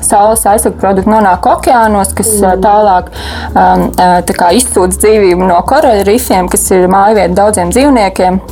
saules 0.04 0.46
aizsargu 0.50 0.80
produktu 0.82 1.12
nonāk 1.14 1.48
okeānos, 1.48 2.12
kas 2.18 2.36
mm. 2.42 2.64
tālāk 2.64 3.12
tā 4.36 4.54
izsūdz 4.60 5.00
dzīvību 5.00 5.48
no 5.54 5.64
koraļrifiem, 5.72 6.52
kas 6.52 6.68
ir 6.76 6.90
mājvieta 6.92 7.36
daudziem 7.44 7.72
dzīvniekiem 7.76 8.44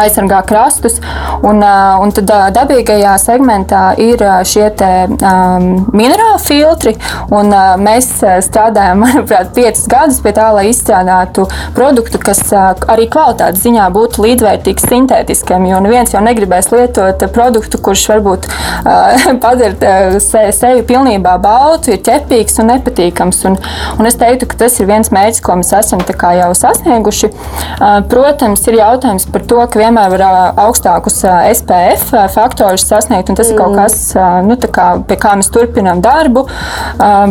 aizsargā 0.00 0.40
krastus. 0.48 1.00
Un, 1.44 1.62
un 1.62 2.12
tad 2.14 2.30
dabīgajā 2.56 3.14
segmentā 3.20 3.82
ir 4.00 4.22
šie 4.48 4.68
te, 4.78 4.90
um, 5.14 5.68
minerālu 5.94 6.40
filtri. 6.42 6.94
Un, 7.34 7.52
uh, 7.52 7.74
mēs 7.80 8.10
strādājam, 8.46 9.00
manuprāt, 9.04 9.52
piecus 9.56 9.86
gadus 9.90 10.20
pie 10.24 10.34
tā, 10.36 10.50
lai 10.56 10.68
izstrādātu 10.70 11.46
produktu, 11.76 12.20
kas 12.22 12.42
uh, 12.52 12.72
arī 12.90 13.06
kvalitātes 13.12 13.64
ziņā 13.64 13.88
būtu 13.94 14.24
līdzvērtīgs 14.24 14.88
sintētiskiem. 14.90 15.68
Jo 15.70 15.80
neviens 15.84 16.14
jau 16.14 16.22
negribēs 16.24 16.70
lietot 16.74 17.26
produktu, 17.34 17.80
kurš 17.84 18.06
varbūt 18.14 18.48
uh, 18.50 19.28
padara 19.44 20.20
se, 20.22 20.46
sevi 20.56 20.84
pilnībā 20.88 21.36
baltu, 21.42 21.94
ir 21.94 22.02
ķepīgs 22.04 22.60
un 22.62 22.72
nepatīkams. 22.74 23.44
Un, 23.50 23.58
un 23.98 24.10
es 24.10 24.18
teiktu, 24.20 24.48
ka 24.50 24.64
tas 24.64 24.78
ir 24.80 24.90
viens 24.90 25.12
mērķis, 25.14 25.42
ko 25.44 25.58
mēs 25.60 25.74
esam 25.78 26.02
jau 26.04 26.50
sasnieguši. 26.58 27.30
Uh, 27.74 28.00
protams, 28.10 28.64
ir 28.68 28.78
jautājums 28.80 29.26
par 29.30 29.44
to, 29.48 29.60
vienmēr 29.84 30.12
var 30.16 30.26
augstākus 30.66 31.22
SPF 31.24 32.14
faktorus 32.34 32.86
sasniegt, 32.88 33.30
un 33.30 33.38
tas 33.38 33.50
mm. 33.50 33.54
ir 33.54 33.60
kaut 33.60 33.74
mm. 33.74 33.80
kas, 33.80 33.98
nu, 34.48 34.58
kā, 34.78 34.88
pie 35.08 35.18
kā 35.20 35.34
mēs 35.40 35.50
turpinām 35.54 36.02
darbu. 36.04 36.46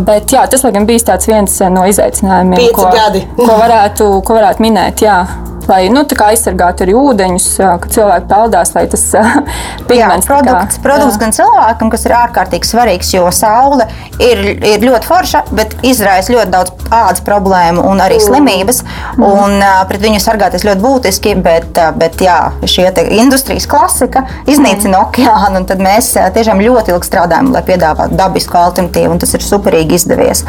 Bet 0.08 0.34
jā, 0.34 0.46
tas, 0.50 0.66
laikam, 0.66 0.88
bija 0.90 1.18
viens 1.28 1.60
no 1.74 1.88
izaicinājumiem, 1.90 2.70
ko, 2.76 2.90
ko, 3.40 3.56
varētu, 3.62 4.12
ko 4.26 4.40
varētu 4.40 4.66
minēt. 4.66 5.06
Jā 5.06 5.24
lai 5.68 5.88
nu, 5.92 6.04
aizsargātu 6.04 6.86
arī 6.86 6.96
ūdeņus, 6.98 7.48
ka 7.82 7.90
cilvēki 7.92 8.30
peldās, 8.30 8.74
lai 8.76 8.86
tas 8.92 9.04
pigments 9.90 10.28
jā, 10.28 10.30
produkts, 10.30 10.78
kā, 10.78 10.84
produkts 10.86 11.18
jā. 11.18 11.22
gan 11.24 11.36
cilvēkam, 11.38 11.92
kas 11.94 12.06
ir 12.08 12.16
ārkārtīgi 12.18 12.70
svarīgs, 12.70 13.12
jo 13.16 13.26
saule 13.36 13.88
ir, 14.22 14.42
ir 14.60 14.84
ļoti 14.84 15.10
forša, 15.10 15.44
bet 15.56 15.76
izraisa 15.86 16.34
ļoti 16.36 16.54
daudz 16.54 16.90
ādas 16.94 17.24
problēmu 17.26 17.84
un 17.90 18.04
arī 18.04 18.20
mm. 18.20 18.26
slimības. 18.28 18.84
Mm. 19.18 19.26
Un, 19.28 19.66
pret 19.90 20.04
viņu 20.04 20.22
sargāties 20.24 20.66
ļoti 20.68 20.84
būtiski, 20.84 21.36
bet, 21.44 21.80
bet 22.00 22.22
jā, 22.24 22.38
šie 22.70 22.90
industrijas 23.14 23.68
klasika 23.70 24.26
iznīcina 24.50 24.98
mm. 24.98 25.08
okeānu, 25.08 25.64
tad 25.70 25.84
mēs 25.84 26.14
tiešām 26.36 26.62
ļoti 26.64 26.94
ilgi 26.94 27.10
strādājam, 27.10 27.54
lai 27.56 27.64
piedāvātu 27.68 28.18
dabisku 28.20 28.60
alternatīvu, 28.60 29.16
un 29.16 29.24
tas 29.24 29.34
ir 29.36 29.46
superīgi 29.46 29.98
izdevies. 30.00 30.44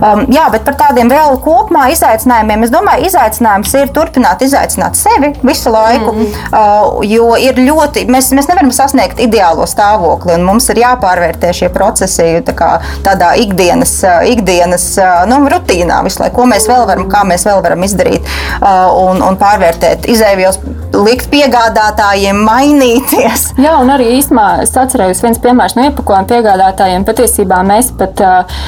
Um, 0.00 0.26
jā, 0.32 0.46
bet 0.52 0.66
par 0.66 0.78
tādiem 0.86 1.10
vēl 1.12 1.38
kopumā 1.44 1.88
izaicinājumiem, 1.94 2.66
es 2.66 2.74
domāju, 2.74 3.06
izaicinājums 3.10 3.74
ir 3.80 3.92
turpināt 3.94 4.42
izaicināt 4.42 4.55
izaicināt 4.56 4.96
sevi 4.96 5.32
visu 5.42 5.70
laiku, 5.72 6.12
mm. 6.12 6.26
uh, 6.50 7.04
jo 7.06 7.34
ir 7.40 7.58
ļoti, 7.60 8.06
mēs, 8.10 8.30
mēs 8.36 8.48
nevaram 8.50 8.72
sasniegt 8.74 9.20
ideālo 9.22 9.66
stāvokli, 9.68 10.34
un 10.36 10.46
mums 10.46 10.68
ir 10.72 10.80
jāpārvērtē 10.82 11.52
šie 11.56 11.70
procesi 11.74 12.28
tā 12.46 12.54
kā, 12.56 12.70
tādā 13.06 13.34
ikdienas, 13.40 13.98
uh, 14.06 14.22
ikdienas 14.28 14.88
uh, 15.00 15.24
nu, 15.30 15.42
rutīnā 15.52 16.00
visu 16.06 16.22
laiku, 16.22 16.40
ko 16.40 16.48
mēs 16.50 16.68
vēl 16.70 16.86
varam, 16.88 17.06
kā 17.12 17.24
mēs 17.28 17.46
vēl 17.46 17.62
varam 17.64 17.84
izdarīt 17.86 18.26
un, 18.60 19.20
un 19.24 19.36
pārvērtēt 19.40 20.06
izēvielas, 20.10 20.58
likt 20.96 21.28
piegādātājiem 21.32 22.38
mainīties. 22.46 23.50
Jā, 23.64 23.76
un 23.82 23.92
arī 23.92 24.08
īstenībā 24.16 24.62
es 24.64 24.72
atcerējos 24.78 25.22
viens 25.24 25.40
piemērs 25.42 25.76
no 25.76 25.86
iepakojuma 25.88 26.28
piegādātājiem. 26.30 27.04
Patiesībā 27.08 27.60
mēs 27.66 27.92
pat 27.98 28.22
uh, 28.24 28.60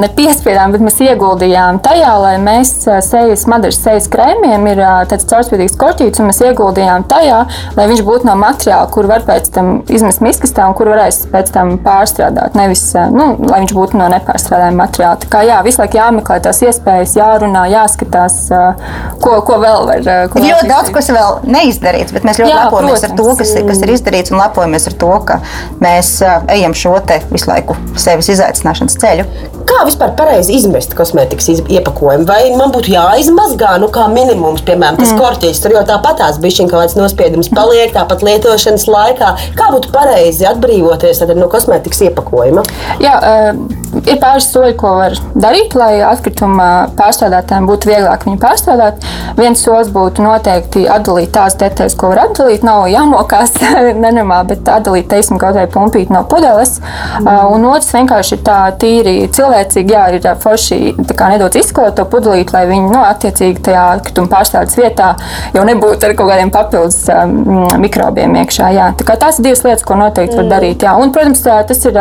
nepiespiedām, 0.00 0.74
bet 0.74 0.84
mēs 0.84 1.00
ieguldījām 1.04 1.80
tajā, 1.84 2.14
lai 2.22 2.34
mēs 2.42 2.74
sejas, 3.04 3.44
madaras 3.50 3.80
sejas 3.84 4.08
krēmiem 4.12 4.66
ir 4.72 4.82
tāds 5.18 5.28
caurspīdīgs 5.32 5.76
korķītis, 5.78 6.20
un 6.22 6.30
mēs 6.30 6.40
ieguldījām 6.44 7.06
tajā, 7.10 7.40
lai 7.76 7.86
viņš 7.90 8.02
būtu 8.06 8.28
no 8.28 8.34
materiāla, 8.38 8.88
kur 8.92 9.08
var 9.10 9.24
pēc 9.26 9.50
tam 9.54 9.70
izmest 9.90 10.22
miskastā 10.24 10.68
un 10.68 10.76
kur 10.78 10.90
varēs 10.92 11.24
pēc 11.32 11.52
tam 11.54 11.74
pārstrādāt. 11.84 12.56
Nevis, 12.58 12.84
eh, 12.94 13.10
nu, 13.12 13.30
lai 13.48 13.62
viņš 13.64 13.74
būtu 13.76 13.98
no 13.98 14.08
nepārstrādājuma 14.12 14.84
materiāla. 14.84 15.20
Tā 15.24 15.30
kā 15.32 15.42
jā, 15.46 15.58
visu 15.66 15.82
laiku 15.82 15.98
jāmeklē 15.98 16.38
tās 16.44 16.62
iespējas, 16.64 17.16
jārunā, 17.18 17.66
jāskatās, 17.72 18.38
eh, 18.54 18.86
ko, 19.22 19.40
ko 19.42 19.60
vēl 19.62 19.86
var. 19.90 20.02
Eh, 20.06 20.28
ko 20.32 20.42
ir 20.42 20.52
ļoti 20.52 20.72
daudz, 20.72 20.92
kas 20.94 21.10
vēl 21.14 21.40
neizdarīts, 21.44 22.14
bet 22.14 22.28
mēs 22.28 22.40
ļoti 22.42 22.54
jā, 22.54 22.64
lepojamies 22.64 23.00
protams. 23.00 23.10
ar 23.10 23.16
to, 23.16 23.36
kas, 23.42 23.54
kas 23.70 23.84
ir 23.84 23.94
izdarīts, 23.96 24.32
un 24.32 24.42
lepojamies 24.42 24.90
ar 24.92 24.98
to, 25.04 25.12
ka 25.24 25.40
mēs 25.80 26.14
ejam 26.48 26.74
šo 26.74 26.98
te 27.06 27.20
visu 27.32 27.50
laiku 27.50 27.76
sevis 27.98 28.30
izaicināšanas 28.34 28.98
ceļu. 29.02 29.26
Kā 29.68 29.82
vispār 29.84 30.14
pareizi 30.16 30.54
izmest 30.56 30.94
kosmētikas 30.96 31.50
iepakojumu? 31.60 32.24
Vai 32.28 32.54
man 32.56 32.72
būtu 32.72 32.92
jāizmazgā, 32.94 33.74
nu, 33.82 33.90
kā 33.92 34.06
minimums, 34.12 34.62
piemēram, 34.64 34.96
tas 35.00 35.07
mm. 35.12 35.20
korķis? 35.20 35.62
Tur 35.64 35.76
jau 35.76 35.84
tāpatās 35.88 36.40
bija 36.42 36.66
kaut 36.68 36.82
kāds 36.82 36.96
nospiedums, 36.98 37.50
paliek 37.54 37.92
tāpat 37.94 38.24
lietošanas 38.26 38.86
laikā. 38.90 39.34
Kā 39.58 39.68
būtu 39.74 39.92
pareizi 39.94 40.46
atbrīvoties 40.48 41.22
no 41.38 41.48
kosmētikas 41.52 42.02
iepakojuma? 42.08 42.64
Jā, 43.02 43.14
uh, 43.18 43.78
ir 44.04 44.18
pāris 44.22 44.48
soļi, 44.52 44.74
ko 44.78 44.94
var 44.98 45.16
darīt, 45.38 45.76
lai 45.78 46.00
atkrituma 46.06 46.88
pārstrādātājiem 46.98 47.68
būtu 47.68 47.90
vieglāk 47.90 48.26
viņu 48.28 48.40
pārstrādāt. 48.42 49.06
Viens 49.38 49.62
solis 49.62 49.90
būtu 49.94 50.24
noteikti 50.24 50.86
atdalīt 50.90 51.32
tās 51.36 51.56
detaļas, 51.60 51.96
ko 51.98 52.12
var 52.12 52.24
atdalīt. 52.26 52.66
Nav 52.66 52.88
jāmokās 52.90 53.54
nenormāli, 54.04 54.52
bet 54.54 54.72
atdalīt, 54.78 55.08
teiksim, 55.12 55.38
kaut 55.40 55.58
vai 55.58 55.68
pumpīt 55.70 56.12
no 56.14 56.24
pudeles. 56.28 56.78
Mm. 56.80 57.28
Uh, 57.28 57.46
un 57.54 57.68
otrs 57.70 57.92
vienkārši 57.94 58.36
ir 58.38 58.44
tā 58.46 58.58
tīri 58.80 59.16
cilvēcīgi, 59.34 59.94
jā, 59.94 60.06
ir 60.18 60.28
forši 60.42 60.80
nedaudz 60.98 61.58
izkolot 61.60 61.96
to 61.98 62.04
pudelīti, 62.10 62.54
lai 62.54 62.64
viņi, 62.70 62.90
nu, 62.92 63.00
attiecīgi 63.06 63.62
tajā 63.68 63.84
atkrituma 63.96 64.30
pārstādes 64.32 64.76
vietā 64.78 64.97
vietā 64.98 65.14
jau 65.54 65.64
nebūtu 65.66 66.08
ar 66.08 66.14
kaut 66.18 66.32
kādiem 66.32 66.52
papildus 66.54 67.04
um, 67.12 67.66
mikrobiem 67.82 68.36
iekšā. 68.42 68.70
Jā. 68.74 68.90
Tā 68.98 69.06
kā 69.06 69.18
tās 69.20 69.38
ir 69.38 69.48
divas 69.48 69.64
lietas, 69.66 69.86
ko 69.86 69.98
noteikti 69.98 70.34
mm. 70.34 70.40
var 70.42 70.50
darīt. 70.56 70.86
Jā. 70.86 70.96
Un, 70.98 71.12
protams, 71.14 71.44
tas 71.44 71.84
ir 71.88 71.98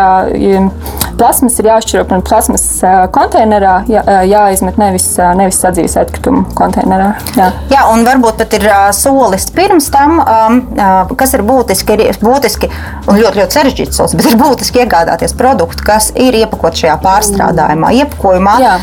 plasmas 1.18 1.58
ir 1.60 1.70
jāšķiro 1.72 2.06
no 2.12 2.20
plasmas 2.26 2.64
konteinerā, 3.14 3.80
jā, 3.90 4.04
jāizmet 4.30 4.78
nevis, 4.80 5.08
nevis 5.38 5.60
sadzīves 5.64 5.98
atkritumu 6.04 6.44
konteinerā. 6.58 7.10
Jā. 7.38 7.50
jā, 7.72 7.86
un 7.94 8.06
varbūt 8.08 8.42
pat 8.42 8.54
ir 8.58 8.68
solis 8.96 9.48
pirms 9.54 9.90
tam, 9.94 10.20
um, 10.22 10.60
kas 11.18 11.34
ir 11.38 11.44
būtiski, 11.48 11.98
ir 12.06 12.20
būtiski 12.22 12.70
un 13.08 13.18
ļoti, 13.18 13.42
ļoti 13.42 13.58
sarežģīts 13.60 13.98
solis, 13.98 14.18
bet 14.20 14.30
ir 14.30 14.38
būtiski 14.40 14.84
iegādāties 14.84 15.34
produktu, 15.38 15.86
kas 15.88 16.12
ir 16.14 16.38
iepakot 16.38 16.78
šajā 16.78 16.98
pārstrādājumā, 17.04 17.94
iepakojumā. 18.04 18.58
Jā. 18.62 18.76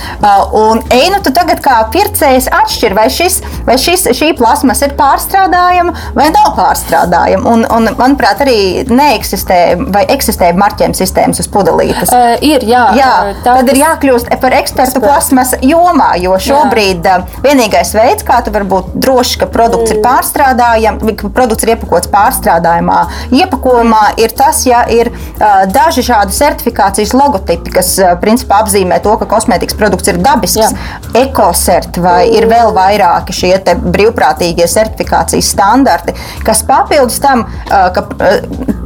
Un 0.64 0.82
ej, 0.94 1.06
nu 1.14 1.22
tu 1.24 1.32
tagad 1.34 1.62
kā 1.64 1.78
pircējs 1.94 2.50
atšķir, 2.54 2.96
vai, 2.98 3.06
šis, 3.12 3.40
vai 3.68 3.78
šis, 3.80 4.03
šī 4.12 4.32
plasmas 4.38 4.82
ir 4.84 4.94
pārstrādājama 4.98 5.94
vai 6.16 6.28
nav 6.34 6.52
pārstrādājama. 6.58 7.54
Un, 7.54 7.64
un, 7.68 7.88
manuprāt, 7.98 8.42
arī 8.44 8.84
neeksistē 8.88 9.60
vai 9.94 10.04
eksistē 10.14 10.50
marķējuma 10.58 10.98
sistēmas 10.98 11.42
uz 11.42 11.48
pudelītes. 11.52 12.12
Uh, 12.12 12.34
ir, 12.44 12.64
jā. 12.68 12.84
jā 12.98 13.12
tā, 13.44 13.56
tad 13.60 13.70
ir 13.72 13.80
jākļūst 13.80 14.32
par 14.42 14.56
ekspertu 14.60 15.02
plasmas 15.04 15.54
jomā, 15.64 16.14
jo 16.22 16.36
šobrīd 16.40 17.06
jā. 17.06 17.18
vienīgais 17.44 17.94
veids, 17.96 18.26
kā 18.26 18.40
tu 18.44 18.52
vari 18.54 18.68
būt 18.70 18.94
drošs, 19.04 19.36
ka 19.40 19.48
produkts 19.50 19.92
mm. 19.92 19.98
ir 19.98 20.04
pārstrādājams, 20.04 21.14
ka 21.20 21.32
produkts 21.34 21.66
ir 21.66 21.74
iepakots 21.74 22.10
pārstrādājumā, 22.12 23.00
iepakojumā, 23.40 24.04
ir 24.22 24.34
tas, 24.36 24.64
ja 24.68 24.84
ir 24.92 25.12
uh, 25.12 25.64
daži 25.70 26.04
šādi 26.06 26.36
certifikācijas 26.36 27.14
logotipi, 27.16 27.74
kas 27.78 27.94
uh, 28.02 28.14
principā 28.20 28.62
apzīmē 28.64 29.00
to, 29.04 29.16
ka 29.20 29.28
kosmētikas 29.30 29.78
produkts 29.78 30.12
ir 30.12 30.20
dabisks, 30.24 30.74
ekosert 31.18 31.98
vai 32.02 32.24
ir 32.34 32.48
vēl 32.50 32.74
vairāki 32.76 33.36
šie 33.36 33.54
brīvprātīgie 33.94 34.66
certifikācijas 34.70 35.52
standarti, 35.54 36.14
kas 36.46 36.64
papildus 36.68 37.20
tam, 37.22 37.46
ka 37.68 38.06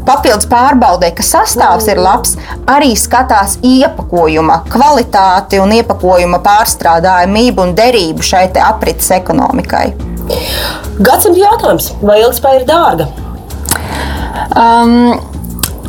papildus 0.09 0.49
pārbaudē, 0.49 1.11
ka 1.17 1.25
sastāvs 1.27 1.89
ir 1.93 2.01
labs, 2.01 2.37
arī 2.71 2.95
skatās 2.99 3.59
iepakojuma 3.67 4.63
kvalitāti 4.73 5.61
un 5.63 5.75
iepakojuma 5.79 6.41
pārstrādājumību 6.45 7.67
un 7.67 7.75
derību 7.79 8.25
šai 8.25 8.47
aprits 8.65 9.11
ekonomikai. 9.17 9.87
Gadsimta 10.99 11.41
jautājums, 11.41 11.93
vai 12.03 12.21
ilgspēja 12.25 12.63
ir 12.63 12.69
dārga? 12.69 13.09
Um, 14.59 15.38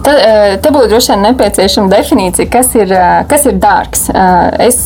Te, 0.10 0.58
te 0.63 0.72
būtu 0.74 0.89
droši 0.89 1.12
vien 1.13 1.26
nepieciešama 1.28 1.91
definīcija, 1.91 2.50
kas 2.50 2.72
ir, 2.80 2.93
kas 3.30 3.45
ir 3.45 3.60
dārgs. 3.62 4.08
Es, 4.65 4.80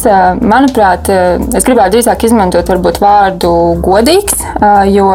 manuprāt, 0.43 1.07
es 1.55 1.63
gribētu 1.63 1.95
drīzāk 1.95 2.25
izmantot 2.27 2.67
varbūt 2.73 2.99
vārdu 3.03 3.53
godīgs, 3.85 4.43
jo 4.91 5.07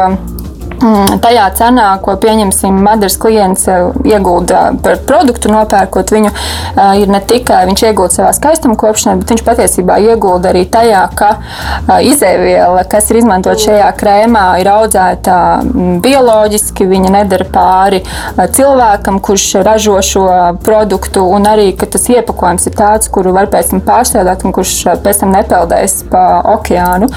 tajā 0.79 1.45
cenā, 1.57 1.87
ko 2.03 2.15
pieņemsim, 2.19 2.77
Madaras 2.83 3.17
klients 3.19 3.67
eh, 3.67 3.89
iegulda 4.07 4.69
par 4.83 4.99
produktu, 5.07 5.51
nopērkot 5.51 6.13
viņu, 6.13 6.31
eh, 6.31 7.01
ir 7.01 7.11
ne 7.11 7.19
tikai 7.19 7.65
viņš 7.67 7.83
iegulda 7.89 8.15
savā 8.15 8.31
skaistuma 8.35 8.77
kopšanā, 8.79 9.17
bet 9.19 9.33
viņš 9.33 9.43
patiesībā 9.47 9.99
iegulda 10.07 10.53
arī 10.53 10.65
tajā, 10.71 11.03
ka 11.19 11.31
eh, 11.35 12.05
izēviela, 12.11 12.85
kas 12.89 13.09
ir 13.11 13.21
izmantot 13.21 13.59
šajā 13.59 13.89
krēmā, 13.99 14.45
ir 14.61 14.71
audzēta 14.71 15.37
mm, 15.65 15.99
bioloģiski, 16.05 16.87
viņa 16.89 17.13
nedara 17.17 17.47
pāri 17.49 18.01
cilvēkam, 18.39 19.19
kurš 19.23 19.49
ražo 19.65 19.97
šo 20.05 20.25
produktu, 20.63 21.25
un 21.27 21.47
arī, 21.49 21.71
ka 21.77 21.89
tas 21.91 22.07
iepakojums 22.11 22.69
ir 22.69 22.77
tāds, 22.79 23.11
kuru 23.11 23.33
var 23.35 23.51
pēc 23.51 23.73
tam 23.73 23.83
pārstrādāt 23.83 24.45
un 24.47 24.55
kurš 24.55 24.75
pēc 25.03 25.23
tam 25.23 25.35
nepeldēs 25.35 26.03
pa 26.11 26.25
okeānu. 26.55 27.09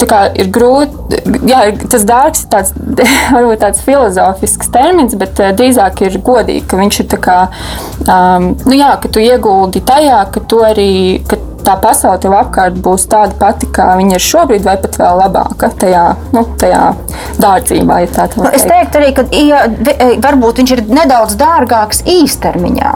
Tā 0.00 0.06
kā 0.08 0.20
ir 0.40 0.48
grūti, 0.52 1.18
jā, 1.48 1.64
tas 1.92 2.06
dārgs 2.08 2.46
ir 2.46 2.50
tāds 3.00 3.32
varbūt 3.34 3.62
tāds 3.64 3.84
filozofisks 3.84 4.72
termins, 4.74 5.16
bet 5.20 5.40
uh, 5.42 5.52
drīzāk 5.56 6.04
ir 6.06 6.18
godīgi, 6.24 6.64
ka 6.70 6.80
viņš 6.80 7.02
ir 7.02 7.10
tā 7.12 7.20
kā, 7.22 7.38
um, 8.06 8.52
nu 8.66 8.78
jā, 8.78 8.94
ka 9.02 9.12
tu 9.12 9.22
ieguldi 9.22 9.84
tajā, 9.86 10.24
ka 10.32 10.44
tu 10.50 10.60
arī, 10.66 10.90
ka 11.28 11.40
tā 11.64 11.76
pasaule 11.80 12.20
tev 12.22 12.34
apkārt 12.38 12.78
būs 12.82 13.06
tāda 13.10 13.36
pati, 13.40 13.68
kā 13.74 13.92
viņa 14.00 14.16
ir 14.16 14.24
šobrīd, 14.24 14.64
vai 14.66 14.76
pat 14.80 14.98
vēl 15.00 15.20
labāka 15.20 15.70
tajā, 15.82 16.04
nu, 16.34 16.44
tajā 16.60 16.82
dārdzībā. 17.40 18.00
Ja 18.04 18.12
tā 18.16 18.28
nu, 18.40 18.48
es 18.56 18.66
teiktu 18.68 19.00
arī, 19.02 19.12
ka 19.16 19.26
ja, 19.36 19.64
e, 19.68 20.12
varbūt 20.24 20.62
viņš 20.62 20.76
ir 20.76 20.84
nedaudz 20.90 21.36
dārgāks 21.40 22.04
īstermiņā. 22.08 22.94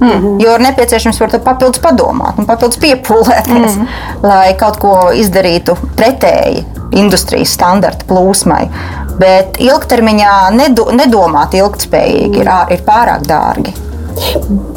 Mm 0.00 0.10
-hmm. 0.10 0.42
Jo 0.42 0.54
ir 0.54 0.60
nepieciešams 0.60 1.18
par 1.18 1.30
to 1.30 1.38
papildus 1.38 1.80
padomāt 1.80 2.38
un 2.38 2.46
papildus 2.46 2.78
piepūlēties, 2.78 3.76
mm 3.76 3.86
-hmm. 3.86 4.28
lai 4.28 4.54
kaut 4.54 4.76
ko 4.76 5.10
izdarītu 5.14 5.76
pretēji 5.96 6.64
industrijas 6.90 7.52
standarta 7.52 8.04
plūsmai. 8.08 8.68
Bet 9.18 9.56
ilgtermiņā 9.58 10.50
nedo, 10.50 10.84
nedomāt 10.92 11.54
ilgspējīgi 11.54 12.40
ir, 12.40 12.50
ir 12.70 12.80
pārāk 12.86 13.26
dārgi. 13.26 13.74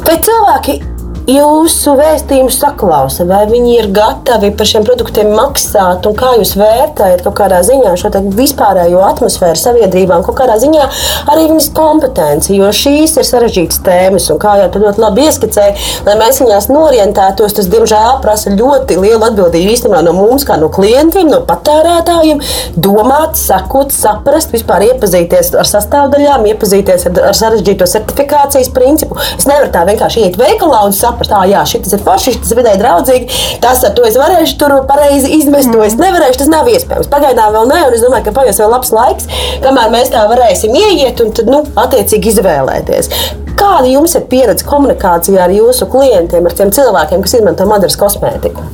Bet 0.06 0.26
cilvēki 0.26 0.82
jūsu 1.30 1.94
vēstījumu 1.96 2.52
saklausa, 2.52 3.24
vai 3.28 3.44
viņi 3.48 3.76
ir 3.78 3.88
gatavi 3.96 4.50
par 4.58 4.68
šiem 4.68 4.84
produktiem 4.88 5.32
maksāt, 5.36 6.04
un 6.08 6.16
kā 6.20 6.34
jūs 6.40 6.56
vērtējat 6.60 7.24
kaut 7.24 7.38
kādā 7.38 7.62
ziņā 7.64 7.94
šo 8.00 8.12
vispārējo 8.36 9.04
atmosfēru 9.08 9.60
sabiedrībām, 9.60 10.26
kaut 10.26 10.38
kādā 10.42 10.58
ziņā 10.60 10.88
arī 11.32 11.48
viņas 11.52 11.70
kompetenci, 11.78 12.58
jo 12.60 12.72
šīs 12.76 13.16
ir 13.20 13.28
sarežģītas 13.28 13.80
tēmas, 13.86 14.28
un 14.34 14.42
kā 14.42 14.58
jau 14.60 14.68
tu 14.74 14.82
ļoti 14.84 15.04
labi 15.04 15.28
ieskicēji, 15.30 15.88
lai 16.08 16.18
mēs 16.20 16.42
viņās 16.44 16.68
norientētos, 16.74 17.56
tas 17.56 17.72
diemžēl 17.72 18.20
prasa 18.24 18.52
ļoti 18.54 19.00
lielu 19.00 19.24
atbildību 19.30 19.74
īstenībā 19.78 20.04
no 20.04 20.16
mums, 20.18 20.44
kā 20.48 20.60
no 20.60 20.68
klientiem, 20.74 21.32
no 21.32 21.40
patērētājiem, 21.48 22.44
domāt, 22.76 23.40
sakot, 23.40 23.96
saprast, 23.96 24.52
vispār 24.56 24.90
iepazīties 24.90 25.54
ar 25.56 25.72
sastāvdaļām, 25.72 26.50
iepazīties 26.52 27.08
ar, 27.08 27.24
ar 27.32 27.40
sarežģīto 27.40 27.88
certifikācijas 27.96 28.74
principu. 28.76 29.18
Es 29.38 29.48
nevaru 29.48 29.72
tā 29.74 29.88
vienkārši 29.88 30.28
iet 30.28 30.40
veikalā 30.42 30.84
un 30.88 30.92
saprast, 30.92 31.13
saprast, 31.14 31.34
ah, 31.38 31.46
jā, 31.48 31.64
šis 31.70 31.94
ir 31.96 32.04
forši, 32.04 32.36
šis 32.38 32.54
ir 32.54 32.60
vidēji 32.60 32.82
draudzīgi. 32.82 33.42
Tas 33.64 33.84
ar 33.86 33.94
to 33.98 34.06
es 34.08 34.18
varēšu 34.20 34.58
tur 34.62 34.76
pareizi 34.90 35.32
izmest, 35.38 35.72
to 35.74 35.84
es 35.86 35.98
nevarēšu. 36.00 36.42
Tas 36.44 36.52
nav 36.52 36.70
iespējams. 36.72 37.12
Pagaidām 37.14 37.54
vēl 37.56 37.70
ne, 37.70 37.80
un 37.88 37.98
es 37.98 38.04
domāju, 38.04 38.28
ka 38.28 38.36
paies 38.40 38.60
vēl 38.62 38.74
labs 38.74 38.94
laiks, 38.96 39.30
kamēr 39.64 39.94
mēs 39.94 40.12
tā 40.14 40.26
varēsim 40.32 40.76
ieiet 40.76 41.24
un 41.24 41.34
tad, 41.38 41.52
nu, 41.52 41.64
attiecīgi 41.86 42.34
izvēlēties. 42.34 43.12
Kāda 43.60 43.86
jums 43.88 44.18
ir 44.18 44.26
pieredze 44.32 44.66
komunikācijā 44.68 45.46
ar 45.46 45.54
jūsu 45.54 45.88
klientiem, 45.94 46.50
ar 46.50 46.58
tiem 46.58 46.74
cilvēkiem, 46.74 47.24
kas 47.24 47.38
izmanto 47.38 47.70
Madaras 47.70 48.00
kosmētiku? 48.02 48.66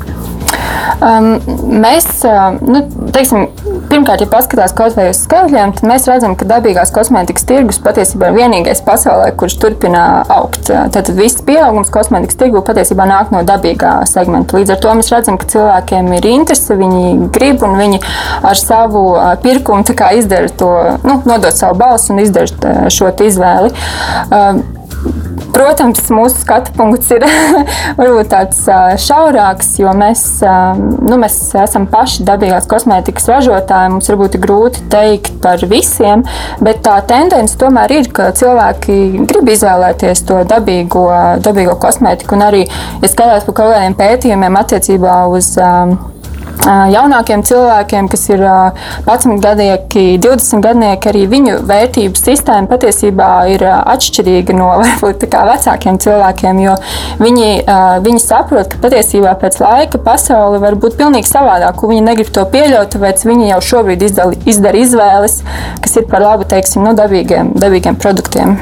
Um, 0.99 1.29
mēs, 1.81 2.07
uh, 2.27 2.57
nu, 2.63 2.83
teiksim, 3.15 3.47
pirmkārt, 3.89 4.23
ja 4.23 4.29
paskatās 4.31 4.73
kaut 4.75 4.95
vai 4.97 5.09
uz 5.11 5.21
skaitļiem, 5.23 5.73
tad 5.77 5.87
mēs 5.89 6.07
redzam, 6.09 6.35
ka 6.39 6.47
dabīgās 6.49 6.93
kosmētikas 6.95 7.47
tirgus 7.49 7.81
patiesībā 7.83 8.31
ir 8.31 8.37
vienīgais 8.39 8.83
pasaulē, 8.85 9.31
kurš 9.39 9.57
turpina 9.61 10.05
augt. 10.31 10.69
Tātad 10.69 11.13
viss 11.17 11.43
pieaugums 11.45 11.91
kosmētikas 11.93 12.39
tirgu 12.39 12.63
patiesībā 12.67 13.07
nāk 13.09 13.33
no 13.35 13.43
dabīgā 13.47 13.99
segmenta. 14.09 14.57
Līdz 14.59 14.75
ar 14.75 14.81
to 14.83 14.95
mēs 14.99 15.11
redzam, 15.13 15.39
ka 15.39 15.49
cilvēkiem 15.53 16.11
ir 16.17 16.29
interese, 16.31 16.77
viņi 16.79 17.29
grib 17.35 17.63
un 17.65 17.77
viņi 17.79 18.01
ar 18.49 18.59
savu 18.59 19.05
pirkumu 19.43 19.85
izdara 20.19 20.49
to, 20.59 20.73
nu, 21.03 21.19
nodot 21.29 21.55
savu 21.55 21.79
balsi 21.79 22.13
un 22.13 22.23
izdara 22.23 22.89
šo 22.93 23.11
izvēli. 23.29 23.71
Um, 24.29 24.61
Protams, 25.59 26.05
mūsu 26.13 26.39
skatu 26.39 26.71
punkts 26.77 27.09
ir 27.11 27.23
varbūt 27.99 28.29
tāds 28.31 28.61
šaurāks, 29.03 29.73
jo 29.81 29.91
mēs, 29.97 30.21
nu, 30.79 31.17
mēs 31.19 31.35
esam 31.59 31.87
paši 31.91 32.23
dabīgās 32.27 32.67
kosmētikas 32.69 33.27
ražotāji. 33.31 33.93
Mums 33.95 34.07
varbūt 34.11 34.37
ir 34.37 34.43
grūti 34.45 34.85
teikt 34.93 35.41
par 35.43 35.63
visiem, 35.71 36.23
bet 36.63 36.83
tā 36.85 36.99
tendence 37.09 37.57
tomēr 37.59 37.95
ir, 37.97 38.11
ka 38.15 38.29
cilvēki 38.39 39.25
grib 39.29 39.51
izvēlēties 39.55 40.23
to 40.29 40.43
dabīgo, 40.47 41.07
dabīgo 41.43 41.75
kosmētiku. 41.81 42.37
Un 42.37 42.47
arī, 42.47 42.63
ja 43.03 43.11
skatās 43.11 43.47
par 43.49 43.59
kaut 43.59 43.75
kādiem 43.75 43.97
pētījumiem 43.99 44.61
attiecībā 44.63 45.23
uz 45.33 45.57
jaunākiem 46.65 47.43
cilvēkiem, 47.45 48.09
kas 48.11 48.25
ir 48.31 48.43
11 48.43 49.39
gadieki, 49.43 50.19
20 50.21 50.63
gadnieki, 50.63 51.11
arī 51.11 51.25
viņu 51.31 51.59
vērtību 51.69 52.19
sistēma 52.19 52.69
patiesībā 52.71 53.29
ir 53.53 53.65
atšķirīga 53.69 54.55
no 54.57 54.71
varbūt 54.81 55.27
vecākiem 55.29 55.99
cilvēkiem, 56.01 56.63
jo 56.65 56.75
viņi, 57.21 57.51
viņi 58.05 58.23
saprot, 58.23 58.71
ka 58.71 58.81
patiesībā 58.87 59.35
pēc 59.41 59.59
laika 59.63 60.01
pasaule 60.03 60.59
var 60.63 60.77
būt 60.79 60.99
pilnīgi 60.99 61.29
savādāka, 61.29 61.89
viņi 61.89 62.05
negrib 62.05 62.33
to 62.35 62.45
pieļaut, 62.49 62.91
tāpēc 62.95 63.25
viņi 63.29 63.53
jau 63.53 63.61
šobrīd 63.73 64.09
izdara, 64.09 64.35
izdara 64.49 64.83
izvēles, 64.83 65.39
kas 65.83 65.97
ir 66.01 66.09
par 66.11 66.25
labu, 66.25 66.49
teiksim, 66.49 66.85
nu, 66.87 66.95
dabīgiem, 66.97 67.55
dabīgiem 67.59 67.99
produktiem. 67.99 68.57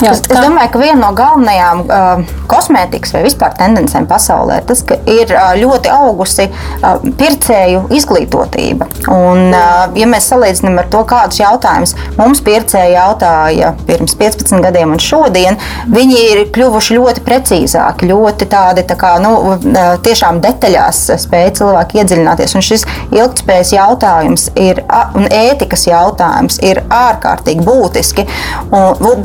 Jā, 0.00 0.14
Es, 0.14 0.22
es 0.24 0.38
domāju, 0.40 0.70
ka 0.72 0.78
viena 0.80 0.96
no 1.02 1.10
galvenajām 1.16 1.80
uh, 1.84 2.20
kosmētikas 2.48 3.12
vai 3.12 3.20
vispār 3.26 3.52
tendencēm 3.58 4.06
pasaulē 4.08 4.60
ir 4.60 4.64
tas, 4.70 4.80
ka 4.88 4.96
ir 5.04 5.28
uh, 5.34 5.50
ļoti 5.60 5.90
augusi 5.92 6.46
uh, 6.48 6.94
pircēju 7.20 7.82
izglītotība. 7.98 8.86
Un, 9.12 9.50
uh, 9.52 9.92
ja 9.98 10.08
mēs 10.08 10.30
salīdzinām 10.32 10.78
ar 10.80 10.88
to, 10.92 11.02
kādus 11.10 11.42
jautājumus 11.42 11.92
mums 12.16 12.40
pircēji 12.46 12.94
jautāja 12.96 13.74
pirms 13.88 14.16
15 14.20 14.64
gadiem 14.64 14.94
un 14.96 15.02
šodien, 15.04 15.58
viņi 15.92 16.22
ir 16.30 16.42
kļuvuši 16.56 16.96
ļoti 16.96 17.24
precīzāki, 17.28 18.08
ļoti 18.10 18.48
tādi 18.52 18.86
tā 18.88 18.96
kā, 19.00 19.12
nu, 19.22 19.34
uh, 19.52 19.92
tiešām 20.04 20.40
detaļās 20.44 21.02
spēja 21.26 21.52
cilvēki 21.60 22.00
iedziļināties. 22.00 22.56
Un 22.56 22.64
šis 22.64 22.86
ilgspējas 23.12 23.74
jautājums 23.76 24.48
ir, 24.56 24.80
a- 24.88 25.10
un 25.18 25.28
ētikas 25.28 25.84
jautājums 25.92 26.56
ir 26.64 26.82
ārkārtīgi 26.88 27.68
būtiski, 27.68 28.26
un, 28.72 28.96
bū- 29.00 29.18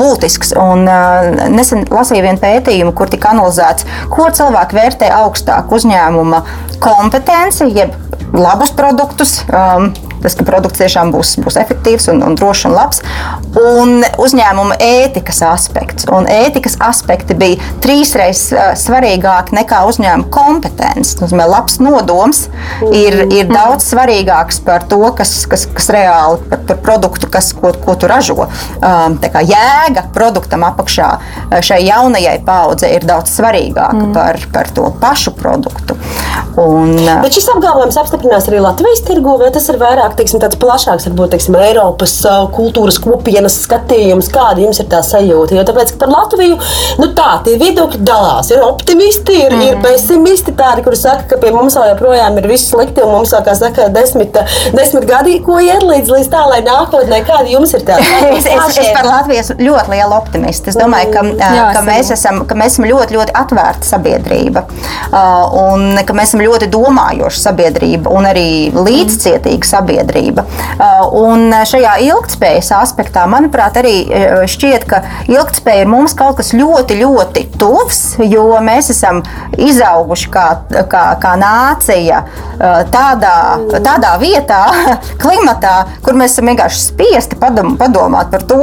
būtisks. 0.46 0.56
Un, 0.58 0.88
uh, 0.88 1.50
nesen 1.50 1.86
lasīju 1.90 2.24
vienu 2.24 2.40
pētījumu, 2.40 2.94
kur 2.94 3.10
tika 3.10 3.32
analizēts, 3.34 3.86
ko 4.10 4.30
cilvēki 4.30 4.76
vērtē 4.76 5.10
augstāk 5.12 5.72
uzņēmuma 5.72 6.44
kompetenci, 6.80 7.72
jeb 7.74 7.94
labus 8.34 8.72
produktus. 8.72 9.44
Um, 9.50 9.94
Tas, 10.26 10.34
ka 10.34 10.42
produkts 10.42 10.82
tiešām 10.82 11.12
būs, 11.14 11.36
būs 11.46 11.60
efektīvs 11.62 12.08
un, 12.10 12.24
un 12.26 12.34
drošs 12.34 12.66
un 12.66 12.74
labs, 12.74 13.02
un 13.62 14.00
uzņēmuma 14.18 14.80
ētikas 14.82 15.44
aspekts. 15.46 16.08
Un 16.10 16.26
ētikas 16.26 16.80
aspekti 16.82 17.38
bija 17.38 17.62
trīsreiz 17.84 18.42
uh, 18.56 18.72
svarīgāki 18.80 19.54
nekā 19.60 19.84
uzņēmuma 19.86 20.32
kompetence. 20.34 21.20
Nozīmē, 21.22 21.46
labs 21.52 21.78
nodoms 21.78 22.48
ir, 22.90 23.20
ir 23.30 23.52
daudz 23.52 23.86
svarīgāks 23.92 24.64
par 24.66 24.88
to, 24.90 25.04
kas, 25.14 25.36
kas, 25.52 25.68
kas 25.78 25.92
reāli 25.94 26.42
par, 26.50 26.66
par 26.72 26.82
produktu, 26.90 27.30
kas, 27.30 27.52
ko, 27.54 27.76
ko 27.86 27.94
tu 27.94 28.10
ražo. 28.10 28.48
Um, 28.82 29.20
tā 29.22 29.30
kā 29.30 29.46
jēga 29.46 30.08
produktam 30.16 30.66
apakšā 30.66 31.12
uh, 31.20 31.60
šai 31.62 31.84
jaunajai 31.86 32.40
paudzei 32.50 32.96
ir 32.98 33.06
daudz 33.06 33.38
svarīgāka 33.38 34.08
mm. 34.08 34.18
par, 34.18 34.42
par 34.58 34.74
to 34.74 34.90
pašu 35.06 35.38
produktu. 35.38 36.02
Un, 36.62 36.94
Bet 37.24 37.36
šis 37.36 37.48
apgalvojums 37.52 37.98
apstiprinās 38.00 38.48
arī 38.50 38.62
Latvijas 38.64 39.02
tirgu, 39.08 39.36
vai 39.42 39.50
tas 39.54 39.66
ir 39.72 39.80
vairāk 39.82 40.16
teiksim, 40.20 40.40
tāds 40.44 40.58
plašāks, 40.62 41.08
varbūt 41.10 41.34
teiksim, 41.36 41.58
Eiropas 41.60 42.14
kultūras 42.56 43.00
kopienas 43.04 43.58
skatījums, 43.66 44.30
kāda 44.32 44.64
jums 44.64 44.80
ir 44.80 44.88
tā 44.92 45.02
sajūta? 45.04 45.58
Jo 45.58 45.66
tāpēc, 45.68 45.92
ka 45.96 46.04
par 46.06 46.14
Latviju 46.14 46.60
nu 47.02 47.10
tā, 47.18 47.28
tie 47.46 47.58
viedokļi 47.60 48.02
dalās. 48.08 48.52
Ir 48.56 48.64
optimisti, 48.64 49.36
ir, 49.46 49.56
mm. 49.56 49.66
ir 49.68 49.82
pesimisti, 49.84 50.56
tādi, 50.56 50.86
kuri 50.86 51.00
saka, 51.00 51.28
ka 51.34 51.40
pie 51.42 51.52
mums 51.56 51.76
joprojām 51.76 52.40
ir 52.40 52.48
viss 52.50 52.72
slikti, 52.72 53.04
un 53.04 53.12
mums 53.18 53.36
vēl, 53.36 53.44
kā 53.50 53.58
saka, 53.60 53.90
desmit, 53.96 54.40
desmit 54.76 55.08
gadi, 55.10 55.38
ko 55.46 55.60
iet 55.64 55.84
līdz, 55.84 56.14
līdz 56.16 56.32
tā, 56.32 56.46
lai 56.52 56.62
nākotnē, 56.66 57.20
kāda 57.28 57.52
jums 57.52 57.76
ir 57.76 57.86
tā? 57.88 58.00
Es, 58.36 58.48
es, 58.50 58.78
es 58.82 58.90
par 58.92 59.06
Latviju 59.08 59.40
esmu 59.40 59.56
ļoti 59.64 59.92
liela 59.94 60.18
optimista. 60.18 60.72
Es 60.72 60.78
domāju, 60.80 61.12
ka, 61.14 61.22
Jā, 61.40 61.68
ka, 61.76 61.82
mēs 61.86 62.10
esam, 62.16 62.42
ka 62.48 62.58
mēs 62.58 62.76
esam 62.76 62.88
ļoti, 62.90 63.16
ļoti 63.16 63.36
atvērta 63.38 63.88
sabiedrība 63.88 64.66
uh, 64.66 65.56
un 65.62 66.00
ka 66.08 66.16
mēs 66.18 66.34
esam 66.34 66.45
ļoti 66.46 66.70
domājoša 66.72 67.42
sabiedrība 67.50 68.14
un 68.14 68.30
arī 68.30 68.48
līdzcietīga 68.76 69.70
sabiedrība. 69.76 70.46
Uh, 70.76 71.26
Un 71.26 71.50
šajā 71.68 71.96
ilgspējas 72.06 72.72
aspektā, 72.76 73.26
manuprāt, 73.30 73.78
arī 73.80 73.96
uh, 74.06 74.44
šķiet, 74.50 74.86
ka 74.90 75.02
ilgspēja 75.32 75.86
ir 75.86 75.92
mums 75.92 76.16
kaut 76.18 76.40
kas 76.40 76.52
ļoti, 76.56 77.00
ļoti 77.02 77.46
tuvs, 77.60 78.02
jo 78.26 78.48
mēs 78.66 78.92
esam 78.94 79.22
izauguši 79.58 80.32
kā, 80.34 80.48
kā, 80.92 81.06
kā 81.22 81.36
nācija 81.42 82.22
uh, 82.26 82.82
tādā, 82.94 83.38
tādā 83.80 84.16
vietā, 84.22 84.62
klimatā, 85.24 85.78
kur 86.06 86.20
mēs 86.20 86.36
esam 86.36 86.52
vienkārši 86.52 86.84
spiesti 86.90 87.40
padom, 87.42 87.76
padomāt 87.80 88.34
par 88.34 88.46
to, 88.50 88.62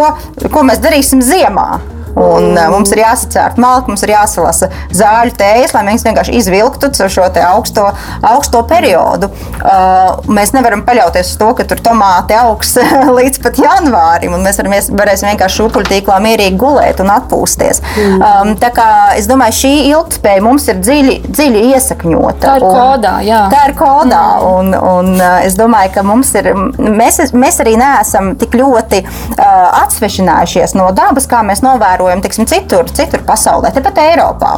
ko 0.52 0.66
mēs 0.68 0.82
darīsim 0.84 1.24
ziemā. 1.24 1.68
Un, 2.12 2.52
uh, 2.52 2.68
mums 2.72 2.92
ir 2.92 3.02
jāsacērt 3.02 3.58
malku, 3.62 3.92
mums 3.92 4.02
ir 4.04 4.12
jāsalasa 4.12 4.68
zāļu 4.92 5.34
tējas, 5.38 5.72
lai 5.76 5.84
mēs 5.88 6.04
vienkārši 6.06 6.36
izvilktu 6.40 6.90
šo 7.12 7.28
augsto, 7.48 7.88
augsto 8.26 8.62
periodu. 8.68 9.30
Uh, 9.62 10.20
mēs 10.32 10.52
nevaram 10.56 10.84
paļauties 10.86 11.32
uz 11.32 11.38
to, 11.40 11.50
ka 11.58 11.66
tur 11.68 11.80
tomāti 11.84 12.36
augs 12.36 12.74
līdz 13.18 13.40
pat 13.44 13.60
janvārim, 13.62 14.36
un 14.36 14.44
mēs 14.44 14.60
varam, 14.60 14.76
varēsim 15.00 15.30
vienkārši 15.30 15.60
šūpuļtīklā 15.60 16.18
mierīgi 16.24 16.60
gulēt 16.60 17.00
un 17.04 17.12
atpūsties. 17.14 17.82
Mm. 17.96 18.20
Um, 18.20 18.52
tā 18.60 18.72
kā 18.74 18.88
es 19.18 19.28
domāju, 19.30 19.58
šī 19.62 19.72
ilgspēja 19.92 20.44
mums 20.44 20.68
ir 20.72 20.80
dziļi, 20.82 21.16
dziļi 21.28 21.64
iesakņota. 21.72 22.42
Tā 22.44 22.56
ir 22.60 22.68
un- 22.68 22.76
kodā, 22.76 23.14
jā. 23.26 23.42
Tā 23.52 23.64
ir 23.70 23.76
kodā, 23.78 24.24
un, 24.48 24.74
un 24.76 25.12
uh, 25.16 25.38
es 25.46 25.56
domāju, 25.58 25.94
ka 25.96 26.06
mums 26.06 26.34
ir, 26.38 26.52
mēs, 26.78 27.22
mēs 27.32 27.60
arī 27.64 27.76
neesam 27.80 28.34
tik 28.40 28.56
ļoti 28.58 29.02
uh, 29.06 29.42
atsvešinājušies 29.82 30.76
no 30.78 30.90
dabas, 30.96 31.28
kā 31.30 31.42
mēs 31.46 31.64
novērojam 31.64 32.01
tiksim, 32.24 32.46
citur, 32.50 32.88
citur 32.94 33.22
pasaulē, 33.26 33.72
tepat 33.74 34.00
Eiropā. 34.02 34.52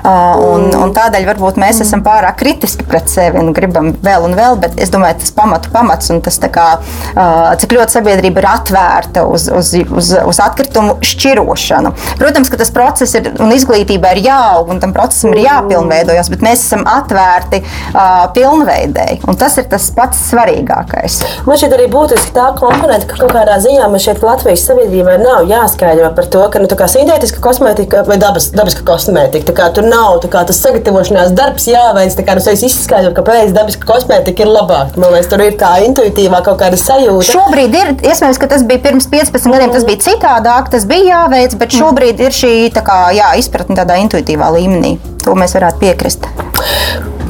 Uh, 0.00 0.40
un, 0.50 0.66
un 0.76 0.94
tādēļ 0.96 1.26
varbūt 1.28 1.60
mēs 1.60 1.82
esam 1.84 2.04
pārāk 2.06 2.38
kritiski 2.40 2.86
pret 2.88 3.10
sevi 3.10 3.40
un 3.40 3.52
gribam 3.56 3.92
vēl 4.04 4.26
un 4.28 4.36
vēl, 4.38 4.58
bet 4.62 4.78
es 4.80 4.92
domāju, 4.92 5.20
tas 5.22 5.34
pamatu 5.36 5.72
pamats 5.74 6.12
un 6.12 6.22
tas, 6.24 6.38
kā, 6.50 6.68
uh, 6.80 7.50
cik 7.60 7.74
ļoti 7.76 7.96
sabiedrība 7.98 8.42
ir 8.42 8.48
atvērta 8.50 9.26
uz, 9.28 9.48
uz, 9.52 9.72
uz, 9.84 10.12
uz 10.32 10.40
atkritumu 10.42 10.96
šķirošanu. 11.04 11.92
Protams, 12.20 12.50
ka 12.52 12.60
tas 12.60 12.72
process 12.74 13.18
ir 13.18 13.30
un 13.40 13.52
izglītība 13.54 14.14
ir 14.14 14.24
jāaug 14.28 14.72
un 14.72 14.80
tam 14.82 14.94
procesam 14.96 15.34
ir 15.34 15.44
jāpilnveidojas, 15.44 16.30
bet 16.32 16.44
mēs 16.46 16.64
esam 16.66 16.86
atvērti 16.88 17.62
uh, 17.62 18.26
pilnveidēji. 18.36 19.20
Un 19.30 19.38
tas 19.40 19.58
ir 19.60 19.68
tas 19.70 19.90
pats 19.94 20.30
svarīgākais. 20.30 21.20
Man 21.48 21.60
šķiet 21.60 21.76
arī 21.76 21.88
būtiski 21.92 22.34
tā 22.36 22.50
komponente, 22.58 23.08
ka 23.10 23.20
kaut 23.20 23.34
kādā 23.36 23.58
ziņā 23.62 23.88
man 23.90 24.02
šeit 24.02 24.22
Latvijas 24.24 24.64
sabiedrībai 24.68 25.18
nav 25.22 25.48
jāskaidro 25.50 26.10
par 26.16 26.28
to, 26.32 26.42
ka 26.52 26.62
nu, 26.62 26.70
sintētiska 26.90 27.42
kosmētika 27.44 28.04
vai 28.08 28.16
dabas, 28.20 28.50
dabiska 28.54 28.84
kosmētika, 28.86 29.54
kā 29.56 29.68
tur 29.74 29.86
nav 29.88 30.20
kā 30.30 30.42
tas 30.46 30.58
sagatavošanās 30.62 31.34
darbs 31.36 31.68
jāveic, 31.70 32.16
kā 32.26 32.36
nu 32.36 32.44
sevis 32.44 32.64
izskaidrot, 32.68 33.14
kāpēc 33.18 33.54
dabiska 33.56 33.88
kosmētika 33.88 34.44
ir 34.44 34.50
labāka. 34.52 35.00
Man 35.00 35.14
liekas, 35.14 35.30
tur 35.32 35.44
ir 35.44 35.56
tā 35.60 35.72
intuitīvā 35.86 36.42
kaut 36.46 36.60
kāda 36.62 36.78
sajūta. 36.80 37.28
Šobrīd 37.30 37.76
ir 37.80 37.92
iespējams, 37.98 38.40
ka 38.42 38.50
tas 38.54 38.66
bija 38.68 38.84
pirms 38.88 39.08
15 39.12 39.54
gadiem, 39.54 39.74
tas 39.74 39.86
bija 39.88 40.02
citādāk, 40.08 40.72
tas 40.74 40.88
bija 40.90 41.22
jāveic, 41.22 41.56
bet 41.60 41.78
šobrīd 41.78 42.26
ir 42.26 42.36
šī 42.36 42.56
kā, 42.80 43.00
jā, 43.16 43.32
izpratne 43.40 43.78
tādā 43.78 44.00
intuitīvā 44.04 44.52
līmenī. 44.58 44.96
To 45.24 45.38
mēs 45.38 45.56
varētu 45.58 45.82
piekrist. 45.82 46.30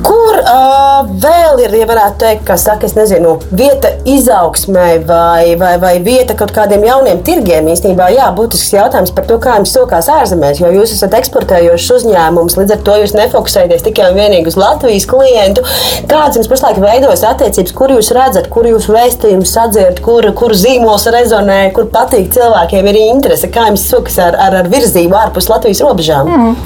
Kur 0.05 0.37
uh, 0.41 1.09
vēl 1.21 1.61
ir, 1.65 1.75
ja 1.81 1.87
varētu 1.89 2.21
teikt, 2.23 2.45
kā 2.49 2.57
saka, 2.61 2.89
es 2.89 2.95
nezinu, 2.97 3.35
vieta 3.53 3.91
izaugsmai 4.09 5.01
vai, 5.07 5.57
vai, 5.61 5.75
vai 5.83 5.93
vieta 6.05 6.37
kaut 6.39 6.53
kādiem 6.57 6.85
jauniem 6.87 7.21
tirgiem? 7.27 7.69
Īstenībā, 7.73 8.09
jā, 8.15 8.29
būtisks 8.37 8.73
jautājums 8.75 9.13
par 9.17 9.27
to, 9.29 9.37
kā 9.43 9.59
jums 9.59 9.75
sokās 9.77 10.09
ārzemēs, 10.13 10.63
jo 10.63 10.71
jūs 10.73 10.95
esat 10.97 11.17
eksportējošs 11.21 11.89
uzņēmums, 11.99 12.57
līdz 12.61 12.77
ar 12.77 12.85
to 12.87 12.97
jūs 13.03 13.15
nefokusējaties 13.19 13.85
tikai 13.89 14.11
un 14.13 14.21
vienīgi 14.21 14.53
uz 14.53 14.59
Latvijas 14.61 15.09
klientu. 15.11 15.65
Kāds 16.11 16.41
jums 16.41 16.49
pašlaik 16.51 16.81
veidojas 16.81 17.27
attiecības, 17.31 17.75
kur 17.77 17.93
jūs 17.97 18.13
redzat, 18.17 18.49
kur 18.53 18.69
jūs 18.71 18.89
vēstījumus 18.93 19.55
sadzirdat, 19.57 20.01
kur, 20.05 20.31
kur 20.37 20.57
zīmols 20.57 21.09
rezonē, 21.13 21.61
kur 21.77 21.91
patīk 21.93 22.33
cilvēkiem, 22.37 22.89
ir 22.93 23.01
interese, 23.05 23.53
kā 23.53 23.69
jums 23.69 23.85
sokas 23.91 24.17
ar, 24.23 24.39
ar, 24.49 24.61
ar 24.63 24.73
virzību 24.73 25.21
ārpus 25.27 25.51
Latvijas 25.53 25.85
robežām? 25.85 26.31
Mm. 26.31 26.59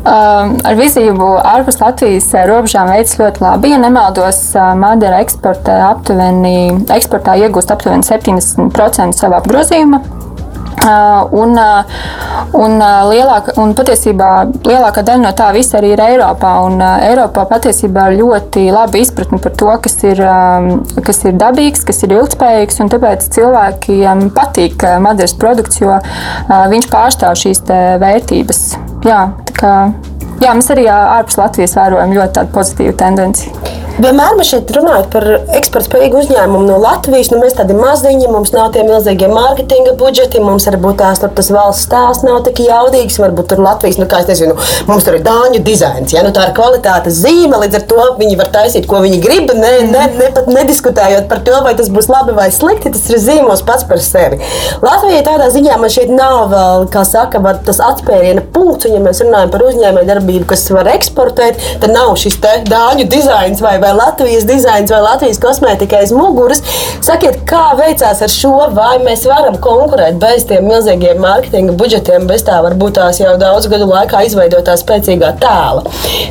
Um, 0.00 0.56
ar 0.64 0.78
vizību 0.78 1.32
ārpus 1.44 1.80
Latvijas 1.82 2.30
uh, 2.32 2.46
robežām 2.70 2.90
veids 2.94 3.18
ļoti 3.18 3.42
labi. 3.42 3.72
Ja 3.72 3.78
nemaldos, 3.82 4.54
Madara 4.54 5.20
eksportē 5.24 5.80
aptuveni, 5.90 6.86
eksportā 6.88 7.36
iegūst 7.42 7.70
aptuveni 7.74 8.06
70% 8.06 9.18
savā 9.18 9.40
apgrozījuma. 9.40 10.02
Uh, 10.80 11.26
un, 11.36 11.50
uh, 11.60 11.84
un, 12.56 12.78
uh, 12.80 13.02
lielāka, 13.10 13.52
un 13.60 13.74
patiesībā 13.76 14.46
lielākā 14.64 15.02
daļa 15.04 15.20
no 15.20 15.32
tā 15.36 15.50
visa 15.52 15.76
arī 15.76 15.90
ir 15.92 16.00
Eiropā. 16.00 16.54
Un, 16.64 16.78
uh, 16.80 17.02
Eiropā 17.04 17.44
patiesībā 17.50 18.06
ir 18.08 18.22
ļoti 18.22 18.62
laba 18.72 18.96
izpratne 18.96 19.42
par 19.44 19.52
to, 19.60 19.68
kas 19.84 19.98
ir, 20.08 20.22
um, 20.24 20.70
kas 21.04 21.20
ir 21.28 21.36
dabīgs, 21.36 21.84
kas 21.84 22.00
ir 22.06 22.14
ilgspējīgs. 22.16 22.80
Tāpēc 22.94 23.28
cilvēkiem 23.36 24.30
patīk 24.32 24.86
Madaras 25.04 25.36
produkts, 25.36 25.82
jo 25.82 25.98
uh, 25.98 26.54
viņš 26.72 26.88
pārstāv 26.94 27.36
šīs 27.42 27.60
vērtības. 28.00 28.62
Jā, 29.04 29.26
tā 29.50 29.58
kā, 29.60 29.74
jā, 30.40 30.54
mēs 30.56 30.70
arī 30.72 30.86
ārpus 30.92 31.38
Latvijas 31.40 31.76
vērojam 31.78 32.16
ļoti 32.16 32.46
pozitīvu 32.54 32.96
tendenci. 33.00 33.52
Vienmēr 33.98 34.36
mēs 34.38 34.52
šeit 34.52 34.70
runājam 34.72 35.08
par 35.10 35.24
eksporta 35.58 35.88
spējīgu 35.88 36.20
uzņēmumu 36.22 36.68
no 36.68 36.76
Latvijas. 36.80 37.32
Nu, 37.32 37.40
mēs 37.42 37.56
tādi 37.58 37.74
maziņi, 37.76 38.28
mums 38.30 38.52
nav 38.54 38.70
tie 38.74 38.84
milzīgie 38.86 39.26
mārketinga 39.32 39.96
budžeti, 39.98 40.40
mums 40.44 40.68
varbūt 40.68 41.00
tās 41.00 41.20
tur 41.20 41.32
tas 41.34 41.50
valsts 41.52 41.88
stāsts 41.88 42.24
nav 42.24 42.38
tik 42.46 42.62
jaudīgs. 42.62 43.18
Varbūt 43.20 43.50
tur 43.50 43.62
Latvijas, 43.64 43.98
nu, 44.00 44.06
kā 44.08 44.22
es 44.22 44.30
nezinu, 44.30 44.54
mums 44.88 45.06
tur 45.06 45.18
ir 45.18 45.24
dāņu 45.26 45.62
dizains. 45.66 46.14
Ja? 46.14 46.22
Nu, 46.24 46.30
tā 46.36 46.46
ir 46.46 46.54
kvalitātes 46.56 47.18
zīme, 47.18 47.58
līdz 47.64 47.80
ar 47.80 47.86
to 47.90 48.06
viņi 48.20 48.38
var 48.38 48.52
taisīt, 48.54 48.86
ko 48.88 49.02
viņi 49.02 49.18
grib, 49.24 49.50
ne, 49.58 49.72
ne, 49.90 50.06
ne 50.20 50.30
pat 50.36 50.48
nediskutējot 50.52 51.26
par 51.32 51.42
to, 51.48 51.58
vai 51.66 51.74
tas 51.80 51.90
būs 51.92 52.08
labi 52.12 52.36
vai 52.38 52.48
slikti. 52.54 52.94
Tas 52.94 53.10
ir 53.10 53.20
zīmols 53.20 53.64
pats 53.66 53.88
par 53.90 54.00
sevi. 54.04 54.38
Latvijai 54.86 55.24
tādā 55.26 55.50
ziņā 55.50 55.80
man 55.82 55.92
šeit 55.92 56.14
nav 56.14 56.46
vēl, 56.54 56.86
kā 56.94 57.04
saka, 57.08 57.42
tas 57.66 57.82
atspēriena 57.90 58.46
punkts. 58.54 58.86
Un, 58.86 58.96
ja 58.96 59.02
mēs 59.02 59.24
runājam 59.26 59.52
par 59.52 59.66
uzņēmēju 59.66 60.12
darbību, 60.14 60.48
kas 60.54 60.68
var 60.72 60.88
eksportēt, 60.94 61.60
tad 61.82 61.92
nav 61.92 62.14
šis 62.20 62.38
dāņu 62.70 63.10
dizains 63.10 63.60
vai 63.60 63.79
vai 63.82 63.92
Latvijas 63.96 64.46
dizains, 64.48 64.90
vai 64.92 65.00
Latvijas 65.04 65.40
kosmētika 65.42 66.00
aiz 66.00 66.12
muguras. 66.16 66.62
Sakiet, 67.04 67.40
kā 67.48 67.70
veicās 67.78 68.20
ar 68.24 68.32
šo, 68.32 68.54
vai 68.76 68.98
mēs 69.04 69.24
varam 69.28 69.56
konkurēt 69.62 70.20
bez 70.22 70.46
tiem 70.50 70.68
milzīgiem 70.70 71.20
mārketinga 71.22 71.76
budžetiem, 71.80 72.28
bez 72.30 72.44
tā 72.46 72.60
varbūt 72.64 72.98
tās 73.00 73.22
jau 73.22 73.34
daudz 73.40 73.70
gadu 73.72 73.88
laikā 73.90 74.26
izveidotā 74.28 74.76
spēcīgā 74.80 75.34
tēla. 75.40 75.84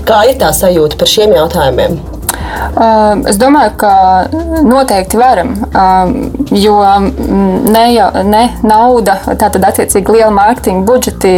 Kā 0.08 0.24
ir 0.30 0.40
tā 0.42 0.54
sajūta 0.56 1.00
par 1.00 1.10
šiem 1.12 1.36
jautājumiem? 1.38 2.00
Es 3.30 3.38
domāju, 3.38 3.74
ka 3.82 3.92
noteikti 4.66 5.20
varam, 5.20 5.54
jo 6.56 6.78
ne, 7.70 7.86
ne 8.26 8.44
nauda, 8.66 9.20
tātad 9.30 9.66
attiecīgi 9.70 10.16
liela 10.18 10.32
mārketinga 10.34 10.86
budžeti 10.88 11.34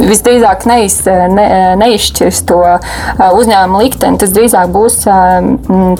visdrīzāk 0.00 0.66
neiz, 0.68 0.96
ne, 1.06 1.46
neizšķirs 1.80 2.42
to 2.48 2.60
uzņēmumu 3.20 3.82
likteni. 3.84 4.20
Tas 4.20 4.32
drīzāk 4.34 4.72
būs 4.74 5.00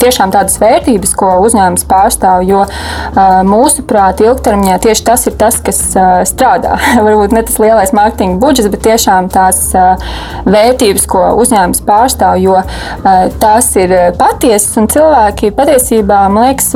tiešām 0.00 0.32
tādas 0.34 0.58
vērtības, 0.62 1.14
ko 1.18 1.32
uzņēmums 1.46 1.86
pārstāv. 1.90 2.44
Jo 2.48 2.64
mūsuprāt, 3.48 4.22
ilgtermiņā 4.24 4.78
tieši 4.86 5.06
tas 5.06 5.26
ir 5.30 5.36
tas, 5.40 5.60
kas 5.64 5.82
strādā. 6.30 6.76
Varbūt 7.06 7.36
ne 7.36 7.44
tas 7.46 7.60
lielais 7.62 7.94
mārketinga 7.96 8.40
budžets, 8.42 8.70
bet 8.72 8.84
tiešām 8.88 9.30
tās 9.32 9.62
vērtības, 10.48 11.06
ko 11.10 11.26
uzņēmums 11.42 11.84
pārstāv. 11.86 12.40
Jo 12.40 12.60
tās 13.42 13.72
ir 13.80 13.96
patiesas 14.20 14.80
un 14.80 14.90
cilvēki 14.90 15.52
patiesībā, 15.56 16.24
man 16.32 16.50
liekas, 16.50 16.72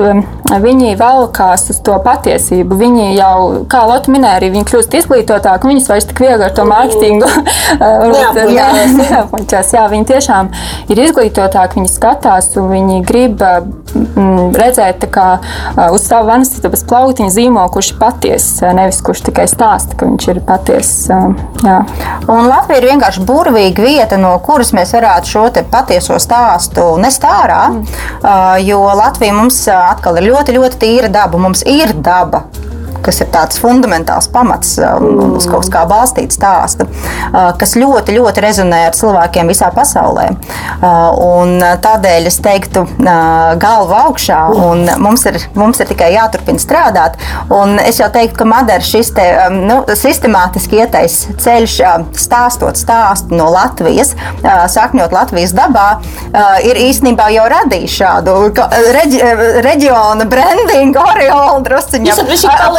viņi 0.63 0.95
valkās 1.01 1.69
uz 1.73 1.81
to 1.85 1.97
patiesību. 2.05 2.79
Viņi 2.81 3.11
jau, 3.17 3.37
kā 3.71 3.85
Lotte 3.89 4.13
minēja, 4.15 4.41
arī 4.41 4.53
viņi 4.55 4.69
kļūst 4.71 4.99
izglītotāki, 5.01 5.71
viņus 5.71 5.91
vairs 5.91 6.09
tik 6.11 6.23
viegli 6.25 6.47
ar 6.47 6.55
to 6.55 6.67
mārketingu 6.69 7.29
mārketingu. 8.15 8.99
Neapmuļķās. 9.01 9.73
Jā, 9.77 9.85
viņi 9.91 10.09
tiešām 10.11 10.51
ir 10.93 11.01
izglītotāki, 11.07 11.81
viņi 11.81 11.93
skatās 11.93 12.51
un 12.61 12.69
viņi 12.73 13.01
grib 13.07 13.43
mm, 13.43 14.55
redzēt 14.59 15.07
kā, 15.15 15.27
uz 15.95 16.05
savu 16.07 16.31
vanistabas 16.31 16.85
plautiņu 16.89 17.33
zīmolu, 17.35 17.73
kurš 17.75 17.93
ir 17.95 18.01
patiess, 18.01 18.63
nevis 18.77 19.01
kurš 19.05 19.25
tikai 19.29 19.47
stāsta, 19.51 19.99
ka 19.99 20.09
viņš 20.09 20.29
ir 20.33 20.43
patiess. 20.47 21.09
Jā. 21.65 21.79
Un 22.31 22.49
Latvija 22.51 22.81
ir 22.81 22.89
vienkārši 22.93 23.25
burvīga 23.27 23.85
vieta, 23.85 24.19
no 24.21 24.35
kuras 24.45 24.75
mēs 24.77 24.95
varētu 24.97 25.33
šo 25.35 25.45
patieso 25.71 26.17
stāstu 26.23 26.87
nest 27.01 27.25
ārā, 27.27 27.63
mm. 27.71 28.65
jo 28.65 28.81
Latvija 28.99 29.35
mums 29.37 29.61
atkal 29.71 30.19
ir 30.21 30.29
ļoti, 30.31 30.44
ļoti 30.53 30.81
tīra 30.85 31.09
daba. 31.09 31.41
Mums 31.41 31.65
ir 31.67 31.95
daba 31.97 32.45
kas 33.05 33.21
ir 33.25 33.31
tāds 33.35 33.59
fundamentāls 33.63 34.29
pamats 34.33 34.77
um, 34.79 35.37
uz 35.39 35.49
kaut 35.51 35.69
kā 35.73 35.85
balstīts 35.89 36.39
stāsta, 36.39 36.87
uh, 36.87 37.53
kas 37.59 37.75
ļoti, 37.79 38.15
ļoti 38.19 38.45
rezonē 38.45 38.85
ar 38.89 38.97
cilvēkiem 38.97 39.51
visā 39.51 39.71
pasaulē. 39.75 40.29
Uh, 40.35 41.11
un 41.25 41.59
tādēļ 41.85 42.29
es 42.31 42.39
teiktu, 42.45 42.85
uh, 42.85 43.55
galva 43.61 44.05
augšā, 44.09 44.41
un 44.55 44.87
mums 45.03 45.27
ir, 45.31 45.41
mums 45.59 45.81
ir 45.83 45.91
tikai 45.91 46.13
jāturpina 46.15 46.63
strādāt. 46.63 47.19
Un 47.55 47.79
es 47.83 48.01
jau 48.03 48.11
teiktu, 48.13 48.39
ka 48.43 48.49
Madara 48.49 48.85
šis 48.85 49.13
te, 49.17 49.27
um, 49.47 49.61
nu, 49.69 49.81
sistemātiski 50.05 50.83
ietais 50.83 51.21
ceļš, 51.41 51.79
stāstot 52.19 52.79
stāstu 52.79 53.37
no 53.39 53.49
Latvijas, 53.53 54.15
sakņot 54.43 55.15
Latvijas 55.15 55.55
dabā, 55.57 55.87
ir 56.67 56.79
īstenībā 56.85 57.29
jau 57.35 57.45
radījis 57.51 57.97
šādu 58.01 58.35
reģi, 58.97 59.21
reģiona 59.65 60.27
brandingu, 60.31 61.01
oriolu 61.01 61.63
drusciņu. 61.67 62.11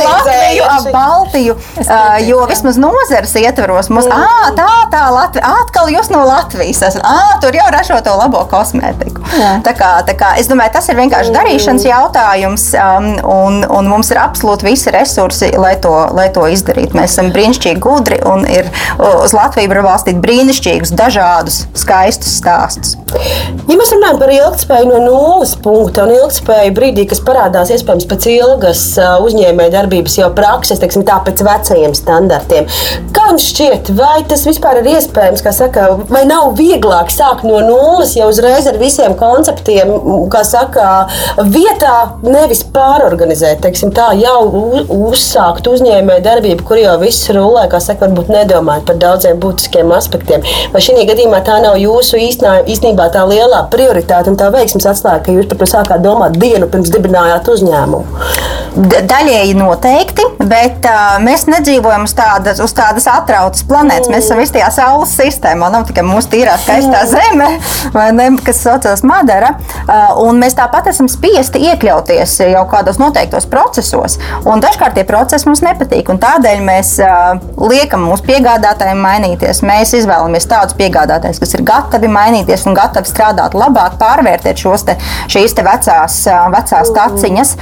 Latviju, 0.05 0.67
ap 0.69 0.89
Baltiju, 0.95 1.57
uh, 1.83 2.17
jo 2.25 2.45
vismaz 2.49 2.79
nozares 2.81 3.35
ietvaros 3.41 3.89
mums, 3.91 4.07
mm. 4.09 4.15
ah, 4.15 4.49
tā, 4.57 4.69
tā, 4.93 5.03
Latvija, 5.13 5.53
atkal 5.63 5.91
jūs 5.93 6.11
no 6.13 6.23
Latvijas 6.27 6.83
esat, 6.89 7.03
ah, 7.05 7.35
tur 7.43 7.55
jau 7.55 7.67
ražo 7.73 7.99
to 8.05 8.15
labo 8.17 8.43
kosmētiku. 8.51 9.23
Jā. 9.35 9.55
Tā 9.65 9.75
kā, 9.77 9.91
tā 10.07 10.15
kā, 10.17 10.33
es 10.41 10.49
domāju, 10.51 10.75
tas 10.77 10.89
ir 10.91 10.99
vienkārši 10.99 11.31
mm. 11.31 11.37
darīšanas 11.39 11.87
jautājums, 11.89 12.67
um, 12.79 13.09
un, 13.35 13.61
un 13.77 13.89
mums 13.91 14.11
ir 14.13 14.21
absolūti 14.21 14.69
visi 14.69 14.93
resursi, 14.95 15.51
lai 15.59 15.75
to, 15.81 15.93
lai 16.15 16.29
to 16.35 16.45
izdarītu. 16.51 16.97
Mēs 16.97 17.15
esam 17.15 17.31
brīnišķīgi 17.35 17.81
gudri 17.83 18.21
un 18.25 18.45
ir 18.49 18.69
uz 18.99 19.33
Latviju 19.35 19.71
var 19.71 19.83
balstīt 19.85 20.19
brīnišķīgus, 20.23 20.93
dažādus, 20.95 21.63
skaistus 21.77 22.37
stāstus. 22.39 22.95
Ja 23.65 23.77
mēs 23.77 23.91
runājam 23.93 24.19
par 24.21 24.31
ilgspēju 24.33 24.89
no 24.89 24.99
nulles 25.03 25.55
punkta 25.63 26.05
un 26.05 26.13
ilgspēju 26.15 26.73
brīdī, 26.75 27.07
kas 27.09 27.21
parādās 27.25 27.71
iespējams 27.73 28.07
pēc 28.09 28.27
ilgas 28.35 28.83
uzņēmēja 28.99 29.73
darbības, 29.73 29.94
darbības 29.95 30.17
jau 30.19 30.29
prakses, 30.35 30.79
teiksim, 30.81 31.05
tā 31.07 31.19
pēc 31.23 31.41
vecajiem 31.45 31.93
standartiem. 31.95 32.67
Kā 33.15 33.29
jums 33.29 33.47
šķiet, 33.51 33.91
vai 33.95 34.23
tas 34.27 34.45
vispār 34.45 34.81
ir 34.81 34.89
iespējams, 34.95 35.43
kā 35.43 35.53
saka, 35.55 35.87
vai 36.09 36.25
nav 36.27 36.55
vieglāk 36.57 37.11
sākt 37.13 37.45
no 37.47 37.61
nulles 37.63 38.15
jau 38.15 38.27
uzreiz 38.29 38.67
ar 38.67 38.77
visiem 38.77 39.15
konceptiem, 39.17 39.93
kā 40.31 40.43
saka, 40.45 41.07
vietā 41.39 42.17
nevis 42.23 42.63
pārorganizēt, 42.75 43.61
teiksim, 43.63 43.93
tā 43.95 44.11
jau 44.19 44.41
uzsākt 44.89 45.67
uzņēmēju 45.71 46.25
darbību, 46.25 46.65
kur 46.67 46.81
jau 46.81 46.97
viss 47.01 47.29
rulē, 47.31 47.67
kā 47.71 47.79
saka, 47.79 48.09
varbūt 48.09 48.33
nedomājot 48.33 48.87
par 48.89 48.99
daudziem 49.01 49.39
būtiskiem 49.41 49.93
aspektiem. 49.95 50.45
Vai 50.73 50.83
šī 50.83 51.07
gadījumā 51.07 51.41
tā 51.45 51.59
nav 51.63 51.79
jūsu 51.79 52.19
īstenā, 52.21 52.57
īstenībā 52.71 53.09
tā 53.13 53.25
lielā 53.29 53.65
prioritāte 53.71 54.31
un 54.31 54.39
tā 54.39 54.51
veiksmes 54.53 54.87
atslēga, 54.91 55.23
ka 55.25 55.35
jūs 55.35 55.49
par 55.51 55.61
to 55.61 55.69
sākāt 55.69 56.03
domāt 56.05 56.37
dienu 56.41 56.69
pirms 56.71 56.91
dibinājāt 56.93 57.49
uzņēmumu? 57.51 58.23
Daļēji 58.75 59.55
noteikti, 59.75 60.23
bet 60.47 60.85
uh, 60.87 61.17
mēs 61.23 61.45
nedzīvojam 61.51 62.05
uz 62.07 62.13
tādas, 62.17 62.61
uz 62.63 62.73
tādas 62.75 63.07
atrautas 63.11 63.65
planētas. 63.67 64.09
Mm. 64.09 64.15
Mēs 64.15 64.27
esam 64.27 64.41
visi 64.41 64.55
tajā 64.55 64.71
Saules 64.73 65.13
sistēmā. 65.17 65.69
Nav 65.73 65.85
tikai 65.89 66.05
mūsu 66.07 66.31
tīrā 66.33 66.55
skaistā 66.61 67.03
mm. 67.03 67.11
zeme, 67.11 67.49
ne, 68.15 68.27
kas 68.45 68.61
saucas 68.63 69.03
Madara. 69.07 69.53
Uh, 69.85 70.31
mēs 70.35 70.57
tāpat 70.57 70.89
esam 70.91 71.09
spiesti 71.11 71.61
iekļauties 71.69 72.37
jau 72.51 72.63
kādos 72.71 72.99
noteiktos 73.01 73.47
procesos. 73.51 74.17
Un 74.47 74.63
dažkārt 74.63 74.97
tie 74.97 75.05
procesi 75.07 75.49
mums 75.49 75.63
nepatīk. 75.65 76.09
Tādēļ 76.25 76.63
mēs 76.65 76.95
uh, 77.03 77.35
liekam 77.61 78.07
mūsu 78.09 78.25
piegādātājiem 78.29 79.01
mainīties. 79.03 79.61
Mēs 79.65 79.93
izvēlamies 79.99 80.47
tādus 80.49 80.77
piegādātājus, 80.79 81.41
kas 81.43 81.55
ir 81.57 81.65
gatavi 81.67 82.09
mainīties 82.11 82.65
un 82.69 82.77
gatavi 82.77 83.09
strādāt 83.09 83.57
labāk, 83.57 83.99
pārvērtēt 84.01 84.61
šos 84.61 84.87
te, 84.87 84.97
šīs 85.31 85.57
te 85.57 85.65
vecās, 85.65 86.21
vecās 86.55 86.93
taciņas. 86.95 87.55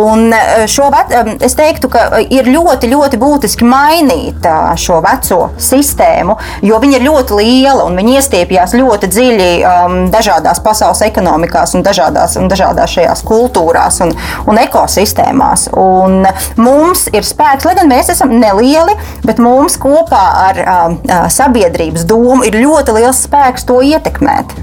Un 0.00 0.20
Un 0.20 0.34
šo 0.66 0.90
eh, 1.10 1.29
es 1.42 1.54
teiktu, 1.58 1.90
ka 1.92 2.20
ir 2.22 2.48
ļoti, 2.50 2.90
ļoti 2.90 3.18
būtiski 3.20 3.66
mainīt 3.68 4.46
šo 4.80 5.00
veco 5.04 5.40
sistēmu, 5.60 6.36
jo 6.66 6.80
viņa 6.82 6.98
ir 6.98 7.06
ļoti 7.06 7.38
liela 7.38 7.86
un 7.86 7.98
viņa 7.98 8.16
iestiepjas 8.18 8.74
ļoti 8.78 9.10
dziļi 9.10 9.50
um, 9.64 9.98
dažādās 10.12 10.62
pasaules 10.64 11.02
ekonomikās 11.06 11.74
un 11.76 11.84
dažādās, 11.86 12.36
un 12.40 12.48
dažādās 12.50 12.96
šajās 12.96 13.24
kultūrās 13.28 14.00
un, 14.04 14.14
un 14.50 14.62
ekosistēmās. 14.62 15.68
Un 15.80 16.24
mums 16.60 17.06
ir 17.14 17.26
spēks, 17.26 17.68
lai 17.68 17.76
gan 17.78 17.90
mēs 17.90 18.12
esam 18.14 18.34
nelieli, 18.40 18.96
bet 19.26 19.42
mums 19.42 19.78
kopā 19.80 20.24
ar 20.48 20.64
um, 20.64 20.98
sabiedrības 21.30 22.06
domu 22.08 22.44
ir 22.48 22.60
ļoti 22.62 22.98
liels 23.00 23.24
spēks 23.26 23.68
to 23.68 23.80
ietekmēt. 23.92 24.56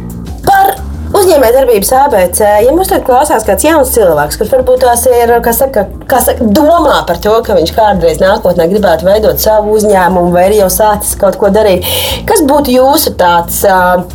Par 0.48 0.87
Uzņēmējdarbības 1.18 1.90
ABC, 1.98 2.40
ja 2.62 2.74
mums 2.76 2.92
tur 2.92 3.02
klausās 3.06 3.46
kāds 3.48 3.66
jauns 3.66 3.94
cilvēks, 3.96 4.38
kurš 4.38 4.52
varbūt 4.54 4.84
tās 4.86 5.06
ir, 5.10 5.32
kas 5.46 5.64
saka, 5.64 5.88
kas 6.10 6.28
saka, 6.30 6.46
domā 6.54 7.00
par 7.10 7.18
to, 7.24 7.34
ka 7.46 7.56
viņš 7.58 7.74
kādreiz 7.74 8.22
nākotnē 8.22 8.68
gribētu 8.70 9.08
veidot 9.08 9.42
savu 9.42 9.74
uzņēmumu 9.80 10.36
vai 10.36 10.46
ir 10.52 10.60
jau 10.60 10.70
sācis 10.74 11.18
kaut 11.18 11.40
ko 11.42 11.50
darīt, 11.54 11.88
kas 12.30 12.46
būtu 12.46 12.76
jūsu 12.76 13.16
tāds? 13.18 13.64
Uh, 13.66 14.06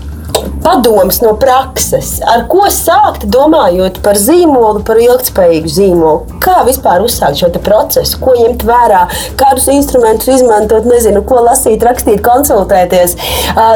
padoms 0.62 1.20
no 1.22 1.34
prakses, 1.40 2.14
ar 2.28 2.44
ko 2.50 2.68
sākt 2.72 3.26
domājot 3.32 4.00
par 4.04 4.18
zīmolu, 4.20 4.82
par 4.86 5.00
ilgspējīgu 5.02 5.72
zīmolu. 5.76 6.38
Kā 6.42 6.62
vispār 6.66 7.02
uzsākt 7.04 7.40
šo 7.40 7.50
procesu, 7.62 8.18
ko 8.22 8.36
ņemt 8.38 8.64
vērā, 8.66 9.02
kādus 9.40 9.68
instrumentus 9.74 10.30
izmantot, 10.36 10.86
nezinu, 10.88 11.24
ko 11.26 11.42
lasīt, 11.46 11.82
rakstīt, 11.86 12.22
konsultēties. 12.24 13.16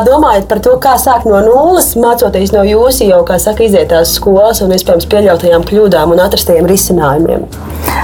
Domājot 0.06 0.48
par 0.50 0.62
to, 0.64 0.76
kā 0.82 0.96
sākt 1.02 1.28
no 1.28 1.42
nulles, 1.44 1.92
mācoties 1.98 2.54
no 2.54 2.64
jūsu 2.66 3.10
jau, 3.10 3.22
kā 3.28 3.38
saka, 3.42 3.66
izietās 3.66 4.16
skolas 4.18 4.62
un 4.64 4.74
iespējams 4.76 5.08
pieļautajām 5.12 5.66
kļūdām 5.66 6.14
un 6.14 6.22
atrastajiem 6.26 6.70
risinājumiem. 6.70 7.46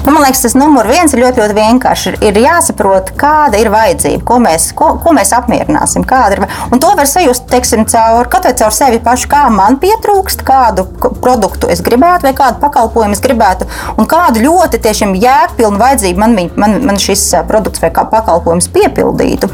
Nu, 0.02 0.10
man 0.10 0.24
liekas, 0.24 0.42
tas 0.42 0.56
numurs 0.58 0.90
viens 0.90 1.12
ir 1.14 1.20
ļoti, 1.22 1.38
ļoti 1.42 1.54
vienkārši. 1.54 2.12
Ir 2.26 2.38
jāsaprot, 2.42 3.12
kāda 3.18 3.60
ir 3.60 3.70
vajadzība, 3.70 4.24
ko 4.26 4.38
mēs, 4.42 4.70
ko, 4.78 4.88
ko 5.02 5.12
mēs 5.14 5.30
apmierināsim. 5.36 6.02
Ir, 6.34 6.42
un 6.74 6.82
to 6.82 6.90
var 6.98 7.06
sajust 7.06 7.46
teiksim, 7.52 7.84
caur, 7.90 8.26
katrai 8.32 8.54
caur 8.58 8.71
sevi 8.74 9.00
pašu, 9.02 9.28
kā 9.32 9.44
man 9.52 9.78
pietrūkst, 9.82 10.44
kādu 10.46 10.86
produktu 11.22 11.70
es 11.72 11.82
gribētu, 11.84 12.26
vai 12.28 12.34
kādu 12.36 12.60
pakalpojumu 12.62 13.16
es 13.16 13.22
gribētu, 13.24 13.68
un 13.96 14.08
kādu 14.10 14.42
ļoti 14.44 14.80
tiešām 14.82 15.14
jēgpilnu 15.22 15.80
vajadzību 15.80 16.22
man, 16.22 16.36
man, 16.56 16.78
man 16.88 17.00
šis 17.00 17.24
produkts 17.48 17.82
vai 17.82 17.92
pakalpojums 17.92 18.70
piepildītu. 18.72 19.50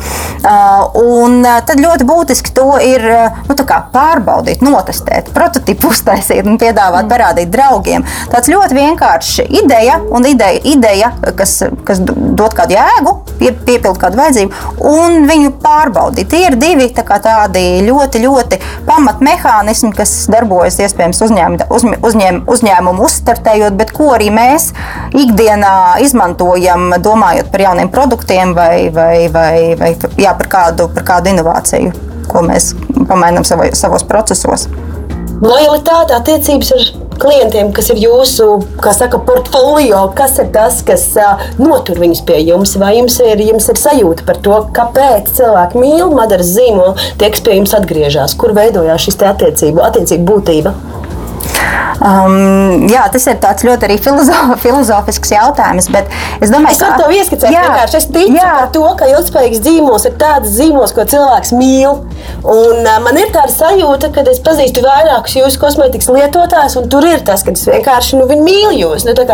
Un 0.98 1.42
tad 1.42 1.82
ļoti 1.82 2.06
būtiski 2.08 2.54
to 2.56 2.70
ir 2.82 3.04
nu, 3.48 3.56
pārbaudīt, 3.92 4.62
notestēt, 4.64 5.32
prototipu 5.34 5.88
uztaisīt 5.92 6.46
un 6.46 6.58
piedāvāt, 6.60 7.04
mm. 7.04 7.12
parādīt 7.12 7.52
draugiem. 7.52 8.06
Tāds 8.32 8.50
ļoti 8.52 8.78
vienkāršs 8.78 9.44
ideja 9.48 9.98
un 10.14 10.26
ideja, 10.28 10.62
ideja 10.68 11.12
kas, 11.36 11.58
kas 11.88 12.00
dod 12.04 12.54
kādu 12.56 12.76
jēgu, 12.76 13.14
pie, 13.40 13.52
piepildīt 13.52 14.02
kādu 14.02 14.20
vajadzību, 14.20 14.64
un 14.88 15.28
viņu 15.28 15.54
pārbaudīt. 15.62 16.30
Tie 16.32 16.44
ir 16.46 16.58
divi 16.60 16.90
tā 16.94 17.04
tādi 17.24 17.64
ļoti, 17.86 18.22
ļoti 18.24 18.60
pamatīgi 18.86 19.07
pamatmehānismi, 19.08 19.92
kas 19.96 20.12
darbojas 20.30 20.78
iespējams 20.82 21.22
uzņēm, 21.24 21.56
uzņ, 21.72 21.94
uzņēm, 22.04 22.40
uzņēmumu 22.50 23.04
uzstartējot, 23.06 23.76
bet 23.78 23.92
ko 23.96 24.12
arī 24.14 24.28
mēs 24.34 24.72
ikdienā 25.16 25.98
izmantojam, 26.04 26.92
domājot 27.00 27.50
par 27.52 27.64
jauniem 27.68 27.90
produktiem 27.92 28.54
vai, 28.56 28.90
vai, 28.92 29.28
vai, 29.32 29.74
vai 29.80 29.94
jā, 30.20 30.34
par, 30.36 30.50
kādu, 30.52 30.88
par 30.94 31.08
kādu 31.12 31.32
inovāciju, 31.32 31.92
ko 32.28 32.44
mēs 32.44 32.74
pamainām 33.08 33.46
savos 33.48 34.04
procesos. 34.08 34.68
Lojalitāte, 35.38 36.16
attiecības 36.18 36.74
ar 36.74 36.86
klientiem, 37.20 37.72
kas 37.76 37.90
ir 37.92 38.00
jūsu 38.02 38.48
saka, 38.94 39.20
portfolio, 39.28 40.04
kas 40.18 40.38
ir 40.42 40.50
tas, 40.54 40.80
kas 40.86 41.04
uh, 41.18 41.42
notur 41.60 42.00
viņus 42.02 42.24
pie 42.28 42.40
jums, 42.46 42.76
vai 42.80 42.94
jums 42.98 43.18
ir, 43.24 43.42
jums 43.50 43.68
ir 43.72 43.80
sajūta 43.80 44.26
par 44.28 44.40
to, 44.44 44.60
kāpēc 44.76 45.32
cilvēki 45.38 45.82
mīl 45.82 46.14
Madaras 46.14 46.54
zīmolu, 46.54 46.96
tie, 47.20 47.32
kas 47.34 47.44
pie 47.44 47.58
jums 47.58 47.74
atgriežas, 47.78 48.36
kur 48.38 48.54
veidojās 48.56 49.08
šis 49.08 49.20
attiecību, 49.32 49.84
attiecību 49.90 50.28
būtība. 50.32 50.74
Um, 51.98 52.86
jā, 52.90 53.04
tas 53.10 53.26
ir 53.26 53.38
ļoti 53.68 53.98
filozof, 54.04 54.54
filozofisks 54.64 55.32
jautājums. 55.34 55.88
Es 56.40 56.52
domāju, 56.52 56.74
es 56.74 56.82
ka 56.82 56.92
tas 56.94 57.08
ir 57.08 57.18
ieskicēts. 57.18 57.96
Es 57.98 58.06
ticu 58.06 58.36
jā. 58.36 58.52
par 58.60 58.70
to, 58.74 58.84
ka 59.00 59.08
ilgspējīgs 59.10 59.62
dzīvos 59.64 60.06
ir 60.06 60.14
tāds 60.20 60.52
dzīvos, 60.54 60.94
ko 60.94 61.06
cilvēks 61.10 61.54
mīl. 61.58 62.02
Un, 62.38 62.84
uh, 62.84 62.98
man 63.02 63.18
ir 63.18 63.32
tāda 63.34 63.50
sajūta, 63.52 64.12
ka 64.14 64.22
es 64.30 64.40
pazīstu 64.44 64.84
vairākus 64.84 65.38
jūsu 65.40 65.60
kosmētikas 65.62 66.10
lietotājus, 66.14 66.78
un 66.80 66.88
tur 66.92 67.06
ir 67.08 67.24
tas, 67.26 67.42
ka 67.46 67.54
es 67.56 67.66
vienkārši 67.66 68.20
nu, 68.20 68.28
mīlu 68.30 68.74
jūs. 68.78 69.06
Nu, 69.08 69.16
tā 69.18 69.26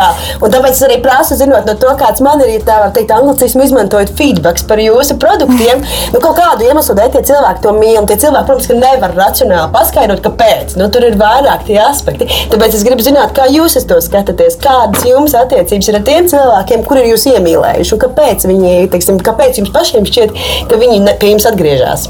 tāpēc 0.54 0.72
es 0.72 0.82
arī 0.86 0.98
prasu, 1.04 1.36
zinot 1.38 1.68
no 1.68 1.76
to, 1.80 1.92
kāds 2.00 2.22
man 2.24 2.40
ir, 2.44 2.54
ja 2.56 2.64
tā 2.64 2.78
var 2.82 2.94
teikt, 2.96 3.12
anglicismu 3.14 3.66
izmantojot 3.66 4.14
feedback 4.18 4.62
par 4.68 4.80
jūsu 4.80 5.18
produktiem. 5.20 5.82
Nu, 6.14 6.20
kaut 6.22 6.38
kādu 6.38 6.66
iemeslu 6.68 6.96
dēļ 6.98 7.12
tie 7.14 7.24
cilvēki 7.30 7.64
to 7.64 7.74
mīl. 7.76 8.00
Tie 8.08 8.18
cilvēki, 8.24 8.48
protams, 8.48 8.70
nevar 8.80 9.14
racionāli 9.18 9.72
paskaidrot, 9.74 10.22
kāpēc. 10.24 10.76
Nu, 10.80 10.88
tur 10.92 11.06
ir 11.08 11.18
vairāk 11.20 11.66
tie 11.68 11.78
aspekti. 11.82 12.28
Tāpēc 12.54 12.74
es 12.78 12.84
gribu 12.86 13.02
zināt, 13.02 13.32
kā 13.34 13.48
jūs 13.50 13.74
to 13.90 13.96
skatāties, 13.98 14.54
kādas 14.62 15.02
jums 15.08 15.32
attiecības 15.34 15.88
ir 15.90 15.96
ar 15.98 16.04
tiem 16.06 16.28
cilvēkiem, 16.30 16.84
kuri 16.86 17.02
ir 17.02 17.08
jūs 17.10 17.24
iemīlējuši, 17.32 17.98
kāpēc, 18.04 18.46
viņi, 18.46 18.74
teiksim, 18.92 19.18
kāpēc 19.26 19.58
jums 19.58 19.72
pašiem 19.74 20.06
šķiet, 20.06 20.36
ka 20.70 20.78
viņi 20.78 21.16
pie 21.18 21.32
jums 21.32 21.48
atgriežas. 21.50 22.06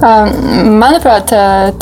Um, 0.00 0.32
manuprāt, 0.80 1.28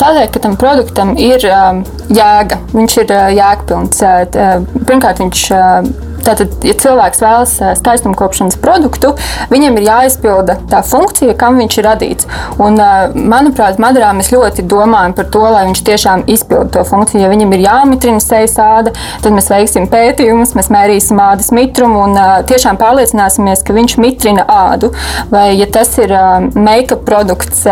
tādēļ, 0.01 0.27
ka 0.33 0.43
tam 0.43 0.59
produktam 0.59 1.15
ir 1.15 1.45
um, 1.47 1.81
jēga, 2.11 2.59
viņš 2.75 2.99
ir 3.05 3.15
uh, 3.15 3.31
jēgpilns. 3.37 4.03
Uh, 4.03 4.67
pirmkārt, 4.83 5.23
viņš 5.23 5.45
uh, 5.55 6.08
Tātad, 6.29 6.53
ja 6.61 6.75
cilvēks 6.77 7.23
vēlas 7.23 7.55
skaistumkopšanas 7.79 8.59
produktu, 8.61 9.15
viņam 9.49 9.79
ir 9.79 9.87
jāizpilda 9.87 10.59
tā 10.69 10.83
funkcija, 10.85 11.33
kam 11.39 11.57
viņš 11.57 11.77
ir 11.79 11.87
radīts. 11.87 12.27
Un, 12.61 12.77
manuprāt, 13.17 13.79
Madarā 13.81 14.11
mēs 14.13 14.29
ļoti 14.33 14.65
domājam 14.69 15.15
par 15.17 15.29
to, 15.33 15.41
lai 15.49 15.63
viņš 15.69 15.81
tiešām 15.87 16.25
izpilda 16.29 16.69
to 16.75 16.83
funkciju. 16.85 17.23
Ja 17.23 17.31
viņam 17.31 17.55
ir 17.55 17.63
jāmitrina 17.65 18.21
sejas 18.21 18.53
āda, 18.61 18.93
tad 19.23 19.33
mēs 19.33 19.49
veiksim 19.49 19.87
pētījumus, 19.89 20.53
mēs 20.57 20.69
mērīsim 20.73 21.21
ādas 21.23 21.49
mitrumu 21.55 22.03
un 22.05 22.19
tiešām 22.49 22.77
pārliecināsimies, 22.77 23.65
ka 23.65 23.73
viņš 23.77 23.97
mitrina 24.03 24.45
ādu. 24.45 24.91
Vai, 25.33 25.47
ja 25.57 25.65
tas 25.71 25.95
ir 25.97 26.13
make-up 26.53 27.01
produkts, 27.09 27.65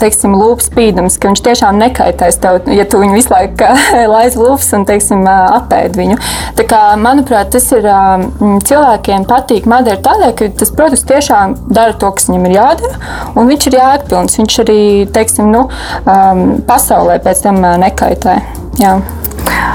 teiksim, 0.00 0.38
lūpas 0.40 0.70
spīdums, 0.70 1.20
ka 1.20 1.28
viņš 1.28 1.44
tiešām 1.50 1.80
nekaitēs 1.84 2.40
tev, 2.40 2.62
ja 2.72 2.88
tu 2.88 3.02
viņu 3.02 3.18
visu 3.18 3.34
laiku 3.34 3.74
laiz 4.14 4.40
lūpas 4.40 4.72
un, 4.78 4.88
teiksim, 4.88 5.26
apēd 5.28 6.00
viņu. 6.00 6.16
Tā 6.56 6.66
kā, 6.70 6.82
manuprāt, 7.00 7.52
tas 7.52 7.68
ir 7.76 7.89
cilvēkiem 8.66 9.26
patīk 9.30 9.68
Madara 9.70 10.00
tādēļ, 10.04 10.34
ka 10.38 10.50
tas 10.60 10.72
produkts 10.76 11.06
tiešām 11.08 11.56
dara 11.70 11.96
to, 11.98 12.10
kas 12.16 12.28
viņam 12.30 12.48
ir 12.48 12.56
jādara, 12.58 13.14
un 13.34 13.50
viņš 13.50 13.70
ir 13.70 13.78
jēgpilns. 13.80 14.38
Viņš 14.40 14.60
arī, 14.64 14.80
teiksim, 15.14 15.50
nu, 15.54 15.66
pasaulē 16.70 17.20
pēc 17.24 17.46
tam 17.46 17.62
nekaitē. 17.84 18.40
Jā. 18.80 18.98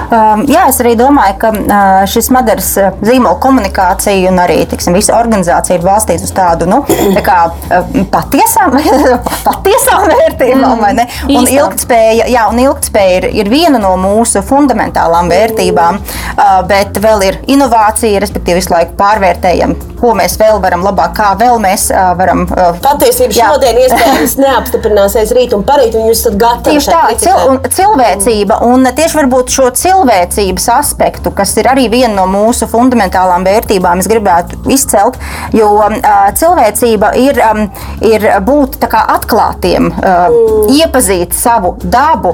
Um, 0.05 0.43
jā, 0.49 0.67
es 0.69 0.77
arī 0.83 0.93
domāju, 0.99 1.35
ka 1.41 1.49
uh, 1.51 2.03
šis 2.09 2.29
Madaras 2.33 2.67
uh, 2.77 2.91
zīmola 3.05 3.39
komunikācija 3.41 4.29
un 4.29 4.37
arī 4.43 4.59
tiksim, 4.69 4.93
visa 4.95 5.15
organizācija 5.17 5.79
ir 5.79 5.85
balstīta 5.85 6.27
uz 6.27 6.33
tādu 6.35 6.67
nu, 6.69 6.83
tā 6.87 7.23
kā, 7.25 7.37
uh, 7.49 7.95
patiesām, 8.13 8.77
patiesām 9.45 10.05
vērtībām. 10.13 10.83
Mm, 10.85 11.33
un 11.39 11.49
ilgtspēja, 11.49 12.29
jā, 12.31 12.45
un 12.51 12.61
ilgtspēja 12.61 13.17
ir, 13.21 13.29
ir 13.41 13.49
viena 13.51 13.81
no 13.81 13.95
mūsu 13.99 14.43
fundamentālām 14.45 15.31
vērtībām, 15.31 15.97
bet 16.69 16.97
vēl 17.01 17.23
ir 17.25 17.37
inovācija, 17.55 18.19
respektīvi 18.21 18.59
visu 18.59 18.73
laiku 18.73 18.95
pārvērtējam, 18.99 19.73
ko 19.99 20.13
mēs 20.17 20.37
vēl 20.39 20.59
varam 20.63 20.85
labāk, 20.85 21.15
kā 21.17 21.31
vēl 21.39 21.57
mēs 21.63 21.87
varam. 22.19 22.45
Patiesība 22.83 23.35
šodien 23.37 23.79
iespējams 23.85 24.37
neapstiprināsies 24.43 25.33
rīt 25.35 25.55
un 25.57 25.65
parīt, 25.67 25.97
un 25.97 26.09
jūs 26.11 26.25
esat 26.25 26.37
gatavi. 26.41 26.75
Tieši 26.75 26.93
tā, 26.93 27.03
cil, 27.23 27.59
cilvēcība 27.79 28.61
un 28.67 28.89
tieši 28.95 29.21
varbūt 29.21 29.54
šo 29.55 29.69
cilvēcības 29.75 30.67
aspektu, 30.73 31.31
kas 31.35 31.53
ir 31.59 31.69
arī 31.71 31.87
viena 31.91 32.13
no 32.17 32.25
mūsu 32.29 32.67
fundamentālām 32.69 33.45
vērtībām, 33.47 34.01
es 34.01 34.09
gribētu 34.11 34.59
izcelt, 34.73 35.19
jo 35.55 35.69
uh, 35.79 35.95
cilvēcība 36.35 37.13
ir, 37.21 37.39
um, 37.45 37.63
ir 38.05 38.27
būt 38.45 38.77
atklātiem, 38.85 39.91
uh, 39.93 40.35
iepazīt 40.71 41.33
savu 41.35 41.75
dabu, 41.81 42.33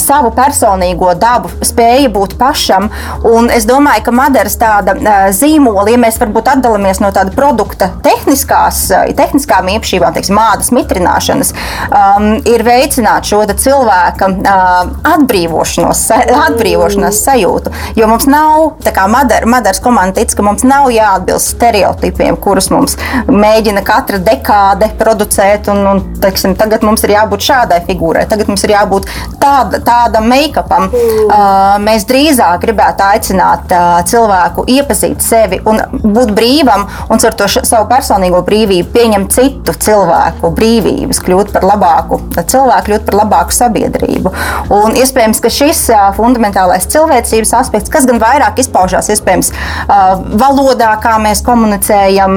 savu 0.00 0.30
personīgo 0.34 1.12
dabu, 1.18 1.50
spēja 1.64 2.08
būt 2.12 2.36
pašam. 2.38 2.88
Un 3.26 3.48
es 3.52 3.66
domāju, 3.68 4.04
ka 4.06 4.14
Madaras 4.14 4.56
tāda 4.60 4.94
zīmola, 5.34 5.88
ja 5.92 6.00
mēs 6.00 6.18
varbūt 6.20 6.50
atdalāmies 6.54 7.00
no 7.02 7.10
tāda 7.14 7.34
produkta 7.36 7.90
tehniskās, 8.04 8.84
tehniskām 9.18 9.70
īpašībām, 9.76 10.14
teiksim, 10.16 10.38
mādas 10.38 10.72
mitrināšanas, 10.74 11.52
um, 11.88 12.28
ir 12.48 12.64
veicināt 12.66 13.28
šo 13.28 13.42
cilvēka 13.46 14.30
uh, 14.32 14.94
atbrīvošanos, 15.14 16.04
atbrīvošanās 16.50 17.22
sajūtu. 17.26 17.72
Jo 17.98 18.08
mums 18.10 18.28
nav, 18.30 18.76
tā 18.84 18.92
kā 18.96 19.06
Madara, 19.10 19.48
Madaras 19.50 19.80
komanda 19.82 20.20
tic, 20.20 20.34
ka 20.36 20.44
mums 20.46 20.64
nav 20.66 20.88
jāatbilst 20.94 21.54
stereotipiem, 21.56 22.38
kurus 22.42 22.70
mums 22.72 22.96
mēģina 23.30 23.82
katra 23.86 24.20
dekāde 24.22 24.90
producēt. 24.98 25.70
Un, 25.72 25.82
un, 25.90 26.02
teiksim, 26.22 26.56
tagad 26.58 26.84
mums 26.86 27.04
ir 27.06 27.14
jābūt 27.16 27.44
šādai 27.46 27.80
figūrai, 27.86 28.26
tagad 28.30 28.50
mums 28.50 28.64
ir 28.66 28.74
jābūt 28.74 29.08
tāda, 29.42 29.80
tādam 29.86 30.28
make-upam. 30.30 30.88
Mm. 30.90 31.26
Uh, 31.26 31.76
mēs 31.82 32.06
drīzāk 32.08 32.62
gribētu 32.64 33.06
aicināt 33.06 33.72
uh, 33.74 34.00
cilvēku 34.08 34.66
iepazīt 34.76 35.24
sevi 35.24 35.60
un 35.66 35.80
būt 36.02 36.32
brīvam 36.36 36.86
un 37.10 37.22
ar 37.26 37.36
to 37.38 37.48
savu 37.56 37.88
personīgo 37.90 38.42
brīvību 38.46 38.92
pieņemt 38.94 39.34
citu 39.34 39.74
cilvēku 39.86 40.50
brīvības, 40.56 41.20
kļūt 41.26 41.52
par 41.54 41.66
labāku 41.66 42.20
cilvēku, 42.36 42.86
kļūt 42.88 43.06
par 43.08 43.18
labāku 43.22 43.56
sabiedrību. 43.56 44.32
Un 44.76 44.96
iespējams, 45.00 45.42
ka 45.42 45.52
šis 45.52 45.82
uh, 45.94 46.08
fundamentālais 46.36 46.86
cilvēcības 46.92 47.52
aspekts, 47.56 47.90
kas 47.92 48.06
gan 48.08 48.20
vairāk 48.20 48.60
izpaužās 48.60 49.08
iespējams 49.12 49.52
valodā, 50.36 50.92
kā 51.02 51.16
mēs 51.22 51.42
komunicējam, 51.46 52.36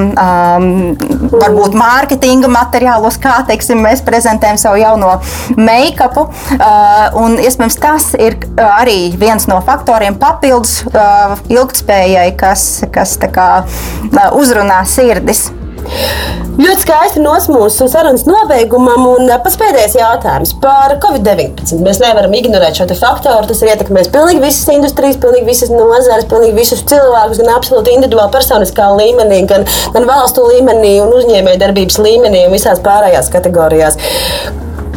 varbūt 1.34 1.78
mārketinga 1.78 2.50
materiālos, 2.52 3.20
kā 3.22 3.40
teiksim, 3.50 3.84
mēs 3.84 4.04
prezentējam 4.08 4.60
savu 4.62 4.80
jauno 4.82 5.18
make-upu. 5.60 6.28
Un 7.20 7.38
iespējams 7.44 7.80
tas 7.80 8.10
ir 8.20 8.40
arī 8.64 9.12
viens 9.20 9.48
no 9.52 9.60
faktoriem 9.66 10.20
papildus 10.20 10.80
ilgtspējai, 11.50 12.34
kas, 12.40 12.70
kas 12.94 13.18
kā, 13.34 13.50
uzrunā 14.40 14.84
sirdis. 14.88 15.50
Ļoti 16.60 16.84
skaisti 16.84 17.22
nosmūst 17.24 17.82
sarunas 17.88 18.26
nobeigumam, 18.28 19.06
un 19.14 19.32
pats 19.44 19.56
pēdējais 19.60 19.96
jautājums 19.96 20.52
par 20.60 20.98
Covid-19. 21.02 21.80
Mēs 21.86 22.02
nevaram 22.04 22.36
ignorēt 22.36 22.80
šo 22.82 22.88
faktoru. 23.00 23.48
Tas 23.50 23.64
ir 23.64 23.72
ietekmējis 23.72 24.12
pilnīgi 24.14 24.44
visas 24.44 24.68
industrijas, 24.74 25.20
pilnīgi 25.24 25.48
visas 25.48 25.72
nozares, 25.74 26.28
pilnīgi 26.30 26.58
visus 26.60 26.84
cilvēkus, 26.92 27.40
gan 27.42 27.54
absolūti 27.56 27.96
individuāli, 27.96 28.34
personiskā 28.36 28.90
līmenī, 29.00 29.44
gan, 29.50 29.68
gan 29.96 30.10
valstu 30.10 30.50
līmenī, 30.52 30.98
un 31.06 31.16
uzņēmējdarbības 31.22 32.02
līmenī 32.04 32.48
un 32.50 32.58
visās 32.58 32.84
pārējās 32.84 33.32
kategorijās. 33.34 34.02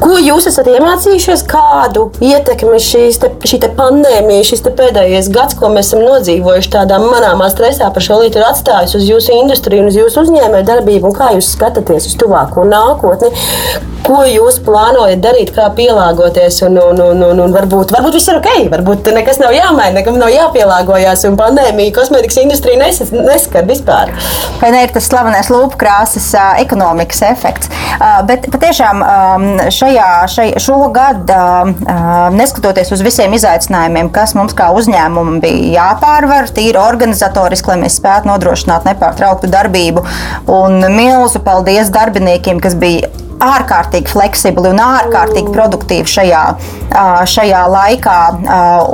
Ko 0.02 0.16
jūs 0.18 0.48
esat 0.50 0.66
iemācījušies, 0.66 1.44
kādu 1.46 2.08
ietekmi 2.26 2.80
šīs 2.82 3.20
te, 3.22 3.28
šī 3.46 3.60
te 3.62 3.68
pandēmija, 3.76 4.42
šis 4.48 4.64
te 4.64 4.72
pēdējais 4.74 5.28
gads, 5.30 5.54
ko 5.58 5.70
mēs 5.70 5.92
esam 5.92 6.02
nodzīvojuši 6.02 6.72
tādā 6.74 6.98
manāmā 6.98 7.46
stresā 7.52 7.86
par 7.94 8.02
šo 8.02 8.18
lietu, 8.24 8.40
ir 8.40 8.48
atstājis 8.48 8.96
uz 8.98 9.06
jūsu 9.06 9.36
industriju 9.38 9.86
uz 9.92 10.00
jūsu 10.00 10.26
uzņēmēju 10.26 10.66
darbību, 10.72 11.12
un 11.12 11.14
kā 11.14 11.30
jūs 11.36 11.54
skatāties 11.54 12.10
uz 12.10 12.18
tuvāko 12.18 12.66
nākotni? 12.66 13.30
Ko 14.02 14.24
jūs 14.26 14.56
plānojat 14.66 15.20
darīt, 15.22 15.52
kā 15.54 15.68
pielāgoties? 15.76 16.56
Un, 16.66 16.74
un, 16.82 16.98
un, 17.04 17.20
un, 17.22 17.42
un 17.44 17.52
varbūt, 17.54 17.92
varbūt 17.94 18.16
viss 18.18 18.32
ir 18.32 18.40
ok, 18.40 18.48
varbūt 18.72 19.12
nekas 19.14 19.38
nav 19.38 19.54
jāmaina, 19.54 20.00
nekam 20.00 20.18
nav 20.18 20.32
jāpielāgojas, 20.34 21.22
un 21.28 21.38
pandēmija 21.38 21.94
kosmētikas 21.94 22.40
industrija 22.42 22.80
nes, 22.80 22.98
neskar 23.14 23.68
vispār. 23.68 24.10
Vai 24.58 24.72
ne 24.74 24.82
ir 24.82 24.90
tas 24.96 25.06
slavenais 25.06 25.52
lūpu 25.54 25.78
krāsas 25.78 26.26
ekonomikas 26.58 27.22
efekts? 27.28 27.70
Bet 28.26 28.50
patiešām 28.50 29.04
šajā, 29.70 29.91
šajā 30.32 30.60
šogad, 30.62 31.32
neskatoties 32.36 32.92
uz 32.94 33.02
visiem 33.04 33.34
izaicinājumiem, 33.36 34.10
kas 34.14 34.36
mums 34.38 34.56
kā 34.58 34.70
uzņēmumam 34.76 35.40
bija 35.42 35.72
jāpārvar, 35.76 36.50
tīri 36.54 36.80
organizatoriski, 36.80 37.72
lai 37.72 37.80
mēs 37.84 37.98
spētu 38.00 38.30
nodrošināt 38.30 38.88
nepārtrauktu 38.88 39.50
darbību, 39.52 40.04
un 40.52 40.80
milzu 40.96 41.42
paldies 41.44 41.92
darbiniekiem, 41.94 42.62
kas 42.62 42.78
bija 42.78 43.10
ārkārtīgi 43.42 44.10
fleksibli 44.12 44.70
un 44.72 44.80
ārkārtīgi 44.82 45.52
produktīvi 45.54 46.10
šajā, 46.10 46.42
šajā 47.32 47.62
laikā. 47.72 48.18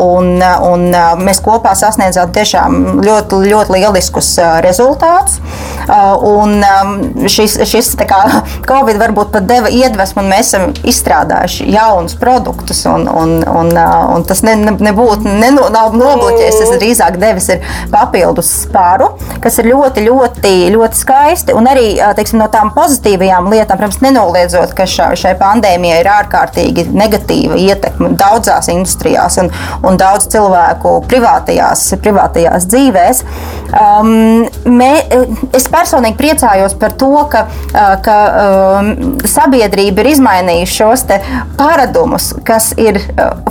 Un, 0.04 0.38
un 0.68 0.86
mēs 1.24 1.42
kopā 1.44 1.74
sasniedzām 1.78 2.32
tiešām 2.34 3.02
ļoti, 3.04 3.42
ļoti 3.50 3.76
lieliskus 3.76 4.34
rezultātus. 4.64 5.38
Un 6.28 6.62
šis, 7.30 7.58
šis 7.68 7.94
kā, 8.08 8.20
Covid 8.68 9.00
varbūt 9.00 9.32
pat 9.34 9.46
deva 9.48 9.70
iedvesmu, 9.72 10.22
un 10.22 10.30
mēs 10.32 10.52
esam 10.52 10.72
izstrādājuši 10.88 11.68
jaunus 11.72 12.16
produktus. 12.20 12.84
Un, 12.88 13.08
un, 13.08 13.38
un, 13.42 13.72
un 14.14 14.26
tas 14.28 14.42
ne, 14.46 14.54
ne, 14.60 14.74
nebūtu, 14.88 15.28
ne, 15.28 15.52
nav 15.74 15.96
nobloķējis, 15.96 16.60
tas 16.62 16.74
drīzāk 16.76 17.18
devis 17.20 17.50
papildus 17.92 18.50
spāru, 18.64 19.12
kas 19.42 19.58
ir 19.60 19.70
ļoti, 19.72 20.04
ļoti, 20.08 20.54
ļoti 20.74 21.00
skaisti. 21.00 21.56
Un 21.56 21.68
arī 21.70 21.90
teiksim, 22.18 22.40
no 22.42 22.48
tām 22.52 22.72
pozitīvajām 22.76 23.48
lietām, 23.52 23.80
protams, 23.80 24.00
nenoliedzot, 24.28 24.74
ka 24.76 24.86
šā, 24.86 25.12
šai 25.16 25.34
pandēmijai 25.38 26.00
ir 26.02 26.10
ārkārtīgi 26.12 26.86
negatīva 26.92 27.56
ietekme 27.58 28.12
daudzās 28.18 28.68
industrijās 28.72 29.38
un, 29.40 29.50
un 29.86 29.98
daudz 29.98 30.28
cilvēku 30.32 30.98
privātajās, 31.08 31.94
privātajās 32.02 32.68
dzīvēs. 32.68 33.22
Um, 33.68 34.46
mē, 34.64 34.92
es 35.52 35.66
personīgi 35.68 36.16
priecājos 36.16 36.72
par 36.80 36.94
to, 36.96 37.10
ka, 37.28 37.42
ka 38.04 38.16
um, 38.80 39.18
sabiedrība 39.28 40.00
ir 40.00 40.12
izmainījusi 40.14 40.78
šos 40.78 41.04
paradumus, 41.58 42.30
kas 42.48 42.70
ir 42.80 42.96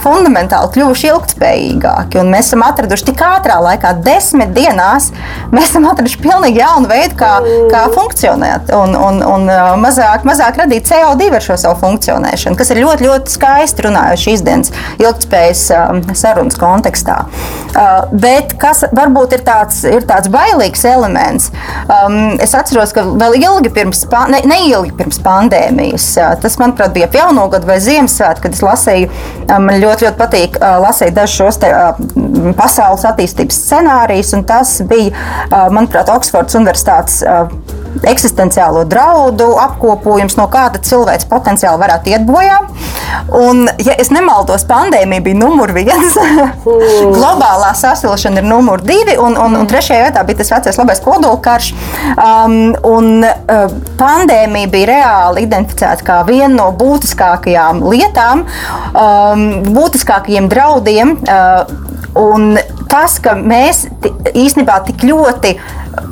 fundamentāli 0.01 0.72
kļuvuši 0.74 1.11
ilgspējīgāki. 1.11 2.24
Mēs 2.26 2.49
esam 2.49 2.65
atraduši 2.65 3.07
tik 3.11 3.22
ātrā 3.28 3.59
laikā, 3.61 3.93
desmit 4.05 4.55
dienās, 4.57 5.11
mēs 5.53 5.70
esam 5.70 5.86
atraduši 5.91 6.22
pilnīgi 6.24 6.61
jaunu 6.63 6.89
veidu, 6.89 7.18
kā, 7.20 7.36
kā 7.72 7.84
funkcionēt 7.93 8.74
un, 8.78 8.97
un, 8.97 9.22
un 9.22 9.47
mazāk, 9.84 10.26
mazāk 10.28 10.57
radīt 10.63 10.89
CO2 10.89 11.30
ar 11.38 11.45
šo 11.45 11.59
savu 11.61 11.78
funkcionēšanu, 11.84 12.57
kas 12.57 12.74
ir 12.74 12.82
ļoti, 12.82 13.05
ļoti 13.05 13.38
skaisti 13.38 13.86
runājot 13.86 14.26
šīs 14.26 14.45
dienas 14.47 14.74
ilgspējas 14.97 15.63
sarunas 16.18 16.57
kontekstā. 16.57 17.22
Bet 18.18 18.57
kas 18.57 18.82
varbūt 18.97 19.38
ir 19.38 19.45
tāds, 19.45 19.84
ir 19.86 20.07
tāds 20.10 20.32
bailīgs 20.34 20.86
elements, 20.89 21.49
es 22.43 22.55
atceros, 22.58 22.93
ka 22.95 23.03
vēl 23.08 23.38
ilgi 23.39 23.72
pirms, 23.74 24.03
ne, 24.32 24.41
neilgi 24.47 24.93
pirms 24.97 25.22
pandēmijas, 25.26 26.10
tas, 26.43 26.58
manuprāt, 26.62 26.93
bija 26.95 27.10
ap 27.10 27.18
jauno 27.18 27.47
gadu 27.53 27.70
vai 27.70 27.80
Ziemassvētku, 27.84 28.47
kad 28.47 28.58
es 28.58 28.64
lasīju, 28.66 29.10
man 29.51 29.82
ļoti, 29.84 30.08
ļoti 30.08 30.20
patīk 30.20 30.60
lasīt 30.84 31.16
dažus 31.18 31.38
šos 31.41 31.62
te, 31.64 31.74
pasaules 32.58 33.05
attīstības 33.08 33.62
scenārijus, 33.68 34.34
un 34.38 34.45
tas 34.47 34.78
bija, 34.88 35.14
manuprāt, 35.74 36.12
Oksfords 36.14 36.58
Universitātes 36.58 37.22
eksistenciālo 38.08 38.84
draudu 38.89 39.50
apkopojums, 39.62 40.38
no 40.39 40.48
kāda 40.52 40.82
cilvēks 40.84 41.28
potenciāli 41.30 41.82
varētu 41.82 42.14
iet 42.14 42.26
bojā. 42.28 42.60
Un, 43.38 43.66
ja 43.84 43.95
es 44.00 44.12
nemaldos, 44.14 44.66
pandēmija 44.68 45.24
bija 45.24 45.39
numur 45.39 45.72
viens, 45.76 46.18
globālā 47.18 47.72
sasilšana 47.78 48.43
ir 48.43 48.48
numur 48.48 48.84
divi, 48.86 49.18
un, 49.22 49.38
un, 49.39 49.58
un 49.62 49.70
trešajā 49.70 50.08
vietā 50.08 50.24
bija 50.28 50.41
tas 50.41 50.54
vecais 50.56 50.80
labais 50.82 51.04
kodolkarš. 51.04 51.72
Um, 52.14 52.58
un, 52.88 53.12
uh, 53.26 53.66
pandēmija 54.00 54.72
bija 54.74 54.91
reāli 54.91 55.48
identificēta 55.48 56.08
kā 56.08 56.22
viena 56.28 56.54
no 56.58 56.70
būtiskākajām 56.78 57.84
lietām, 57.88 58.45
um, 58.93 59.48
būtiskākajiem 59.74 60.52
draudiem. 60.52 61.18
Uh, 61.28 61.95
Un 62.18 62.56
tas, 62.89 63.20
ka 63.22 63.36
mēs 63.38 63.86
īstenībā 64.34 64.80
tik 64.88 65.06
ļoti 65.06 65.54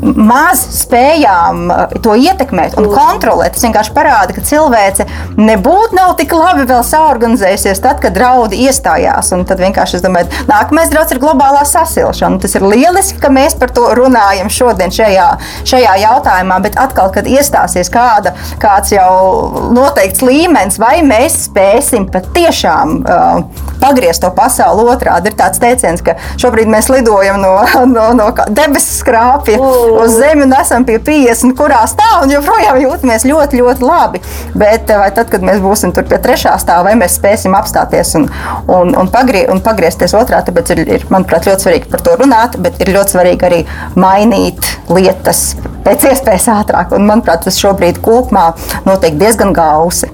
maz 0.02 0.62
spējām 0.80 1.66
uh, 1.70 1.96
to 2.04 2.16
ietekmēt 2.20 2.78
un 2.80 2.90
kontrolēt, 2.92 3.56
tas 3.56 3.66
vienkārši 3.66 3.94
parāda, 3.96 4.36
ka 4.36 4.44
cilvēce 4.46 5.08
nebūtu 5.38 5.98
nav 5.98 6.16
tik 6.20 6.34
labi 6.36 6.66
vēl 6.70 6.84
saorganizējusies 6.86 7.82
tad, 7.84 8.02
kad 8.04 8.16
draudi 8.16 8.60
iestājās. 8.66 9.32
Un 9.36 9.46
tad 9.48 9.62
vienkārši 9.64 10.00
es 10.00 10.06
domāju, 10.06 10.32
nākamais 10.50 10.92
draudz 10.94 11.16
ir 11.16 11.22
globālā 11.24 11.64
sasilšana. 11.68 12.40
Tas 12.44 12.56
ir 12.58 12.66
lieliski, 12.66 13.20
ka 13.22 13.32
mēs 13.34 13.58
par 13.60 13.74
to 13.76 13.88
runājam 13.98 14.52
šodien 14.54 14.94
šajā, 14.96 15.28
šajā 15.68 15.96
jautājumā, 16.06 16.60
bet 16.66 16.80
atkal, 16.82 17.12
kad 17.16 17.30
iestāsies 17.30 17.92
kāda, 17.94 18.36
kāds 18.62 18.94
jau 18.96 19.72
noteikts 19.76 20.24
līmenis, 20.26 20.80
vai 20.82 21.00
mēs 21.06 21.46
spēsim 21.50 22.10
patiešām 22.14 22.98
uh, 23.04 23.66
pagriezt 23.82 24.24
to 24.26 24.32
pasauli 24.36 24.88
otrādi. 24.92 25.32
Ir 25.32 25.40
tāds 25.40 25.62
teiciens, 25.62 26.04
ka 26.06 26.18
šobrīd 26.42 26.70
mēs 26.72 26.90
lidojam 26.94 27.42
no, 27.44 27.56
no, 27.96 28.10
no 28.18 28.32
debesu 28.50 29.02
skrāpja 29.02 29.60
mm. 29.60 29.75
Uz 30.02 30.16
zemi 30.18 30.46
un 30.46 30.56
esam 30.58 30.86
pie 30.88 30.98
50, 31.04 31.56
kurā 31.58 31.82
stāv 31.90 32.26
un 32.26 32.34
joprojām 32.34 32.80
jūtamies 32.82 33.26
ļoti, 33.28 33.62
ļoti 33.62 33.86
labi. 33.86 34.22
Bet 34.58 34.92
vai 34.92 35.10
tad, 35.16 35.30
kad 35.32 35.46
mēs 35.46 35.62
būsim 35.64 35.94
tur 35.96 36.08
pie 36.10 36.20
trešā 36.22 36.56
stāva, 36.62 36.90
vai 36.90 36.96
mēs 37.00 37.18
spēsim 37.20 37.56
apstāties 37.58 38.16
un, 38.20 38.28
un, 38.72 38.94
un, 38.96 39.12
pagrie, 39.14 39.46
un 39.52 39.62
pagriezties 39.66 40.16
otrā, 40.18 40.42
tāpēc 40.46 40.76
ir, 40.76 40.84
ir, 40.98 41.08
manuprāt, 41.14 41.48
ļoti 41.50 41.68
svarīgi 41.68 41.92
par 41.92 42.06
to 42.06 42.18
runāt, 42.22 42.60
bet 42.62 42.80
ir 42.84 42.94
ļoti 42.96 43.18
svarīgi 43.18 43.50
arī 43.50 43.64
mainīt 44.00 44.76
lietas 44.92 45.48
pēc 45.86 46.10
iespējas 46.12 46.50
ātrāk. 46.60 46.96
Un, 46.96 47.08
manuprāt, 47.10 47.46
tas 47.46 47.60
šobrīd 47.62 48.02
kopumā 48.06 48.52
notiek 48.88 49.20
diezgan 49.22 49.54
gausi. 49.56 50.12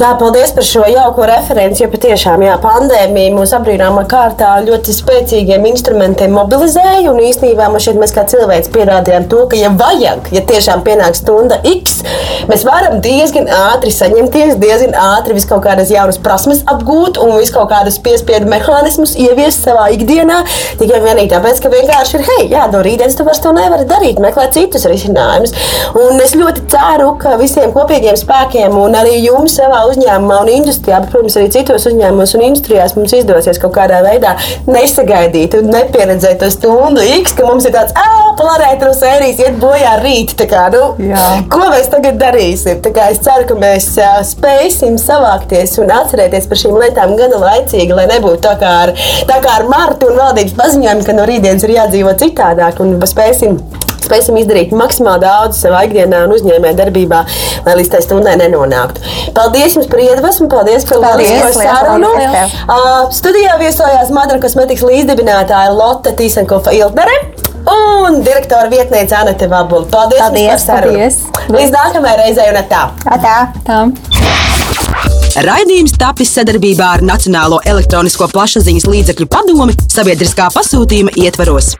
Jā, 0.00 0.14
paldies 0.16 0.52
par 0.56 0.64
šo 0.64 0.86
jauko 0.88 1.26
referenci. 1.28 1.82
Jo 1.84 1.90
patiešām 1.92 2.40
jā, 2.40 2.54
pandēmija 2.62 3.34
mūs 3.34 3.50
apbrīnāmā 3.52 4.06
kārtā 4.08 4.54
ļoti 4.64 4.94
spēcīgiem 4.96 5.66
instrumentiem 5.68 6.32
mobilizēja. 6.32 7.10
Un 7.10 7.20
īstenībā 7.20 7.66
šeit 7.80 7.98
mēs 8.00 8.14
kā 8.16 8.24
cilvēks 8.30 8.70
pierādījām 8.72 9.26
to, 9.28 9.42
ka, 9.50 9.58
ja 9.60 9.68
vajag, 9.76 10.30
ja 10.32 10.42
tiešām 10.48 10.84
pienāk 10.86 11.18
stunda 11.18 11.58
X, 11.68 12.00
mēs 12.48 12.64
varam 12.64 13.02
diezgan 13.04 13.50
ātri 13.52 13.92
saņemties, 13.92 14.56
diezgan 14.62 14.96
ātri 14.96 15.36
vis 15.36 15.46
kaut 15.50 15.66
kādas 15.66 15.92
jaunas 15.92 16.20
prasmes 16.22 16.64
apgūt 16.70 17.20
un 17.20 17.34
vis 17.36 17.52
kaut 17.52 17.68
kādus 17.72 18.00
piespiedu 18.00 18.48
mehānismus 18.48 19.12
ieviest 19.20 19.68
savā 19.68 19.90
ikdienā. 19.96 20.40
Tikai 20.80 21.02
vienīgi 21.04 21.34
tāpēc, 21.34 21.60
ka 21.60 21.74
vienkārši 21.76 22.16
ir, 22.18 22.26
hei, 22.30 22.48
jā, 22.54 22.64
no 22.72 22.80
rītdienas 22.86 23.18
tu 23.18 23.28
vairs 23.28 23.42
to 23.44 23.52
nevari 23.56 23.84
darīt, 23.90 24.22
meklēt 24.22 24.56
citus 24.56 24.88
risinājumus. 24.88 25.54
Un 26.00 26.24
es 26.24 26.34
ļoti 26.38 26.66
ceru, 26.72 27.12
ka 27.20 27.36
visiem 27.40 27.76
kopīgiem 27.76 28.16
spēkiem 28.16 28.80
un 28.80 28.96
arī 28.96 29.18
jums 29.20 29.49
savā 29.52 29.82
uzņēmumā 29.90 30.40
un 30.44 30.52
industrijā, 30.60 31.02
bet, 31.02 31.12
protams, 31.12 31.38
arī 31.40 31.50
citos 31.54 31.86
uzņēmumos 31.90 32.36
un 32.38 32.46
industrijās 32.50 32.96
mums 32.98 33.14
izdosies 33.20 33.60
kaut 33.62 33.74
kādā 33.76 34.02
veidā 34.06 34.36
nesagaidīt 34.70 35.58
un 35.60 35.72
nepieredzēt 35.74 36.40
to 36.42 36.50
stundu 36.54 37.04
X, 37.20 37.36
ka 37.36 37.48
mums 37.48 37.68
ir 37.68 37.74
tāds, 37.76 37.96
planēta 38.40 38.88
no 38.88 38.94
sērijas 38.96 39.40
iet 39.44 39.58
bojā 39.60 39.96
rīt. 40.00 40.34
Kā, 40.50 40.66
nu, 40.72 40.94
Jā. 41.10 41.24
ko 41.52 41.68
mēs 41.72 41.90
tagad 41.92 42.18
darīsim? 42.20 42.80
Es 43.10 43.20
ceru, 43.24 43.46
ka 43.48 43.56
mēs 43.60 43.88
uh, 44.00 44.20
spēsim 44.26 44.96
savākties 45.00 45.76
un 45.82 45.92
atcerēties 45.94 46.48
par 46.50 46.60
šīm 46.62 46.78
lietām 46.80 47.16
gana 47.18 47.40
laicīgi, 47.44 47.96
lai 47.96 48.06
nebūtu 48.10 48.42
tā 48.46 48.56
kā 48.60 48.72
ar, 48.86 48.94
tā 49.28 49.40
kā 49.44 49.58
ar 49.60 49.68
Martu 49.70 50.10
un 50.10 50.20
valdības 50.20 50.56
paziņojumu, 50.58 51.06
ka 51.06 51.16
no 51.16 51.26
rītdienas 51.28 51.66
ir 51.66 51.76
jādzīvot 51.76 52.24
citādāk 52.24 52.80
un 52.84 52.96
spēsim 53.10 53.58
spēsim 54.10 54.38
izdarīt 54.40 54.74
maksimāli 54.74 55.22
daudz 55.24 55.60
savā 55.62 55.84
ikdienā 55.86 56.24
un 56.26 56.34
uzņēmē 56.34 56.74
darbībā, 56.78 57.20
lai 57.66 57.76
līdz 57.78 57.92
tai 57.94 58.02
stundai 58.04 58.36
nenonāktu. 58.40 59.04
Paldies 59.36 59.76
jums 59.78 59.90
par 59.90 60.02
iedvesmu, 60.02 60.48
paldies 60.50 60.86
par 60.88 61.04
lielisko 61.20 61.62
sarunu. 61.62 62.10
Uh, 62.10 63.06
studijā 63.14 63.54
viesojās 63.62 64.10
Madara 64.14 64.42
kosmetikas 64.42 64.86
līdzdibinātāja 64.88 65.70
Lotte 65.76 66.14
Tīsenkofa 66.18 66.74
Iltnere. 66.74 67.20
Un 67.70 68.22
direktora 68.24 68.70
vietniece 68.72 69.14
Anete 69.14 69.46
Vabula. 69.50 69.86
Paldies, 69.92 70.22
paldies. 70.24 70.64
Paldies. 70.66 71.18
Līdz 71.52 71.74
nākamajai 71.76 72.22
reizei 72.22 72.48
un 72.50 72.62
tā. 72.70 72.86
Tā. 73.04 73.36
tā. 73.68 73.82
Raidījums 75.44 75.94
tapis 76.00 76.32
sadarbībā 76.34 76.88
ar 76.96 77.04
Nacionālo 77.06 77.60
elektronisko 77.68 78.26
plašsaziņas 78.32 78.88
līdzekļu 78.90 79.28
padomi 79.30 79.76
sabiedriskā 79.92 80.48
pasūtījuma 80.56 81.14
ietvaros. 81.20 81.76